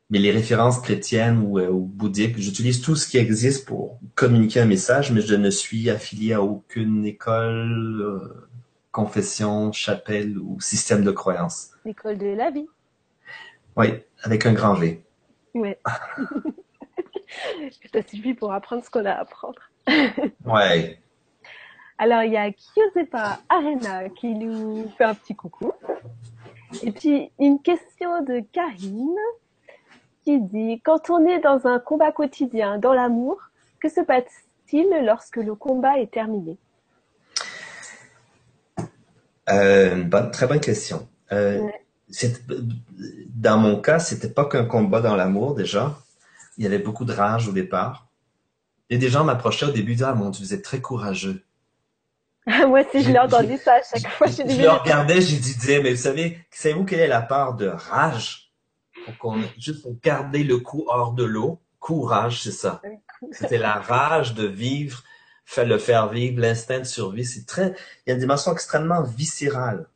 [0.10, 4.61] mais les références chrétiennes ou, euh, ou bouddhiques, j'utilise tout ce qui existe pour communiquer
[4.61, 8.48] un message, mais je ne suis affilié à aucune école, euh,
[8.95, 11.72] confession, chapelle ou système de croyance.
[11.84, 12.69] L'école de la vie.
[13.76, 13.88] Oui,
[14.23, 15.03] avec un grand V.
[15.53, 15.73] Oui.
[17.91, 19.59] Ça suffit pour apprendre ce qu'on a à apprendre.
[20.45, 20.97] ouais.
[21.97, 25.73] Alors, il y a Kyosepa Arena qui nous fait un petit coucou.
[26.81, 29.17] Et puis, une question de Karine
[30.23, 33.41] qui dit Quand on est dans un combat quotidien, dans l'amour,
[33.81, 36.57] que se passe-t-il lorsque le combat est terminé?
[39.49, 41.07] Euh, bonne, Très bonne question.
[41.31, 41.61] Euh,
[43.30, 45.97] dans mon cas, c'était pas qu'un combat dans l'amour déjà.
[46.57, 48.07] Il y avait beaucoup de rage au départ.
[48.89, 51.43] Et des gens m'approchaient au début, disaient Ah mon Dieu, vous êtes très courageux.
[52.45, 54.27] Moi aussi, je l'ai entendu ça à chaque fois.
[54.27, 57.67] Je, je le regardais, j'ai dit, mais vous savez, savez-vous quelle est la part de
[57.67, 58.51] rage
[59.19, 61.59] qu'on juste pour garder le coup hors de l'eau?
[61.80, 62.81] Courage, c'est ça.
[63.31, 65.03] C'était la rage de vivre,
[65.45, 67.26] fait le faire vivre, l'instinct de survie.
[67.26, 69.88] C'est très, il y a une dimension extrêmement viscérale.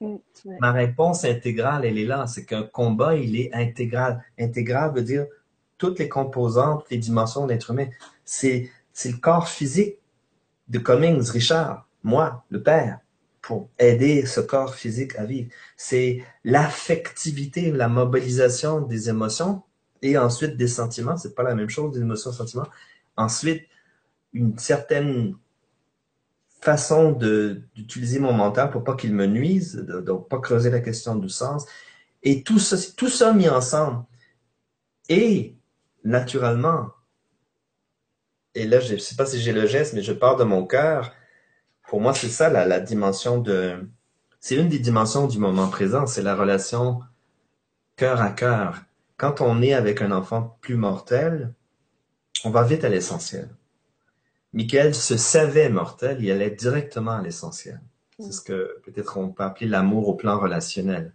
[0.00, 0.16] Mm,
[0.60, 2.26] Ma réponse intégrale, elle est là.
[2.26, 4.24] C'est qu'un combat, il est intégral.
[4.38, 5.26] Intégral veut dire
[5.78, 7.86] toutes les composantes, toutes les dimensions d'être humain.
[8.24, 9.96] C'est, c'est le corps physique
[10.68, 12.98] de Cummings, Richard, moi, le père
[13.40, 15.48] pour aider ce corps physique à vivre.
[15.76, 19.62] C'est l'affectivité, la mobilisation des émotions
[20.02, 21.16] et ensuite des sentiments.
[21.16, 22.66] C'est pas la même chose, des émotions, sentiments.
[23.16, 23.62] Ensuite,
[24.36, 25.34] une certaine
[26.60, 27.12] façon
[27.74, 31.28] d'utiliser mon mental pour pas qu'il me nuise, de, donc pas creuser la question du
[31.28, 31.66] sens.
[32.22, 34.04] Et tout ça, tout ça mis ensemble.
[35.08, 35.56] Et,
[36.04, 36.90] naturellement,
[38.54, 41.12] et là, je sais pas si j'ai le geste, mais je pars de mon cœur,
[41.88, 43.88] pour moi, c'est ça la, la dimension de.
[44.40, 47.00] C'est une des dimensions du moment présent, c'est la relation
[47.96, 48.82] cœur à cœur.
[49.16, 51.54] Quand on est avec un enfant plus mortel,
[52.44, 53.48] on va vite à l'essentiel.
[54.56, 57.78] Michael se savait mortel, il allait directement à l'essentiel.
[58.18, 61.12] C'est ce que peut-être on peut appeler l'amour au plan relationnel.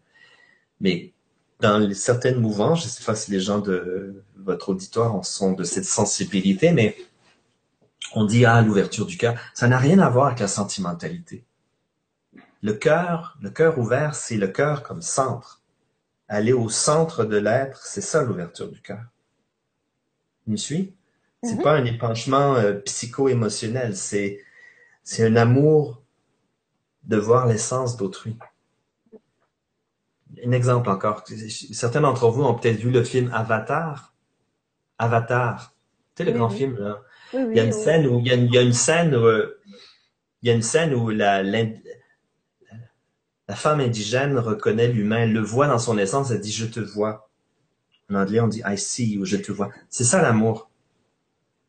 [0.79, 1.11] Mais
[1.59, 5.53] dans certaines mouvances, je ne sais pas si les gens de votre auditoire en sont
[5.53, 6.95] de cette sensibilité, mais
[8.13, 11.43] on dit ah l'ouverture du cœur, ça n'a rien à voir avec la sentimentalité.
[12.61, 15.63] Le cœur, le cœur ouvert, c'est le cœur comme centre.
[16.27, 19.03] Aller au centre de l'être, c'est ça l'ouverture du cœur.
[20.43, 20.93] Tu me suis?
[21.43, 21.61] C'est Mhm.
[21.61, 24.39] pas un épanchement euh, psycho-émotionnel, c'est
[25.03, 26.03] c'est un amour
[27.03, 28.37] de voir l'essence d'autrui.
[30.45, 31.23] Un exemple encore.
[31.71, 34.13] Certains d'entre vous ont peut-être vu le film Avatar.
[34.99, 35.73] Avatar.
[36.15, 36.51] Tu sais, le Oui, grand oui.
[36.51, 37.01] film, là.
[37.33, 38.73] Oui, Il y a une scène où, il y a une, il y a une
[38.73, 39.59] scène où, euh,
[40.43, 41.67] il y a une scène où la, la
[43.55, 47.29] femme indigène reconnaît l'humain, le voit dans son essence, elle dit, je te vois.
[48.11, 49.71] En anglais, on dit, I see you, je te vois.
[49.91, 50.70] C'est ça l'amour.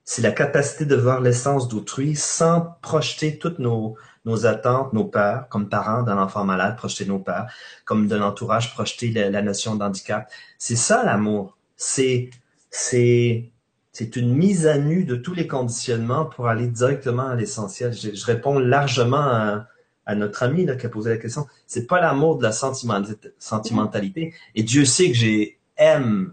[0.05, 5.49] C'est la capacité de voir l'essence d'autrui sans projeter toutes nos, nos attentes, nos peurs,
[5.49, 7.47] comme parents d'un enfant malade, projeter nos peurs,
[7.85, 10.29] comme d'un entourage, projeter la, notion d'handicap.
[10.59, 11.57] C'est ça l'amour.
[11.77, 12.31] C'est,
[12.70, 13.51] c'est,
[13.93, 17.93] c'est une mise à nu de tous les conditionnements pour aller directement à l'essentiel.
[17.93, 19.66] Je, je réponds largement à,
[20.07, 21.47] à notre ami là, qui a posé la question.
[21.66, 24.35] C'est pas l'amour de la sentimentalité.
[24.55, 25.59] Et Dieu sait que j'ai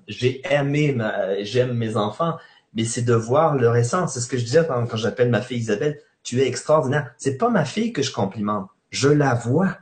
[0.08, 2.38] j'ai aimé, ma- j'aime mes enfants,
[2.74, 4.14] mais c'est de voir leur essence.
[4.14, 6.00] C'est ce que je disais quand, quand j'appelle ma fille Isabelle.
[6.24, 7.14] Tu es extraordinaire.
[7.18, 8.70] C'est pas ma fille que je complimente.
[8.90, 9.78] Je la vois,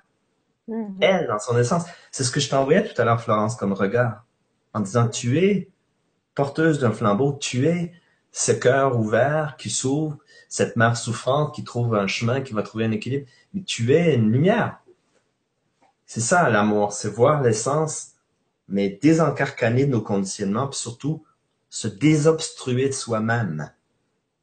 [0.67, 0.97] Mhm.
[0.99, 1.85] elle, dans son essence.
[2.11, 4.25] C'est ce que je t'envoyais tout à l'heure, Florence, comme regard.
[4.73, 5.69] En disant, tu es
[6.35, 7.93] porteuse d'un flambeau, tu es
[8.31, 10.17] ce cœur ouvert qui s'ouvre,
[10.49, 13.25] cette mère souffrante qui trouve un chemin, qui va trouver un équilibre.
[13.53, 14.79] Mais tu es une lumière.
[16.05, 18.11] C'est ça l'amour, c'est voir l'essence,
[18.67, 21.23] mais désencarcaner nos conditionnements, puis surtout
[21.69, 23.71] se désobstruer de soi-même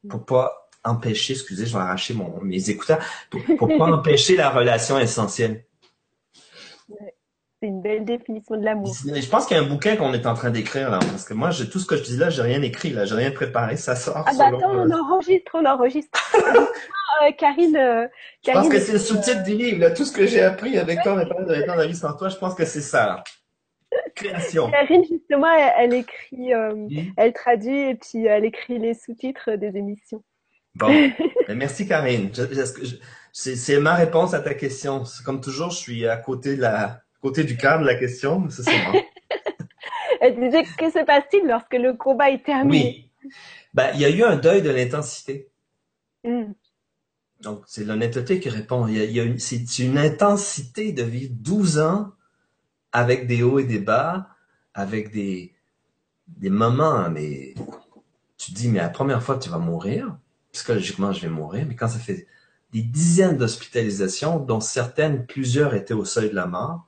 [0.09, 2.99] pour pas empêcher, excusez, je vais arracher mon, mes écouteurs,
[3.29, 5.65] pour, pour pas empêcher la relation essentielle.
[7.59, 8.93] C'est une belle définition de l'amour.
[8.93, 11.33] Je pense qu'il y a un bouquin qu'on est en train d'écrire là, parce que
[11.33, 13.77] moi, j'ai tout ce que je dis là, j'ai rien écrit là, j'ai rien préparé,
[13.77, 14.57] ça sort Ah bah selon.
[14.59, 16.19] attends, euh, on enregistre, on enregistre.
[17.23, 18.07] Euh, Karine, euh,
[18.45, 20.77] je pense Karine, que c'est le sous-titre du livre, là, tout ce que j'ai appris
[20.77, 23.05] avec toi, maintenant, de maintenant la vie sans toi, je pense que c'est ça.
[23.05, 23.23] Là.
[24.15, 24.71] Création.
[24.71, 27.11] Karine justement, elle, elle écrit, euh, Hmm.
[27.17, 30.23] elle traduit et puis elle écrit les sous-titres des émissions.
[30.75, 30.87] Bon,
[31.55, 32.31] merci Karine.
[33.31, 35.03] C'est ma réponse à ta question.
[35.25, 38.71] Comme toujours, je suis à côté de la, côté du cadre de la question, ça
[38.91, 38.99] bon.
[40.21, 43.09] Elle disait que se passe-t-il lorsque le combat est terminé?
[43.23, 43.29] Oui.
[43.73, 45.49] Ben, il y a eu un deuil de l'intensité.
[46.23, 46.53] Hmm.
[47.41, 48.87] Donc, c'est l'honnêteté qui répond.
[48.87, 52.11] Il y a, il y a une, c'est une intensité de vivre 12 ans
[52.95, 54.29] avec des hauts et des bas,
[54.73, 55.53] avec des,
[56.43, 57.53] moments, mais
[58.37, 60.17] tu dis, mais la première fois tu vas mourir,
[60.53, 62.25] psychologiquement, je vais mourir, mais quand ça fait
[62.71, 66.87] des dizaines d'hospitalisations, dont certaines, plusieurs étaient au seuil de la mort,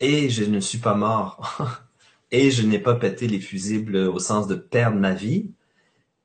[0.00, 1.84] et je ne suis pas mort,
[2.30, 5.50] et je n'ai pas pété les fusibles au sens de perdre ma vie,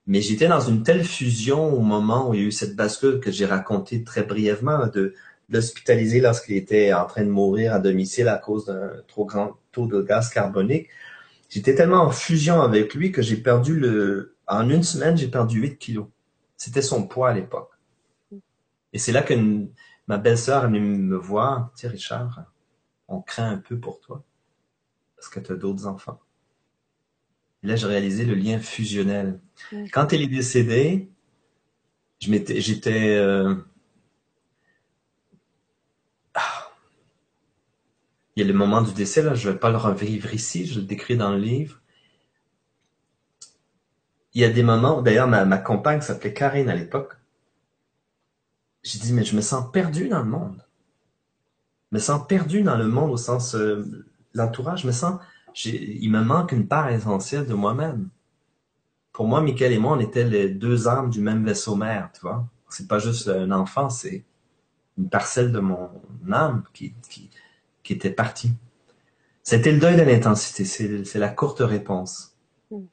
[0.07, 3.19] mais j'étais dans une telle fusion au moment où il y a eu cette bascule
[3.19, 5.13] que j'ai raconté très brièvement, de
[5.53, 9.87] l'hospitaliser lorsqu'il était en train de mourir à domicile à cause d'un trop grand taux
[9.87, 10.87] de gaz carbonique.
[11.49, 15.61] J'étais tellement en fusion avec lui que j'ai perdu le, en une semaine, j'ai perdu
[15.61, 16.07] 8 kilos.
[16.57, 17.69] C'était son poids à l'époque.
[18.93, 19.69] Et c'est là que une-
[20.07, 21.71] ma belle-sœur est venue me voir.
[21.75, 22.45] Tu sais, Richard,
[23.07, 24.23] on craint un peu pour toi.
[25.15, 26.19] Parce que tu as d'autres enfants.
[27.63, 29.39] Et là, j'ai réalisé le lien fusionnel.
[29.71, 29.85] Mm.
[29.91, 31.09] Quand elle est décédée,
[32.19, 33.55] j'étais, euh,
[38.35, 40.79] il y a le moment du décès, là, je vais pas le revivre ici, je
[40.79, 41.79] le décris dans le livre.
[44.33, 47.13] Il y a des moments, d'ailleurs, ma, ma compagne s'appelait Karine à l'époque.
[48.81, 50.63] J'ai dit, mais je me sens perdu dans le monde.
[51.91, 55.21] Je me sens perdu dans le monde au sens, euh, l'entourage, je me sens,
[55.65, 58.09] il me manque une part essentielle de moi-même.
[59.11, 62.21] Pour moi, Michael et moi, on était les deux âmes du même vaisseau mère, tu
[62.21, 62.47] vois.
[62.69, 64.25] C'est pas juste un enfant, c'est
[64.97, 65.89] une parcelle de mon
[66.31, 67.29] âme qui, qui,
[67.83, 68.51] qui était partie.
[69.43, 72.35] C'était le deuil de l'intensité, c'est, la courte réponse.
[72.71, 72.83] Mm.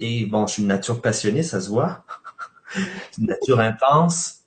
[0.00, 2.04] Et bon, je suis une nature passionnée, ça se voit.
[3.18, 4.40] une nature intense.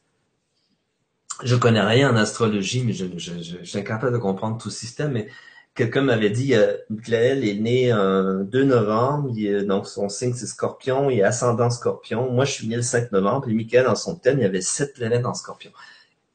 [1.44, 4.68] Je connais rien en astrologie, mais je, je, je, je suis incapable de comprendre tout
[4.68, 5.14] le système.
[5.14, 5.30] Mais
[5.76, 9.32] quelqu'un m'avait dit, euh, Michael est né un 2 novembre,
[9.66, 12.32] donc son signe c'est Scorpion, il est ascendant Scorpion.
[12.32, 14.62] Moi, je suis né le 5 novembre, et Michael, dans son thème, il y avait
[14.62, 15.72] sept planètes en Scorpion.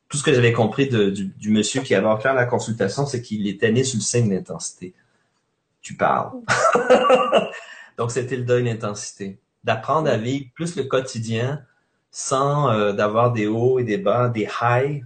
[0.08, 3.72] Tout ce que j'avais compris du, monsieur qui avait offert la consultation, c'est qu'il était
[3.72, 4.94] né sur le signe d'intensité.
[5.82, 6.32] Tu parles.
[7.98, 9.38] donc, c'était le deuil d'intensité.
[9.64, 11.62] D'apprendre à vivre plus le quotidien
[12.10, 15.04] sans euh, d'avoir des hauts et des bas, des highs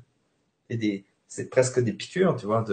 [0.69, 2.65] et des, c'est presque des piqûres, tu vois,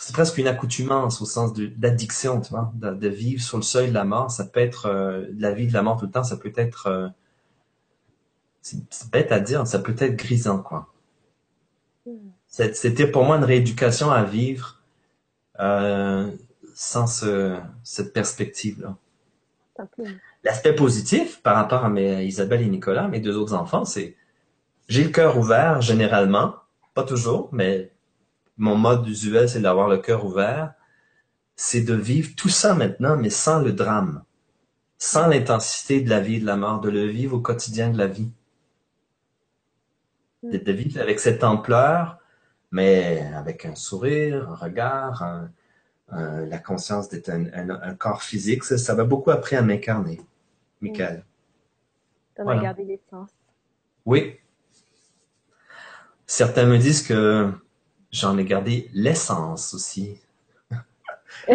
[0.00, 3.94] c'est presque une accoutumance au sens d'addiction, tu vois, de, vivre sur le seuil de
[3.94, 4.30] la mort.
[4.30, 6.22] Ça peut être euh, la vie de la mort tout le temps.
[6.22, 7.08] Ça peut être, euh,
[8.90, 10.92] c'est bête à dire, ça peut être grisant, quoi.
[12.06, 12.30] Hmm.
[12.46, 14.82] C'était pour moi une rééducation à vivre
[15.60, 16.30] euh,
[16.74, 18.96] sans ce, cette perspective-là.
[20.44, 24.16] L'aspect positif par rapport à mes, Isabelle et Nicolas, mes deux autres enfants, c'est
[24.88, 26.54] j'ai le cœur ouvert généralement,
[26.94, 27.92] pas toujours, mais
[28.56, 30.72] mon mode usuel, c'est d'avoir le cœur ouvert,
[31.54, 34.22] c'est de vivre tout ça maintenant, mais sans le drame,
[34.98, 37.98] sans l'intensité de la vie et de la mort, de le vivre au quotidien de
[37.98, 38.30] la vie.
[40.42, 40.50] Mm.
[40.50, 42.18] De, vivre avec cette ampleur,
[42.70, 45.48] mais avec un sourire, un regard,
[46.10, 48.64] la conscience d'être un, corps physique.
[48.64, 50.20] Ça, m'a beaucoup appris à m'incarner,
[50.80, 51.24] Michael.
[52.36, 53.30] T'en as gardé l'essence.
[54.06, 54.36] Oui.
[56.26, 57.50] Certains me disent que
[58.12, 60.20] j'en ai gardé l'essence aussi.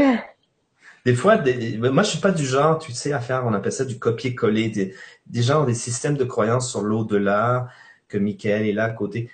[1.06, 3.86] des fois, moi, je suis pas du genre, tu sais, à faire, on appelle ça
[3.86, 4.70] du copier-coller.
[4.70, 4.96] Des,
[5.28, 7.70] des gens ont des systèmes de croyances sur l'au-delà,
[8.14, 9.32] que Michael est là à côté.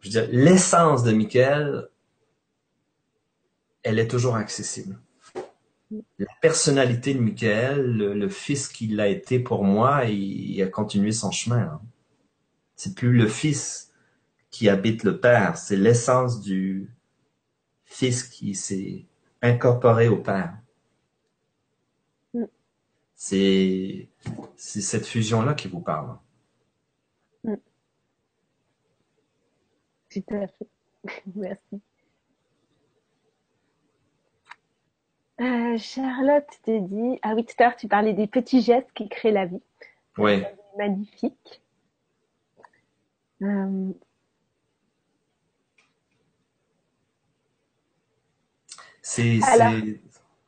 [0.00, 1.88] Je veux dire, l'essence de Michael,
[3.84, 4.98] elle est toujours accessible.
[6.18, 11.30] La personnalité de Michael, le, fils qu'il a été pour moi, il, a continué son
[11.30, 11.62] chemin.
[11.62, 11.80] Hein.
[12.74, 13.92] C'est plus le fils,
[14.50, 15.56] qui habite le Père.
[15.56, 16.90] C'est l'essence du
[17.84, 19.06] Fils qui s'est
[19.42, 20.58] incorporé au Père.
[22.34, 22.44] Mm.
[23.14, 24.08] C'est
[24.56, 26.18] cette fusion-là qui vous parle.
[30.10, 30.68] Tout à fait.
[31.34, 31.80] Merci.
[35.40, 39.08] Euh, Charlotte te dit, ah oui, tout à l'heure tu parlais des petits gestes qui
[39.08, 39.62] créent la vie.
[40.16, 40.42] Oui.
[40.76, 41.62] Magnifique.
[43.42, 43.92] Euh,
[49.08, 49.40] C'est,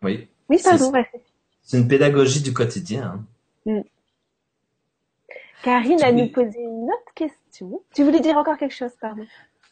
[0.03, 0.29] oui.
[0.51, 0.93] Oui, pardon.
[1.63, 3.25] C'est une pédagogie du quotidien.
[3.67, 3.73] Hein.
[3.73, 3.81] Mm.
[5.63, 7.83] Karine a nous posé une autre question.
[7.95, 9.25] Tu voulais dire encore quelque chose, pardon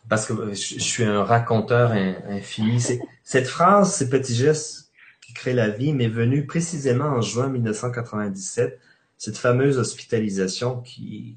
[0.09, 2.83] Parce que euh, je, suis un raconteur infini.
[3.23, 4.91] cette phrase, ces petits gestes
[5.21, 8.79] qui créent la vie, m'est venue précisément en juin 1997.
[9.17, 11.37] Cette fameuse hospitalisation qui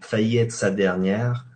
[0.00, 1.48] a failli être sa dernière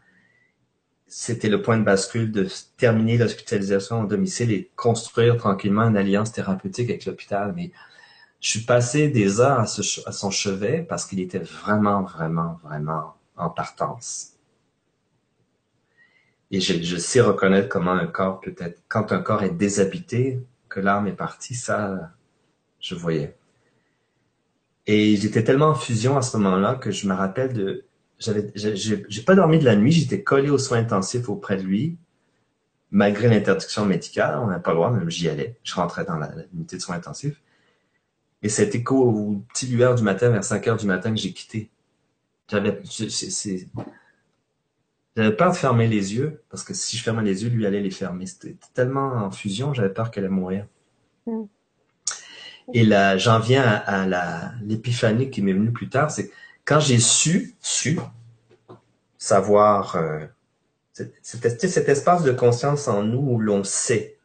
[1.14, 6.32] c'était le point de bascule de terminer l'hospitalisation en domicile et construire tranquillement une alliance
[6.32, 7.52] thérapeutique avec l'hôpital.
[7.54, 7.70] Mais
[8.40, 13.50] je suis passé des heures à, son chevet parce qu'il était vraiment, vraiment, vraiment en
[13.50, 14.31] partance.
[16.52, 20.80] Et je, sais reconnaître comment un corps peut être, quand un corps est déshabité, que
[20.80, 22.12] l'âme est partie, ça,
[22.78, 23.34] je voyais.
[24.86, 27.84] Et j'étais tellement en fusion à ce moment-là que je me rappelle de
[28.18, 31.96] j'avais, j'ai pas dormi de la nuit, j'étais collé aux soins intensifs auprès de lui,
[32.90, 35.56] malgré l'interdiction médicale, on n'a pas le droit, même j'y allais.
[35.64, 36.18] Je rentrais dans
[36.52, 37.40] l'unité de soins intensifs.
[38.42, 41.70] Et c'était qu'au petit lueur du matin, vers 5 heures du matin, que j'ai quitté.
[42.48, 42.80] J'avais,
[45.16, 47.80] j'avais peur de fermer les yeux, parce que si je fermais les yeux, lui allait
[47.80, 48.26] les fermer.
[48.26, 50.66] C'était tellement en fusion, j'avais peur qu'elle allait mourir.
[51.26, 51.42] Mm.
[52.72, 56.30] Et là, j'en viens à, la, l'épiphanie qui m'est venue plus tard, c'est
[56.64, 57.98] quand j'ai su, su,
[59.18, 60.24] savoir, euh,
[61.22, 64.18] cet, espace de conscience en nous où l'on sait,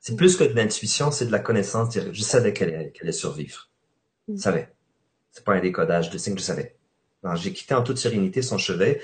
[0.00, 1.96] c'est plus que de l'intuition, c'est de la connaissance.
[2.12, 3.70] Je savais qu'elle allait, survivre.
[4.28, 4.38] Je mm.
[4.38, 4.72] savais.
[5.32, 6.76] C'est pas un décodage de signes, je savais.
[7.34, 9.00] J'ai quitté en toute sérénité son chevet.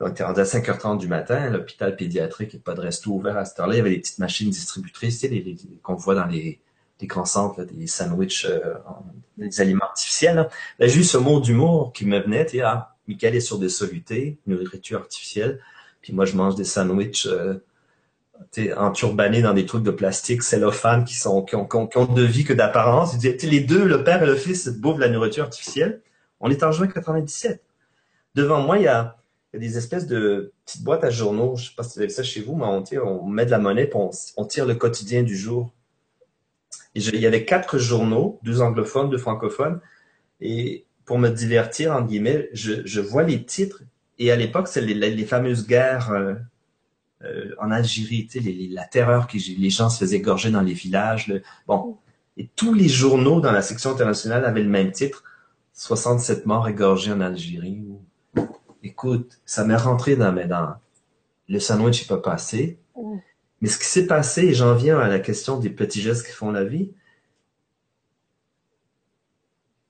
[0.00, 3.44] On était rendu à 5h30 du matin, l'hôpital pédiatrique, et pas de resto ouvert à
[3.44, 3.74] cette heure-là.
[3.74, 6.60] Il y avait des petites machines distributrices, tu sais, qu'on voit dans les,
[7.02, 8.74] grands centres, des sandwichs, euh,
[9.36, 10.48] des aliments artificiels.
[10.78, 14.38] J'ai eu ce mot d'humour qui me venait, tu ah, Michael est sur des solutés,
[14.46, 15.60] nourriture artificielle,
[16.00, 17.54] puis moi je mange des sandwichs euh,
[18.76, 22.44] enturbanés dans des trucs de plastique, cellophane, qui sont qui ont, qui ont, de vie
[22.44, 23.16] que d'apparence.
[23.22, 26.02] Les deux, le père et le fils, bouffent la nourriture artificielle.
[26.40, 27.62] On est en juin 97.
[28.36, 29.16] Devant moi, il y a,
[29.54, 31.56] des espèces de petites boîtes à journaux.
[31.56, 33.58] Je sais pas si vous avez ça chez vous, mais on, on met de la
[33.58, 33.98] monnaie, puis
[34.36, 35.72] on tire le quotidien du jour
[36.94, 39.80] il y avait quatre journaux, deux anglophones, deux francophones.
[40.40, 43.82] Et pour me divertir, en guillemets, je, vois les titres.
[44.18, 46.34] Et à l'époque, c'est les, fameuses guerres, euh,
[47.22, 51.32] euh, en Algérie, les, la terreur que les gens se faisaient égorger dans les villages.
[51.66, 51.98] bon,
[52.36, 55.24] et tous les journaux dans la section internationale avaient le même titre
[55.74, 57.82] 67 morts égorgés en Algérie.
[58.88, 60.76] Écoute, ça m'est rentré dans mes dents.
[61.46, 62.78] Le sandwich n'est pas passé.
[63.60, 66.32] Mais ce qui s'est passé, et j'en viens à la question des petits gestes qui
[66.32, 66.90] font la vie,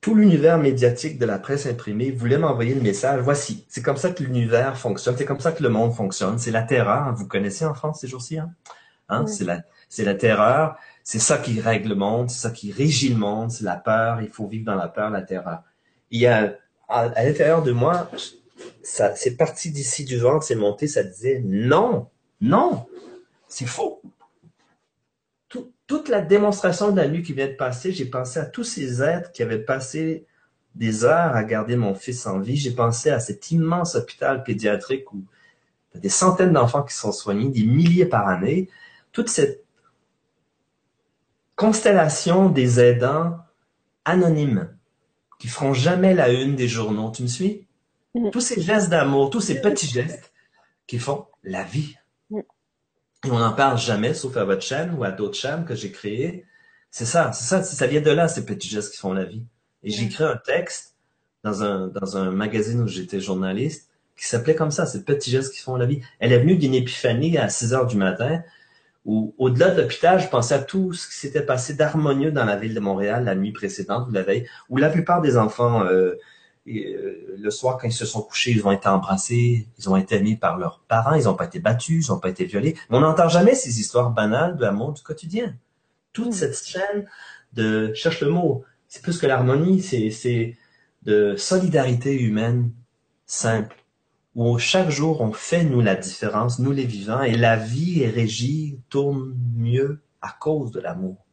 [0.01, 3.21] tout l'univers médiatique de la presse imprimée voulait m'envoyer le message.
[3.21, 6.37] Voici, c'est comme ça que l'univers fonctionne, c'est comme ça que le monde fonctionne.
[6.41, 7.15] C'est la terreur.
[7.15, 8.51] Vous connaissez en France ces jours-ci, hein?
[9.09, 9.29] hein?
[9.29, 10.77] C'est la, c'est la terreur.
[11.05, 14.23] C'est ça qui règle le monde, c'est ça qui régit le monde, c'est la peur.
[14.23, 15.63] Il faut vivre dans la peur, la terreur.
[16.11, 16.57] Il y a
[16.89, 18.11] à, l'intérieur de moi,
[18.83, 22.09] ça, c'est parti d'ici du ventre, c'est monté, ça disait non,
[22.41, 22.87] non,
[23.49, 24.03] c'est faux
[25.89, 29.03] toute la démonstration de la nuit qui vient de passer, j'ai pensé à tous ces
[29.03, 30.27] êtres qui avaient passé
[30.75, 32.57] des heures à garder mon fils en vie.
[32.57, 35.25] J'ai pensé à cet immense hôpital pédiatrique où
[35.91, 38.69] il y a des centaines d'enfants qui sont soignés, des milliers par année.
[39.13, 39.65] Toute cette
[41.57, 43.39] constellation des aidants
[44.05, 44.69] anonymes
[45.39, 47.11] qui feront jamais la une des journaux.
[47.11, 47.67] Tu me suis?
[48.19, 48.31] Mm.
[48.31, 50.33] Tous ces gestes d'amour, tous ces petits gestes
[50.87, 51.97] qui font la vie.
[53.25, 55.91] Et on n'en parle jamais, sauf à votre chaîne ou à d'autres chaînes que j'ai
[55.91, 56.45] créées.
[56.91, 59.45] C'est ça, c'est ça, ça vient de là, ces petits gestes qui font la vie.
[59.83, 60.97] Et j'ai écrit un texte
[61.45, 65.55] dans un, dans un magazine où j'étais journaliste qui s'appelait comme ça, ces petits gestes
[65.55, 66.01] qui font la vie.
[66.19, 68.43] Elle est venue d'une épiphanie à 6 heures du matin
[69.05, 72.57] où, au-delà de l'hôpital, je pensais à tout ce qui s'était passé d'harmonieux dans la
[72.57, 76.15] ville de Montréal la nuit précédente ou la veille, où la plupart des enfants euh,
[76.69, 80.17] euh, le soir, quand ils se sont couchés, ils ont été embrassés, ils ont été
[80.17, 82.77] aimés par leurs parents, ils n'ont pas été battus, ils n'ont pas été violés.
[82.91, 85.55] Mais on n'entend jamais ces histoires banales de l'amour du quotidien.
[86.13, 87.07] Toute cette chaîne
[87.53, 90.57] de, cherche le mot, c'est plus que l'harmonie, c'est
[91.03, 92.73] de solidarité humaine
[93.27, 93.77] simple,
[94.35, 98.11] où chaque jour on fait, nous, la différence, nous les vivants, et la vie est
[98.11, 101.25] régie, tourne mieux à cause de l'amour.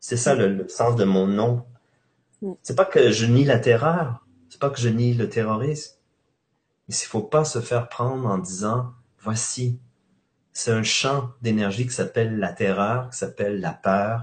[0.00, 1.64] C'est ça le, le, sens de mon nom.
[2.42, 2.52] Mm.
[2.62, 4.23] C'est pas que je nie la terreur,
[4.54, 5.96] c'est pas que je nie le terrorisme,
[6.86, 9.80] mais il faut pas se faire prendre en disant voici,
[10.52, 14.22] c'est un champ d'énergie qui s'appelle la terreur, qui s'appelle la peur,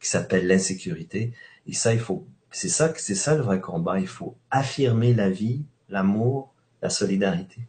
[0.00, 1.34] qui s'appelle l'insécurité.
[1.66, 4.00] Et ça, il faut, c'est ça, c'est ça le vrai combat.
[4.00, 7.60] Il faut affirmer la vie, l'amour, la solidarité.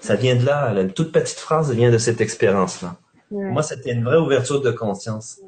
[0.00, 2.96] Ça vient de là, une toute petite phrase vient de cette expérience-là.
[3.30, 5.38] Moi, c'était une vraie ouverture de conscience.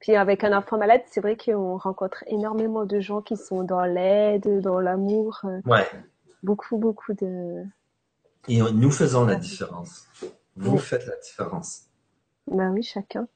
[0.00, 3.84] Puis avec un enfant malade, c'est vrai qu'on rencontre énormément de gens qui sont dans
[3.84, 5.40] l'aide, dans l'amour.
[5.44, 5.86] Euh, ouais.
[6.42, 7.64] Beaucoup, beaucoup de.
[8.48, 10.08] Et nous faisons la différence.
[10.56, 11.82] Vous faites la différence.
[12.46, 13.28] Ben oui, chacun.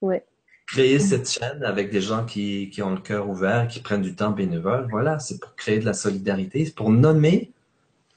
[0.00, 0.24] Ouais.
[0.66, 4.16] Créer cette chaîne avec des gens qui, qui ont le cœur ouvert, qui prennent du
[4.16, 7.52] temps bénévole, voilà, c'est pour créer de la solidarité, c'est pour nommer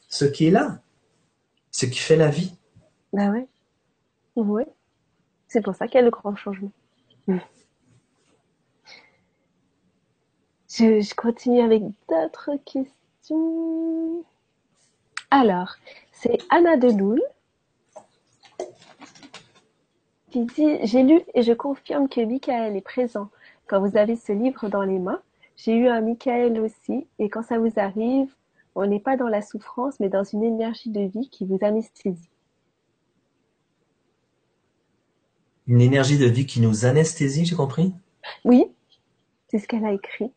[0.07, 0.79] ce qui est là,
[1.69, 2.55] ce qui fait la vie.
[3.13, 3.47] Ben ouais.
[4.35, 4.67] Ouais.
[5.47, 6.71] C'est pour ça qu'il y a le grand changement.
[10.69, 14.23] Je, continue avec d'autres questions.
[15.31, 15.75] Alors,
[16.11, 17.21] c'est Anna Deloul
[20.29, 23.29] qui dit J'ai lu et je confirme que Michael est présent
[23.67, 25.21] quand vous avez ce livre dans les mains.
[25.57, 28.33] J'ai eu un Michael aussi, et quand ça vous arrive,
[28.75, 32.29] on n'est pas dans la souffrance, mais dans une énergie de vie qui vous anesthésie.
[35.67, 37.93] Une énergie de vie qui nous anesthésie, j'ai compris?
[38.45, 38.67] Oui,
[39.49, 40.31] c'est ce qu'elle a écrit.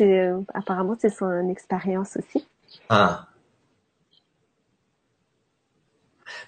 [0.00, 2.46] Euh, apparemment, c'est son expérience aussi.
[2.88, 3.26] Ah.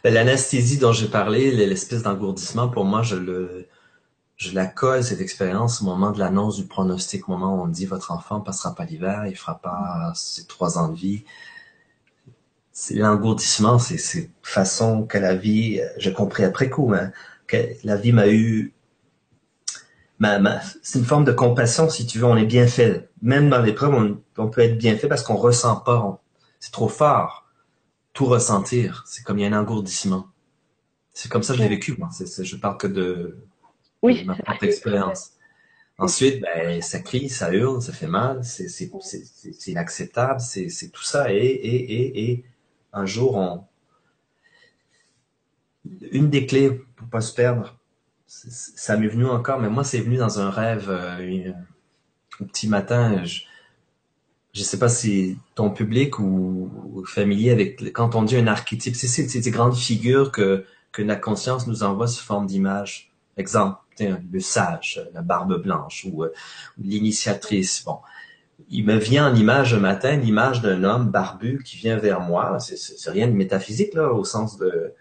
[0.05, 3.67] Ben, l'anesthésie dont j'ai parlé, l'espèce d'engourdissement, pour moi, je
[4.53, 7.87] la colle, cette expérience, au moment de l'annonce du pronostic, au moment où on dit
[7.87, 11.25] votre enfant passera pas l'hiver, il fera pas ses trois ans de vie.
[12.73, 17.13] C'est l'engourdissement, c'est façon que la vie, j'ai compris après coup, hein,
[17.47, 18.73] que la vie m'a eu
[20.83, 23.09] c'est une forme de compassion, si tu veux, on est bien fait.
[23.23, 26.23] Même dans l'épreuve, on, on peut être bien fait parce qu'on ressent pas.
[26.61, 27.47] C'est trop fort.
[28.13, 29.05] Tout ressentir.
[29.07, 30.29] C'est comme il y a un engourdissement.
[31.13, 32.09] C'est comme ça que j'ai vécu, moi.
[32.13, 33.39] C'est, je parle que de,
[34.03, 34.25] oui.
[34.25, 35.33] ma propre expérience.
[35.99, 38.67] Ensuite, ben, ça crie, ça hurle, ça fait mal, c'est,
[39.67, 41.33] inacceptable, c'est, c'est tout ça.
[41.33, 42.45] Et, et, et, et,
[42.93, 43.65] un jour, on,
[46.11, 47.79] une des clés pour pas se perdre,
[48.33, 51.53] ça m'est venu encore, mais moi, c'est venu dans un rêve euh,
[52.41, 53.25] un petit matin.
[53.25, 53.43] Je,
[54.53, 59.07] je sais pas si ton public ou, familier avec quand on dit un archétype, c'est
[59.07, 63.11] ces grandes figures que que la conscience nous envoie sous forme d'image.
[63.39, 66.33] Exemple, le sage, la barbe blanche ou, euh,
[66.79, 67.83] l'initiatrice.
[67.85, 67.99] Bon,
[68.69, 72.59] il me vient en image un matin l'image d'un homme barbu qui vient vers moi.
[72.61, 74.93] C'est rien de métaphysique, là, au sens de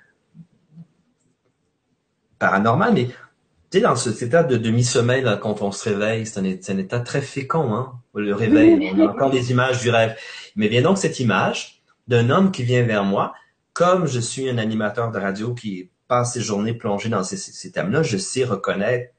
[2.42, 6.78] paranormal, mais tu sais, dans cet état de demi-sommeil, quand on se réveille, c'est un,
[6.78, 8.92] état très fécond, hein, le réveil.
[8.94, 10.18] On a encore des images du rêve.
[10.56, 13.34] Mais bien donc cette image d'un homme qui vient vers moi,
[13.74, 17.72] comme je suis un animateur de radio qui passe ses journées plongé dans ces, ces
[17.72, 19.14] thèmes-là, je sais reconnaître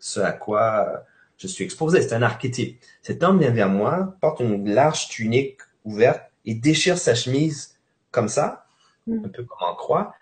[0.00, 1.04] ce à quoi
[1.38, 2.02] je suis exposé.
[2.02, 2.80] C'est un archétype.
[3.02, 7.76] Cet homme vient vers moi, porte une large tunique ouverte et déchire sa chemise
[8.10, 8.66] comme ça,
[9.06, 9.24] mm.
[9.24, 10.14] un peu comme en croix.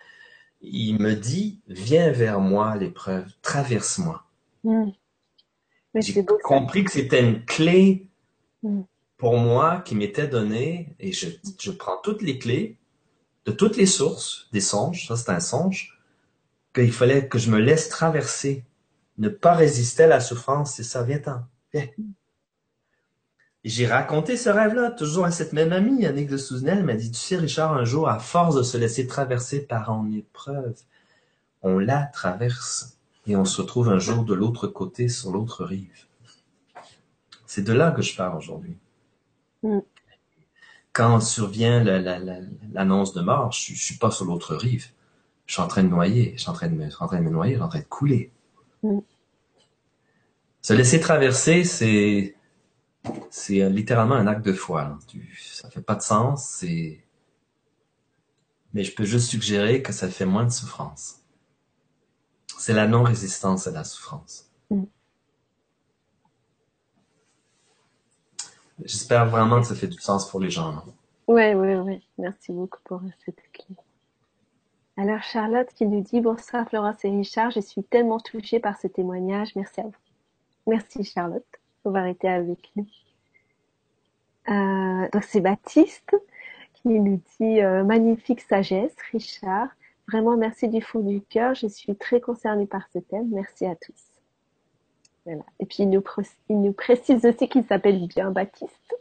[0.63, 4.23] Il me dit, viens vers moi l'épreuve, traverse-moi.
[4.63, 4.89] Mm.
[5.95, 8.07] J'ai compris que c'était une clé
[8.63, 8.81] mm.
[9.17, 11.29] pour moi qui m'était donnée et je,
[11.59, 12.77] je prends toutes les clés
[13.45, 15.99] de toutes les sources des songes, ça c'est un songe,
[16.73, 18.63] qu'il fallait que je me laisse traverser
[19.17, 21.41] ne pas résister à la souffrance, c'est ça, viens-t'en,
[21.73, 21.87] viens.
[23.63, 27.11] J'ai raconté ce rêve-là, toujours à cette même amie, Annick de Souzenel, elle m'a dit,
[27.11, 30.75] tu sais, Richard, un jour, à force de se laisser traverser par en épreuve,
[31.61, 36.07] on la traverse et on se retrouve un jour de l'autre côté, sur l'autre rive.
[37.45, 38.75] C'est de là que je parle aujourd'hui.
[39.63, 39.79] Mm.
[40.91, 44.87] Quand survient l'annonce de mort, je, ne suis pas sur l'autre rive.
[45.45, 47.23] Je suis en train de noyer, je suis en train de me, en train de
[47.23, 48.31] me noyer, je suis en train de couler.
[48.83, 48.99] Mm.
[50.61, 52.35] Se laisser traverser, c'est
[53.29, 54.97] c'est littéralement un acte de foi.
[55.07, 57.03] Ça Ça fait pas de sens, c'est
[58.73, 61.21] mais je peux juste suggérer que ça fait moins de souffrance.
[62.57, 64.49] C'est la non-résistance à la souffrance.
[64.69, 64.83] Mm.
[68.83, 70.83] J'espère vraiment que ça fait du sens pour les gens.
[71.27, 72.07] Oui, oui, oui.
[72.17, 73.75] Merci beaucoup pour cette clé.
[74.97, 78.87] Alors Charlotte qui nous dit bonsoir Florence et Richard, je suis tellement touchée par ce
[78.87, 79.55] témoignage.
[79.55, 79.93] Merci à vous.
[80.67, 82.87] Merci Charlotte d'avoir été avec nous.
[84.49, 86.15] Euh, donc c'est Baptiste
[86.73, 89.69] qui nous dit euh, magnifique sagesse, Richard.
[90.09, 91.55] Vraiment merci du fond du cœur.
[91.55, 93.29] Je suis très concernée par ce thème.
[93.31, 94.13] Merci à tous.
[95.25, 95.43] Voilà.
[95.59, 98.95] Et puis il nous, précise aussi qu'il s'appelle bien Baptiste.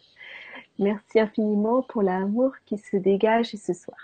[0.78, 3.98] Merci infiniment pour l'amour qui se dégage ce soir.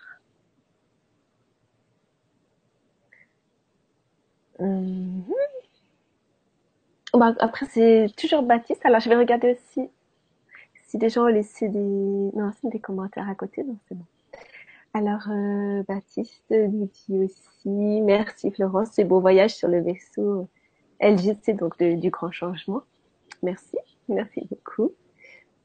[4.58, 5.47] Mhm.
[7.18, 8.84] Bah, après, c'est toujours Baptiste.
[8.84, 9.88] Alors, je vais regarder aussi
[10.86, 13.64] si des gens ont laissé des, non, des commentaires à côté.
[13.64, 14.04] Non, c'est bon.
[14.94, 20.48] Alors, euh, Baptiste nous dit aussi, merci Florence, c'est beau voyage sur le vaisseau
[21.00, 22.82] LGC, donc du grand changement.
[23.42, 23.76] Merci,
[24.08, 24.92] merci beaucoup.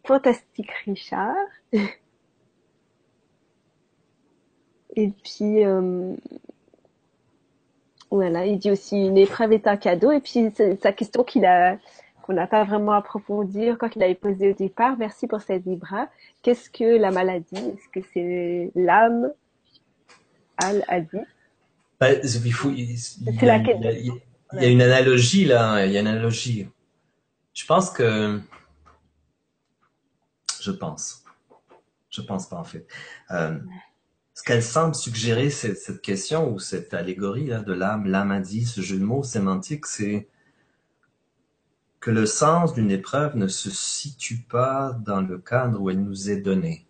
[0.05, 1.35] Fantastique Richard.
[4.95, 6.15] Et puis, euh,
[8.18, 10.11] voilà, il dit aussi une épreuve est un cadeau.
[10.11, 11.77] Et puis sa question qu'il a
[12.23, 14.98] qu'on n'a pas vraiment approfondi quand il avait posé au départ.
[14.98, 16.07] Merci pour cette vibra.
[16.41, 17.56] Qu'est-ce que la maladie?
[17.56, 19.31] Est-ce que c'est l'âme?
[20.57, 21.18] Al a dit.
[22.02, 24.14] il, faut, il, y a, il,
[24.53, 25.85] y a, une analogie là.
[25.85, 26.69] Il y a une analogie.
[27.53, 28.40] Je pense que
[30.61, 31.23] je pense.
[32.10, 32.88] Je pense pas en fait.
[33.31, 33.57] Euh,
[34.34, 38.39] ce qu'elle semble suggérer, cette, cette question ou cette allégorie là, de l'âme, l'âme a
[38.39, 40.27] dit, ce jeu de mots sémantique, c'est
[41.99, 46.31] que le sens d'une épreuve ne se situe pas dans le cadre où elle nous
[46.31, 46.88] est donnée.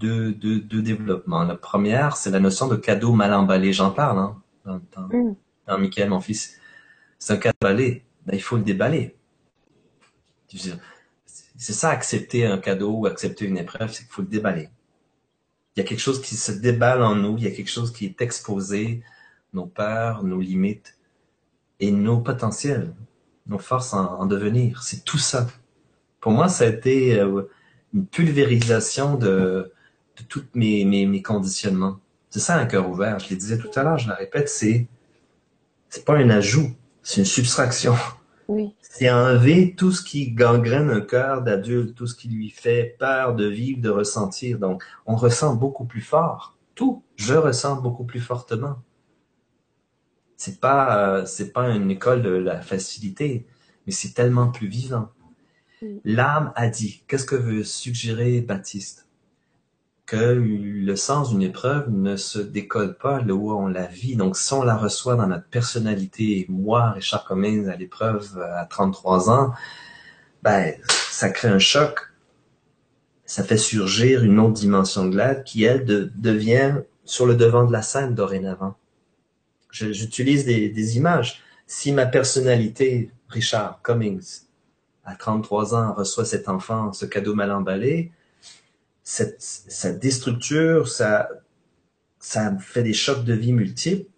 [0.00, 1.44] Deux, deux, deux développements.
[1.44, 3.72] La première, c'est la notion de cadeau mal emballé.
[3.72, 5.36] J'en parle hein, dans, dans, mm.
[5.68, 6.58] dans Michael, mon fils.
[7.18, 8.04] C'est un cadeau emballé.
[8.26, 9.16] Ben, il faut le déballer.
[11.56, 14.68] C'est ça, accepter un cadeau ou accepter une épreuve, c'est qu'il faut le déballer
[15.76, 17.92] il y a quelque chose qui se déballe en nous, il y a quelque chose
[17.92, 19.02] qui est exposé,
[19.52, 20.96] nos peurs, nos limites
[21.80, 22.94] et nos potentiels,
[23.46, 24.82] nos forces en, devenir.
[24.82, 25.46] C'est tout ça.
[26.20, 27.42] Pour moi, ça a été euh,
[27.92, 29.70] une pulvérisation de,
[30.28, 32.00] tous mes, conditionnements.
[32.30, 33.18] C'est ça un cœur ouvert.
[33.18, 34.86] Je le disais tout à l'heure, je le répète, c'est
[35.88, 37.94] c'est pas un ajout, c'est une subtraction.
[38.48, 38.74] Oui.
[38.80, 43.34] C'est enlever tout ce qui gangrène un cœur d'adulte, tout ce qui lui fait peur
[43.34, 44.58] de vivre, de ressentir.
[44.58, 46.56] Donc, on ressent beaucoup plus fort.
[46.74, 47.02] Tout.
[47.16, 48.78] Je ressens beaucoup plus fortement.
[50.36, 53.46] C'est pas, euh, c'est pas une école de la facilité,
[53.86, 55.08] mais c'est tellement plus vivant.
[56.04, 57.04] L'âme a dit.
[57.06, 59.05] Qu'est-ce que veut suggérer Baptiste?
[60.06, 64.14] Que le sens d'une épreuve ne se décode pas là où on la vit.
[64.14, 69.30] Donc, si on la reçoit dans notre personnalité, moi, Richard Cummings, à l'épreuve à 33
[69.30, 69.52] ans,
[70.42, 70.74] ben,
[71.10, 71.98] ça crée un choc.
[73.24, 77.72] Ça fait surgir une autre dimension de l'être qui, elle, devient sur le devant de
[77.72, 78.76] la scène dorénavant.
[79.72, 81.42] J'utilise des images.
[81.66, 84.42] Si ma personnalité, Richard Cummings,
[85.04, 88.12] à 33 ans, reçoit cet enfant, ce cadeau mal emballé,
[89.08, 91.28] cette, ça déstructure, ça,
[92.18, 94.10] ça fait des chocs de vie multiples.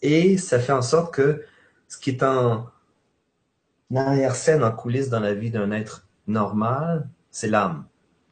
[0.00, 1.44] Et ça fait en sorte que
[1.86, 2.66] ce qui est en
[3.94, 7.86] arrière-scène, en coulisses dans la vie d'un être normal, c'est l'âme.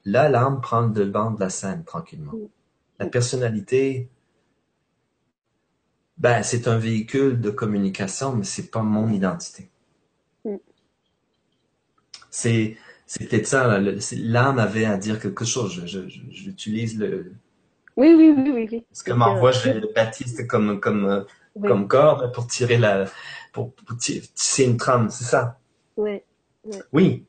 [0.06, 2.32] Là, l'âme prend le devant de la scène tranquillement.
[2.98, 4.08] La personnalité,
[6.16, 9.70] ben, c'est un véhicule de communication, mais c'est pas mon identité.
[12.30, 13.78] C'est, c'est peut-être ça,
[14.18, 15.72] l'âme avait à dire quelque chose.
[15.74, 17.34] Je, je- je- j'utilise le,
[17.96, 18.86] Oui, oui, oui, oui, oui.
[18.92, 21.22] ce que m'envoie je le Baptiste comme, comme, euh,
[21.54, 23.04] Oui, comme corde pour tirer la,
[23.52, 25.58] pour, pour ti- tisser une trame, c'est ça?
[25.96, 26.22] oui,
[26.92, 27.26] Oui.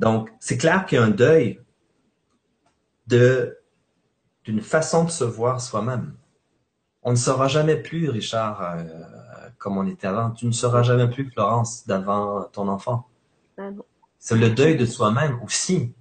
[0.00, 1.60] Donc, c'est clair qu'il y a un deuil
[3.06, 3.58] de,
[4.44, 6.14] d'une façon de se voir soi-même.
[7.02, 8.84] On ne sera jamais plus, Richard, euh,
[9.58, 10.30] comme on était avant.
[10.32, 13.08] Tu ne seras jamais plus Florence d'avant ton enfant.
[13.56, 13.84] Ah non.
[14.20, 15.92] C'est le deuil de soi-même aussi.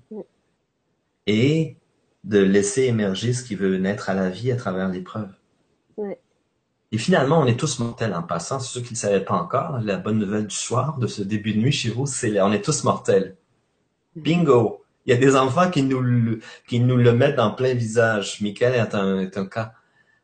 [1.26, 1.78] Et
[2.24, 5.32] de laisser émerger ce qui veut naître à la vie à travers l'épreuve.
[6.92, 8.60] Et finalement, on est tous mortels en passant.
[8.60, 9.80] C'est ceux qui ne le savaient pas encore.
[9.80, 12.64] La bonne nouvelle du soir, de ce début de nuit chez vous, c'est on est
[12.64, 13.38] tous mortels.
[14.16, 14.84] Bingo!
[15.06, 18.42] Il y a des enfants qui nous le, qui nous le mettent en plein visage.
[18.42, 19.74] Michael est un, est un cas.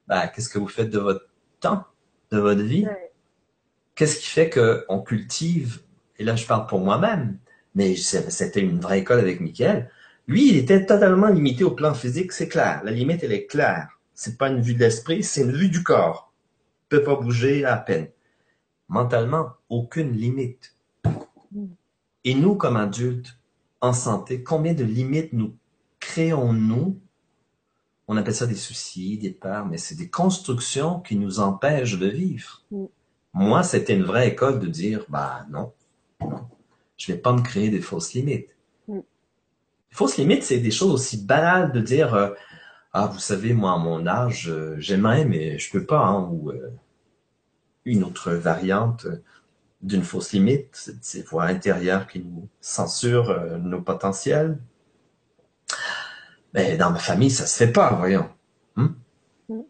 [0.08, 1.28] Ben, qu'est-ce que vous faites de votre
[1.60, 1.86] temps,
[2.32, 2.86] de votre vie?
[2.86, 3.12] Ouais.
[3.96, 5.82] Qu'est-ce qui fait qu'on cultive,
[6.20, 7.40] et là je parle pour moi-même,
[7.76, 9.92] mais c'était une vraie école avec Michael.
[10.28, 12.82] Lui, il était totalement limité au plan physique, c'est clair.
[12.84, 14.00] La limite, elle est claire.
[14.14, 16.34] C'est pas une vue de l'esprit, c'est une vue du corps.
[16.86, 18.08] Il peut pas bouger à peine.
[18.88, 20.76] Mentalement, aucune limite.
[22.24, 23.38] Et nous, comme adultes,
[23.82, 25.56] en santé, combien de limites nous
[26.00, 27.00] créons-nous?
[28.08, 32.08] On appelle ça des soucis, des peurs, mais c'est des constructions qui nous empêchent de
[32.08, 32.64] vivre.
[32.72, 32.86] Mm.
[33.34, 35.74] Moi, c'était une vraie école de dire, bah non,
[36.22, 36.48] non,
[36.98, 38.50] je vais pas me créer des fausses limites.
[38.88, 38.98] Mm.
[38.98, 42.30] Les fausses limites, c'est des choses aussi banales de dire, euh,
[42.98, 46.50] ah, vous savez, moi, à mon âge, euh, j'aimerais, mais je peux pas, hein, ou
[46.52, 46.72] euh,
[47.84, 49.22] une autre variante euh,
[49.82, 54.60] d'une fausse limite, c'est ces voix intérieures qui nous censurent nos potentiels.
[56.54, 58.30] Mais dans ma famille, ça se fait pas, voyons.
[58.78, 58.94] Hmm?
[59.50, 59.62] Mm.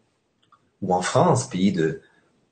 [0.82, 2.02] Ou en France, pays de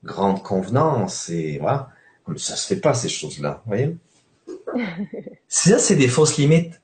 [0.02, 1.90] grande convenance, et voilà.
[2.26, 3.96] Mais ça se fait pas, ces choses-là, voyez.
[5.48, 6.80] Ça, c'est des fausses limites.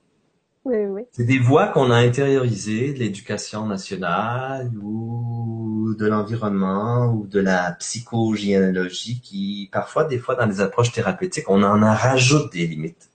[0.65, 1.03] Oui, oui.
[1.13, 7.73] C'est des voix qu'on a intériorisées de l'éducation nationale ou de l'environnement ou de la
[7.73, 13.11] psychogénéalogie qui, parfois, des fois, dans les approches thérapeutiques, on en a rajoute des limites.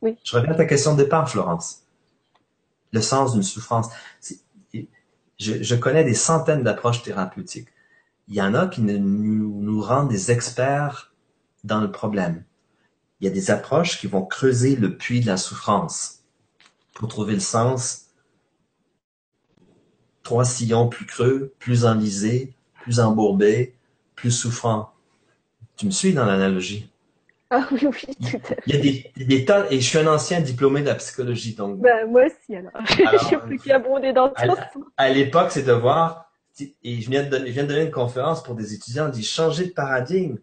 [0.00, 0.16] Oui.
[0.24, 1.82] Je reviens à ta question de départ, Florence.
[2.92, 3.88] Le sens d'une souffrance.
[5.38, 7.68] Je, je connais des centaines d'approches thérapeutiques.
[8.28, 11.12] Il y en a qui nous rendent des experts
[11.62, 12.42] dans le problème.
[13.20, 16.20] Il y a des approches qui vont creuser le puits de la souffrance
[16.94, 18.06] pour trouver le sens.
[20.22, 22.52] Trois sillons plus creux, plus enlisés,
[22.82, 23.74] plus embourbés,
[24.16, 24.92] plus souffrants.
[25.76, 26.90] Tu me suis dans l'analogie?
[27.50, 28.58] Ah oui, oui, tout à fait.
[28.66, 31.54] Il y a des, des tas, et je suis un ancien diplômé de la psychologie,
[31.54, 32.72] donc Ben, moi aussi, alors.
[33.06, 34.58] Alors, J'ai plus qu'à abonder dans sens.
[34.96, 36.28] à l'époque, c'est de voir,
[36.82, 39.10] et je viens de donner, je viens de donner une conférence pour des étudiants, on
[39.10, 40.38] dit changer de paradigme.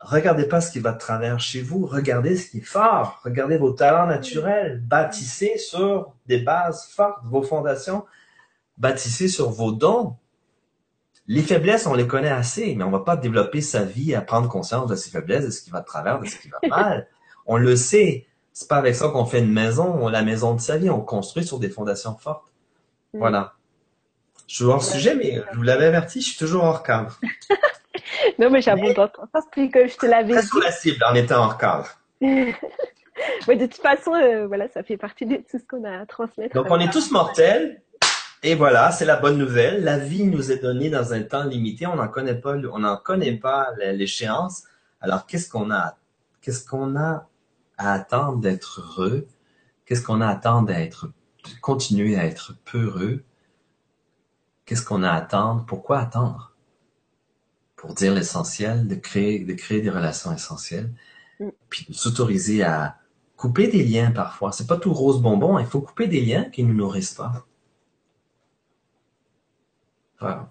[0.00, 3.58] Regardez pas ce qui va de travers chez vous, regardez ce qui est fort, regardez
[3.58, 8.06] vos talents naturels, bâtissez sur des bases fortes, vos fondations,
[8.78, 10.16] bâtissez sur vos dons.
[11.26, 14.48] Les faiblesses, on les connaît assez, mais on va pas développer sa vie à prendre
[14.48, 17.06] conscience de ses faiblesses, de ce qui va de travers, de ce qui va mal.
[17.44, 18.26] On le sait.
[18.54, 21.44] C'est pas avec ça qu'on fait une maison, la maison de sa vie, on construit
[21.44, 22.50] sur des fondations fortes.
[23.12, 23.18] Mm.
[23.18, 23.52] Voilà.
[24.48, 27.20] Je suis hors sujet, mais je vous l'avais averti, je suis toujours hors cadre.
[28.38, 30.46] Non, mais j'abonde dans ton sens, puis que je te l'avais dit.
[30.46, 31.88] sous la cible en étant hors cadre.
[33.46, 36.06] Ouais, de toute façon, euh, voilà, ça fait partie de tout ce qu'on a à
[36.06, 36.54] transmettre.
[36.54, 37.82] Donc, on est tous mortels.
[38.42, 39.84] Et voilà, c'est la bonne nouvelle.
[39.84, 41.86] La vie nous est donnée dans un temps limité.
[41.86, 44.64] On n'en connaît pas, on n'en connaît pas l'échéance.
[45.00, 45.96] Alors, qu'est-ce qu'on a,
[46.40, 47.28] qu'est-ce qu'on a
[47.76, 49.26] à attendre d'être heureux?
[49.84, 53.22] Qu'est-ce qu'on a à attendre d'être, de continuer à être peureux?
[54.64, 55.64] Qu'est-ce qu'on a à attendre?
[55.66, 56.49] Pourquoi attendre?
[57.80, 60.90] Pour dire l'essentiel, de créer, de créer des relations essentielles.
[61.40, 61.48] Mm.
[61.70, 62.96] Puis de s'autoriser à
[63.36, 64.52] couper des liens parfois.
[64.52, 65.58] C'est pas tout rose bonbon.
[65.58, 67.46] Il faut couper des liens qui ne nous nourrissent pas.
[70.20, 70.50] Voilà.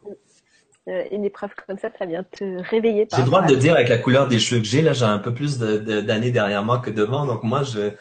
[0.87, 3.07] Euh, une épreuve comme ça, ça vient te réveiller.
[3.13, 5.19] J'ai le droit de dire avec la couleur des cheveux que j'ai, là, j'ai un
[5.19, 7.27] peu plus de- de- d'années derrière moi que devant.
[7.27, 7.91] Donc moi, je,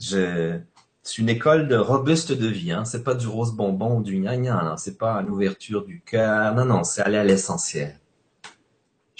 [0.00, 0.58] je,
[1.02, 2.72] c'est une école de robuste de vie.
[2.72, 2.86] Hein.
[2.86, 6.54] C'est pas du rose bonbon ou du gna Non, c'est pas l'ouverture du cœur.
[6.54, 8.00] Non, non, c'est aller à l'essentiel.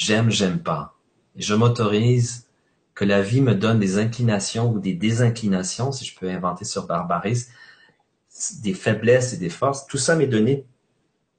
[0.00, 0.96] J'aime, j'aime pas.
[1.36, 2.46] Et je m'autorise
[2.94, 6.86] que la vie me donne des inclinations ou des désinclinations, si je peux inventer sur
[6.86, 7.48] Barbaris,
[8.62, 10.64] des faiblesses et des forces, tout ça m'est donné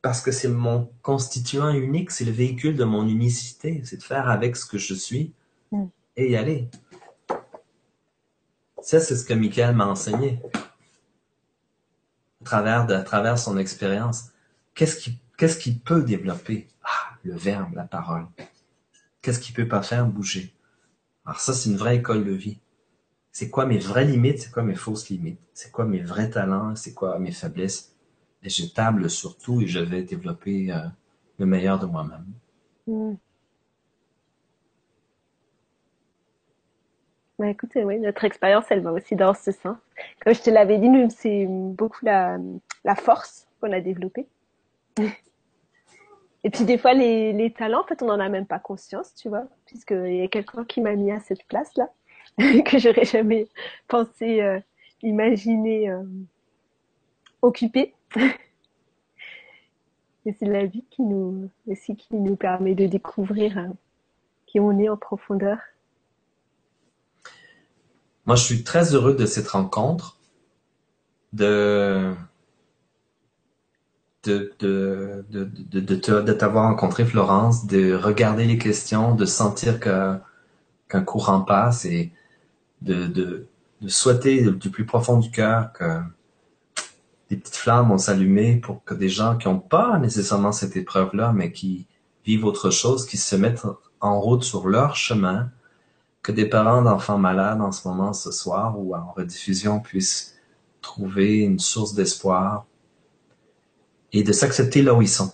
[0.04, 4.30] parce que c'est mon constituant unique, c'est le véhicule de mon unicité, c'est de faire
[4.30, 5.34] avec ce que je suis
[5.72, 5.86] mm.
[6.18, 6.70] et y aller.
[8.84, 10.40] Ça, c'est ce que Michael m'a enseigné
[12.42, 14.26] à travers, de, à travers son expérience.
[14.76, 16.68] Qu'est-ce qui, qu'est-ce qui peut développer?
[16.84, 18.26] Ah, le verbe, la parole.
[19.22, 20.54] Qu'est-ce qui peut pas faire bouger?
[21.26, 22.60] Alors ça, c'est une vraie école de vie.
[23.32, 24.40] C'est quoi mes vraies limites?
[24.40, 25.40] C'est quoi mes fausses limites?
[25.54, 26.76] C'est quoi mes vrais talents?
[26.76, 27.96] C'est quoi mes faiblesses?
[28.44, 30.80] Et je table sur tout et je vais développer euh,
[31.38, 32.26] le meilleur de moi-même.
[32.88, 33.14] Mm.
[37.38, 39.78] Bah, écoutez, oui, notre expérience, elle va aussi dans ce sens.
[40.24, 42.40] Comme je te l'avais dit, nous, c'est beaucoup la
[42.96, 44.28] force qu'on a développée.
[46.44, 49.30] Et puis des fois, les, talents, en fait, on n'en a même pas conscience, tu
[49.30, 51.90] vois, puisqu'il y a quelqu'un qui m'a mis à cette place-là,
[52.66, 53.48] que j'aurais jamais
[53.88, 54.60] pensé euh,
[55.04, 56.04] imaginer euh,
[57.42, 57.94] occuper.
[60.26, 63.68] Et c'est la vie qui nous, aussi qui nous permet de découvrir euh,
[64.46, 65.58] qui on est en profondeur.
[68.26, 70.20] Moi, je suis très heureux de cette rencontre,
[71.34, 72.14] de
[74.24, 75.46] de, de, de,
[75.82, 82.12] de, t'avoir rencontré, Florence, de regarder les questions, de sentir qu'un courant passe et
[82.82, 83.48] de, de,
[83.82, 86.02] de souhaiter du plus profond du cœur que
[87.30, 91.32] des petites flammes vont s'allumer pour que des gens qui n'ont pas nécessairement cette épreuve-là,
[91.34, 91.88] mais qui
[92.26, 93.66] vivent autre chose, qui se mettent
[94.02, 95.50] en route sur leur chemin,
[96.22, 100.36] que des parents d'enfants malades en ce moment, ce soir ou en rediffusion, puissent
[100.82, 102.66] trouver une source d'espoir
[104.14, 105.32] et de s'accepter là où ils sont.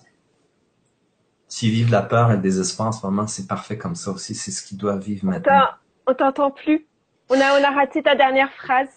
[1.47, 4.35] S'ils vivent la peur et le désespoir en ce moment, c'est parfait comme ça aussi.
[4.35, 5.69] C'est ce qu'ils doivent vivre maintenant.
[6.05, 6.85] On t'entend plus.
[7.29, 8.89] On a, on a raté ta dernière phrase.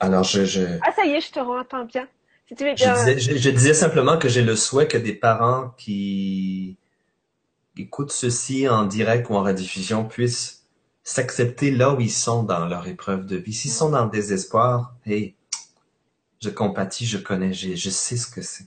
[0.00, 0.62] Alors, je, je...
[0.82, 2.06] Ah, ça y est, je te entends bien.
[2.50, 6.78] je, disais, je, disais, simplement que j'ai le souhait que des parents qui
[7.76, 10.66] écoutent ceci en direct ou en rediffusion puissent
[11.02, 13.52] s'accepter là où ils sont dans leur épreuve de vie.
[13.52, 15.34] S'ils sont dans le désespoir, hey,
[16.42, 18.66] je compatis, je connais, je sais ce que c'est.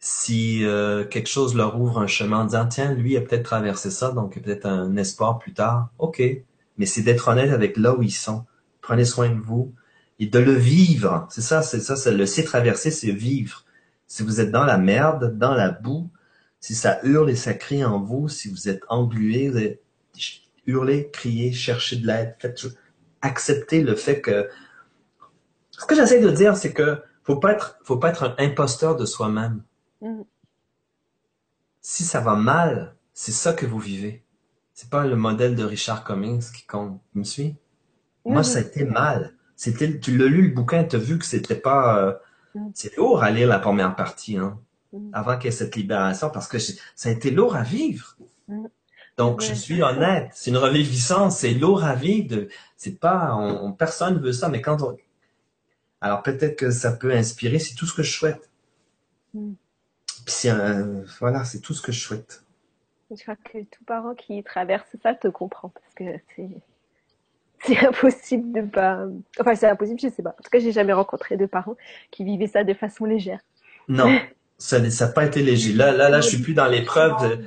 [0.00, 3.90] Si euh, quelque chose leur ouvre un chemin en disant tiens, lui a peut-être traversé
[3.90, 6.20] ça, donc il a peut-être un espoir plus tard, ok.
[6.76, 8.44] Mais c'est d'être honnête avec là où ils sont.
[8.82, 9.72] Prenez soin de vous
[10.18, 11.26] et de le vivre.
[11.30, 13.64] C'est ça, c'est ça, c'est le c'est traverser, c'est vivre.
[14.08, 16.10] Si vous êtes dans la merde, dans la boue,
[16.60, 19.78] si ça hurle et ça crie en vous, si vous êtes englué,
[20.66, 22.66] hurler, crier, chercher de l'aide, faites,
[23.22, 24.48] acceptez le fait que
[25.78, 28.96] ce que j'essaie de dire, c'est que faut pas être, faut pas être un imposteur
[28.96, 29.62] de soi-même.
[30.00, 30.22] Mm.
[31.80, 34.24] Si ça va mal, c'est ça que vous vivez.
[34.72, 37.00] C'est pas le modèle de Richard Cummings qui compte.
[37.12, 37.56] Tu me suis?
[38.24, 39.34] Moi, ça a été mal.
[39.56, 42.12] C'était, tu l'as lu le bouquin, tu as vu que c'était pas, euh,
[42.54, 42.70] mm.
[42.74, 44.58] c'est lourd à lire la première partie, hein,
[45.12, 48.16] avant qu'il y ait cette libération, parce que ça a été lourd à vivre.
[49.16, 50.30] Donc, je suis honnête.
[50.32, 51.38] C'est une reviviscence.
[51.38, 52.48] C'est lourd à vivre.
[52.76, 54.48] C'est pas, on, personne veut ça.
[54.48, 54.96] Mais quand on,
[56.04, 58.50] alors peut-être que ça peut inspirer, c'est tout ce que je souhaite.
[59.32, 59.54] Mm.
[60.26, 60.48] Puis
[61.18, 62.44] voilà, c'est tout ce que je souhaite.
[63.10, 66.04] Je crois que tout parent qui traverse ça te comprend parce que
[66.36, 66.50] c'est
[67.66, 69.06] c'est impossible de pas.
[69.40, 70.36] Enfin, c'est impossible, je sais pas.
[70.38, 71.76] En tout cas, j'ai jamais rencontré de parents
[72.10, 73.40] qui vivaient ça de façon légère.
[73.88, 74.14] Non,
[74.58, 75.72] ça n'a pas été léger.
[75.72, 77.44] Là, là, là, je suis plus dans l'épreuve de.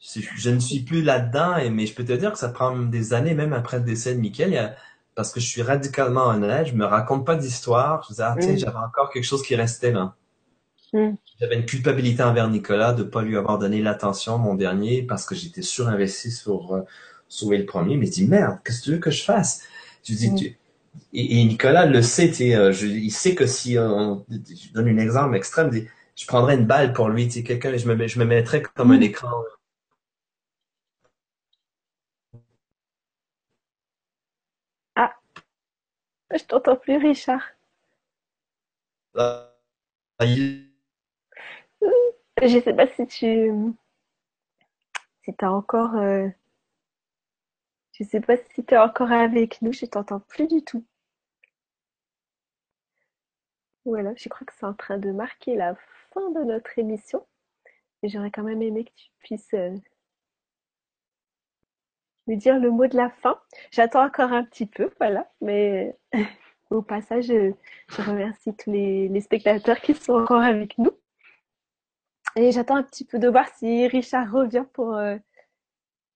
[0.00, 3.34] je, ne suis plus là-dedans, mais je peux te dire que ça prend des années,
[3.34, 4.50] même après le décès de Mickaël.
[4.50, 4.76] Il y a,
[5.18, 8.04] parce que je suis radicalement honnête, je me raconte pas d'histoire.
[8.04, 8.58] Je disais, ah, tiens, mm.
[8.58, 10.14] j'avais encore quelque chose qui restait là.
[10.92, 11.14] Mm.
[11.40, 15.34] J'avais une culpabilité envers Nicolas de pas lui avoir donné l'attention, mon dernier, parce que
[15.34, 16.82] j'étais surinvesti sur euh,
[17.28, 17.96] sauver le premier.
[17.96, 19.64] Mais je dis, merde, qu'est-ce que tu veux que je fasse?
[20.04, 20.34] Tu dis, mm.
[20.36, 20.56] tu...
[21.12, 25.72] Et, Nicolas le sait, euh, il sait que si on, je donne un exemple extrême,
[26.14, 29.32] je prendrais une balle pour lui, quelqu'un, je me, je me mettrais comme un écran
[36.34, 37.42] Je t'entends plus, Richard.
[40.20, 40.62] Je
[42.42, 43.52] Je sais pas si tu
[45.24, 46.28] si as encore euh...
[47.92, 50.84] je sais pas si tu es encore avec nous, je t'entends plus du tout.
[53.84, 55.74] Voilà, je crois que c'est en train de marquer la
[56.12, 57.26] fin de notre émission.
[58.02, 59.74] J'aurais quand même aimé que tu puisses euh,
[62.36, 63.40] dire le mot de la fin.
[63.70, 65.96] J'attends encore un petit peu, voilà, mais
[66.70, 67.52] au passage, je,
[68.02, 70.92] remercie tous les, spectateurs qui sont encore avec nous.
[72.36, 75.16] Et j'attends un petit peu de voir si Richard revient pour, euh,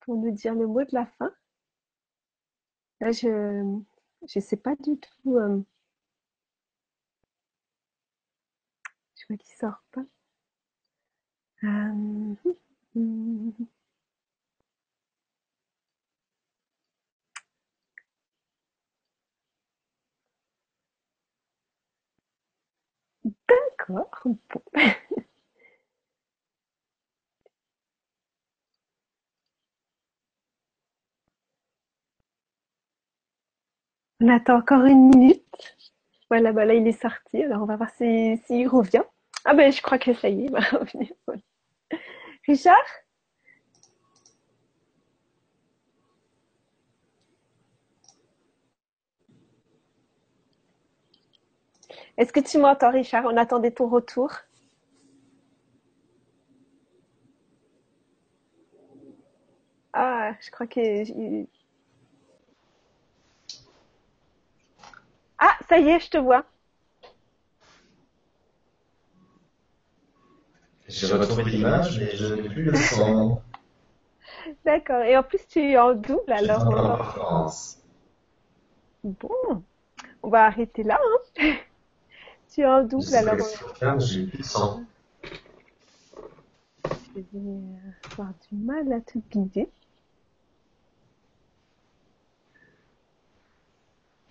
[0.01, 1.33] pour nous dire le mot de la fin.
[3.01, 3.83] Là, je
[4.29, 5.37] je sais pas du tout.
[5.37, 5.61] euh,
[9.17, 10.03] je vois qu'il sort pas.
[11.65, 12.35] Euh,
[23.79, 24.11] D'accord.
[24.25, 24.63] Bon.
[34.21, 35.77] On attend encore une minute.
[36.31, 37.43] Voilà, bah là, il est sorti.
[37.43, 39.03] Alors, on va voir s'il si, revient.
[39.45, 41.13] Ah ben, je crois que ça y est, il va revenir.
[42.47, 42.87] Richard?
[52.19, 53.25] Est-ce que tu m'entends, Richard?
[53.27, 54.31] On attendait ton retour.
[59.93, 61.47] Ah, je crois que...
[65.39, 66.45] Ah, ça y est, je te vois.
[70.89, 73.41] J'ai retrouvé l'image, mais je n'ai plus le son.
[74.65, 75.03] D'accord.
[75.03, 76.69] Et en plus, tu es en double, alors...
[76.69, 77.79] pas, Florence.
[79.05, 79.65] Bon,
[80.23, 81.01] on va arrêter là,
[81.41, 81.55] hein.
[82.53, 83.47] Tu en Je double, alors...
[83.83, 84.27] euh, j'ai.
[87.15, 89.71] Je vais euh, avoir du mal à te guider.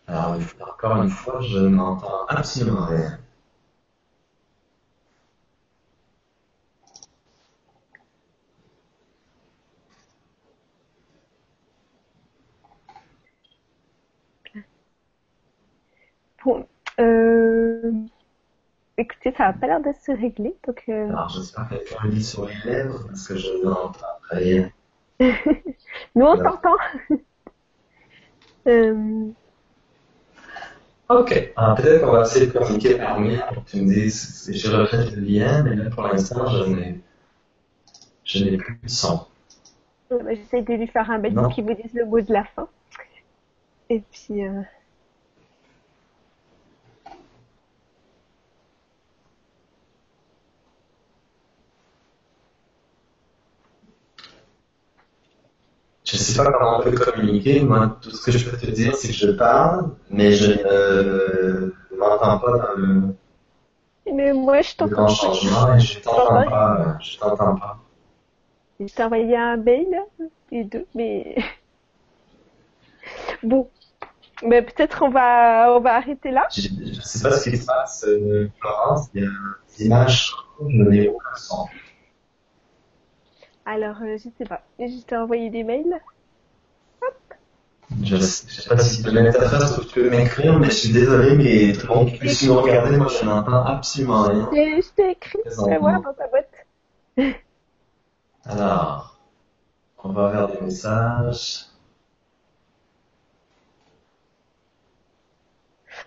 [0.06, 3.18] Alors, encore une fois, je n'entends absolument rien.
[17.00, 17.92] Euh,
[18.98, 22.08] écoutez, ça n'a pas l'air de se régler, donc euh, Alors, j'espère qu'elle a un
[22.10, 24.00] lit sur les lèvres, parce que je n'entends
[24.30, 24.70] rien.
[26.16, 26.54] nous on Alors.
[26.62, 26.76] t'entend.
[28.68, 29.34] Euh,
[31.10, 31.54] Ok.
[31.58, 34.54] Alors, peut-être qu'on va essayer de communiquer par mail pour que tu me dises si
[34.58, 37.02] j'ai refait le lien, mais là, pour l'instant, je n'ai,
[38.24, 39.28] je n'ai plus de son.
[40.10, 41.44] bah, j'essaie de lui faire un Non.
[41.44, 42.70] pour qu'il vous dise le mot de la fin.
[43.90, 44.62] Et puis, euh,
[56.32, 57.62] sais pas comment on peut communiquer.
[57.62, 61.98] Moi, tout ce que je peux te dire, c'est que je parle, mais je ne
[61.98, 63.16] m'entends pas dans le,
[64.14, 65.08] mais moi je t'entends pas.
[65.08, 66.82] changement et je t'entends pas.
[66.82, 67.78] euh, Je t'entends pas.
[69.00, 69.96] Envoyé un mail,
[70.52, 71.36] les deux, mais
[73.44, 73.70] bon,
[74.44, 76.48] mais peut-être on va, on va arrêter là.
[76.52, 79.08] Je ne sais pas ce qui se passe, euh, Florence.
[79.14, 79.30] Il y a
[79.78, 80.34] des images,
[80.68, 81.68] je n'ai aucun son.
[83.66, 84.62] Alors, euh, je sais pas.
[84.80, 86.00] Je t'ai envoyé des mails.
[88.04, 91.36] Je ne sais pas si de l'interface où tu peux m'écrire, mais je suis désolé,
[91.36, 94.50] mais tout le monde qui puisse nous regarder, moi je n'entends absolument rien.
[94.54, 97.36] Je t'ai écrit, et voilà, dans ta boîte.
[98.46, 99.20] Alors,
[100.04, 101.66] on va vers des messages.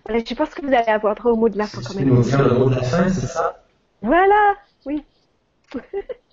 [0.06, 1.98] Voilà, je pense que vous allez avoir droit au mot de la fin quand tu
[1.98, 2.08] même.
[2.08, 3.62] nous dire le mot de la fin, c'est ça?
[4.02, 4.54] Voilà,
[4.86, 5.04] oui.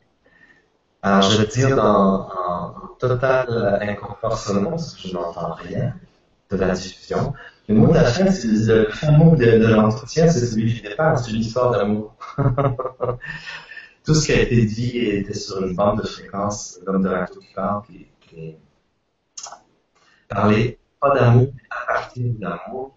[1.04, 5.96] Alors, je dire dans, en total inconfort sonore, parce que je n'entends rien
[6.52, 7.34] de la diffusion.
[7.68, 11.18] Le mot de la fin, c'est le fin mot de, l'entretien, c'est celui du départ,
[11.18, 12.16] c'est l'histoire d'amour.
[14.04, 17.40] Tout ce qui a été dit était sur une bande de fréquence, l'homme de radio
[17.40, 18.56] qui parle, qui, qui
[20.28, 22.96] parlait pas d'amour, mais à partir de l'amour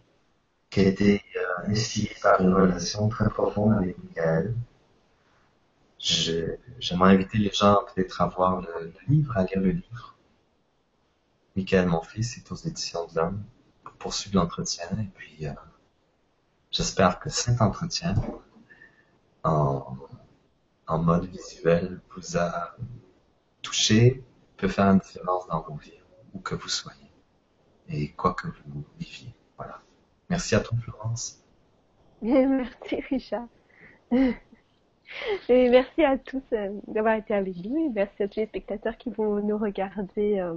[0.71, 4.55] qui a été euh, instillé par une relation très profonde avec Michael.
[6.05, 10.17] J'aimerais inviter les gens peut-être à voir le, le livre, à lire le livre.
[11.57, 13.43] Michael, mon fils, est aux éditions de l'homme
[13.83, 14.87] pour poursuivre l'entretien.
[14.99, 15.53] Et puis, euh,
[16.71, 18.15] j'espère que cet entretien,
[19.45, 19.97] en,
[20.87, 22.77] en mode visuel, vous a
[23.63, 24.23] touché,
[24.59, 26.03] peut faire une différence dans vos vies,
[26.35, 27.11] où que vous soyez,
[27.89, 29.35] et quoi que vous viviez.
[29.57, 29.81] Voilà.
[30.29, 31.43] Merci à toi, Florence.
[32.23, 33.49] Merci Richard.
[35.49, 38.97] Et merci à tous euh, d'avoir été avec nous et merci à tous les spectateurs
[38.97, 40.55] qui vont nous regarder euh,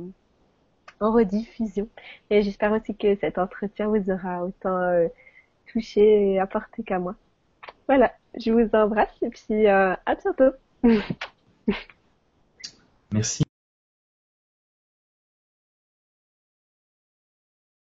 [0.99, 1.87] en rediffusion.
[2.29, 5.07] Et j'espère aussi que cet entretien vous aura autant euh,
[5.71, 7.15] touché et apporté qu'à moi.
[7.87, 10.53] Voilà, je vous embrasse et puis euh, à bientôt.
[13.11, 13.46] Merci.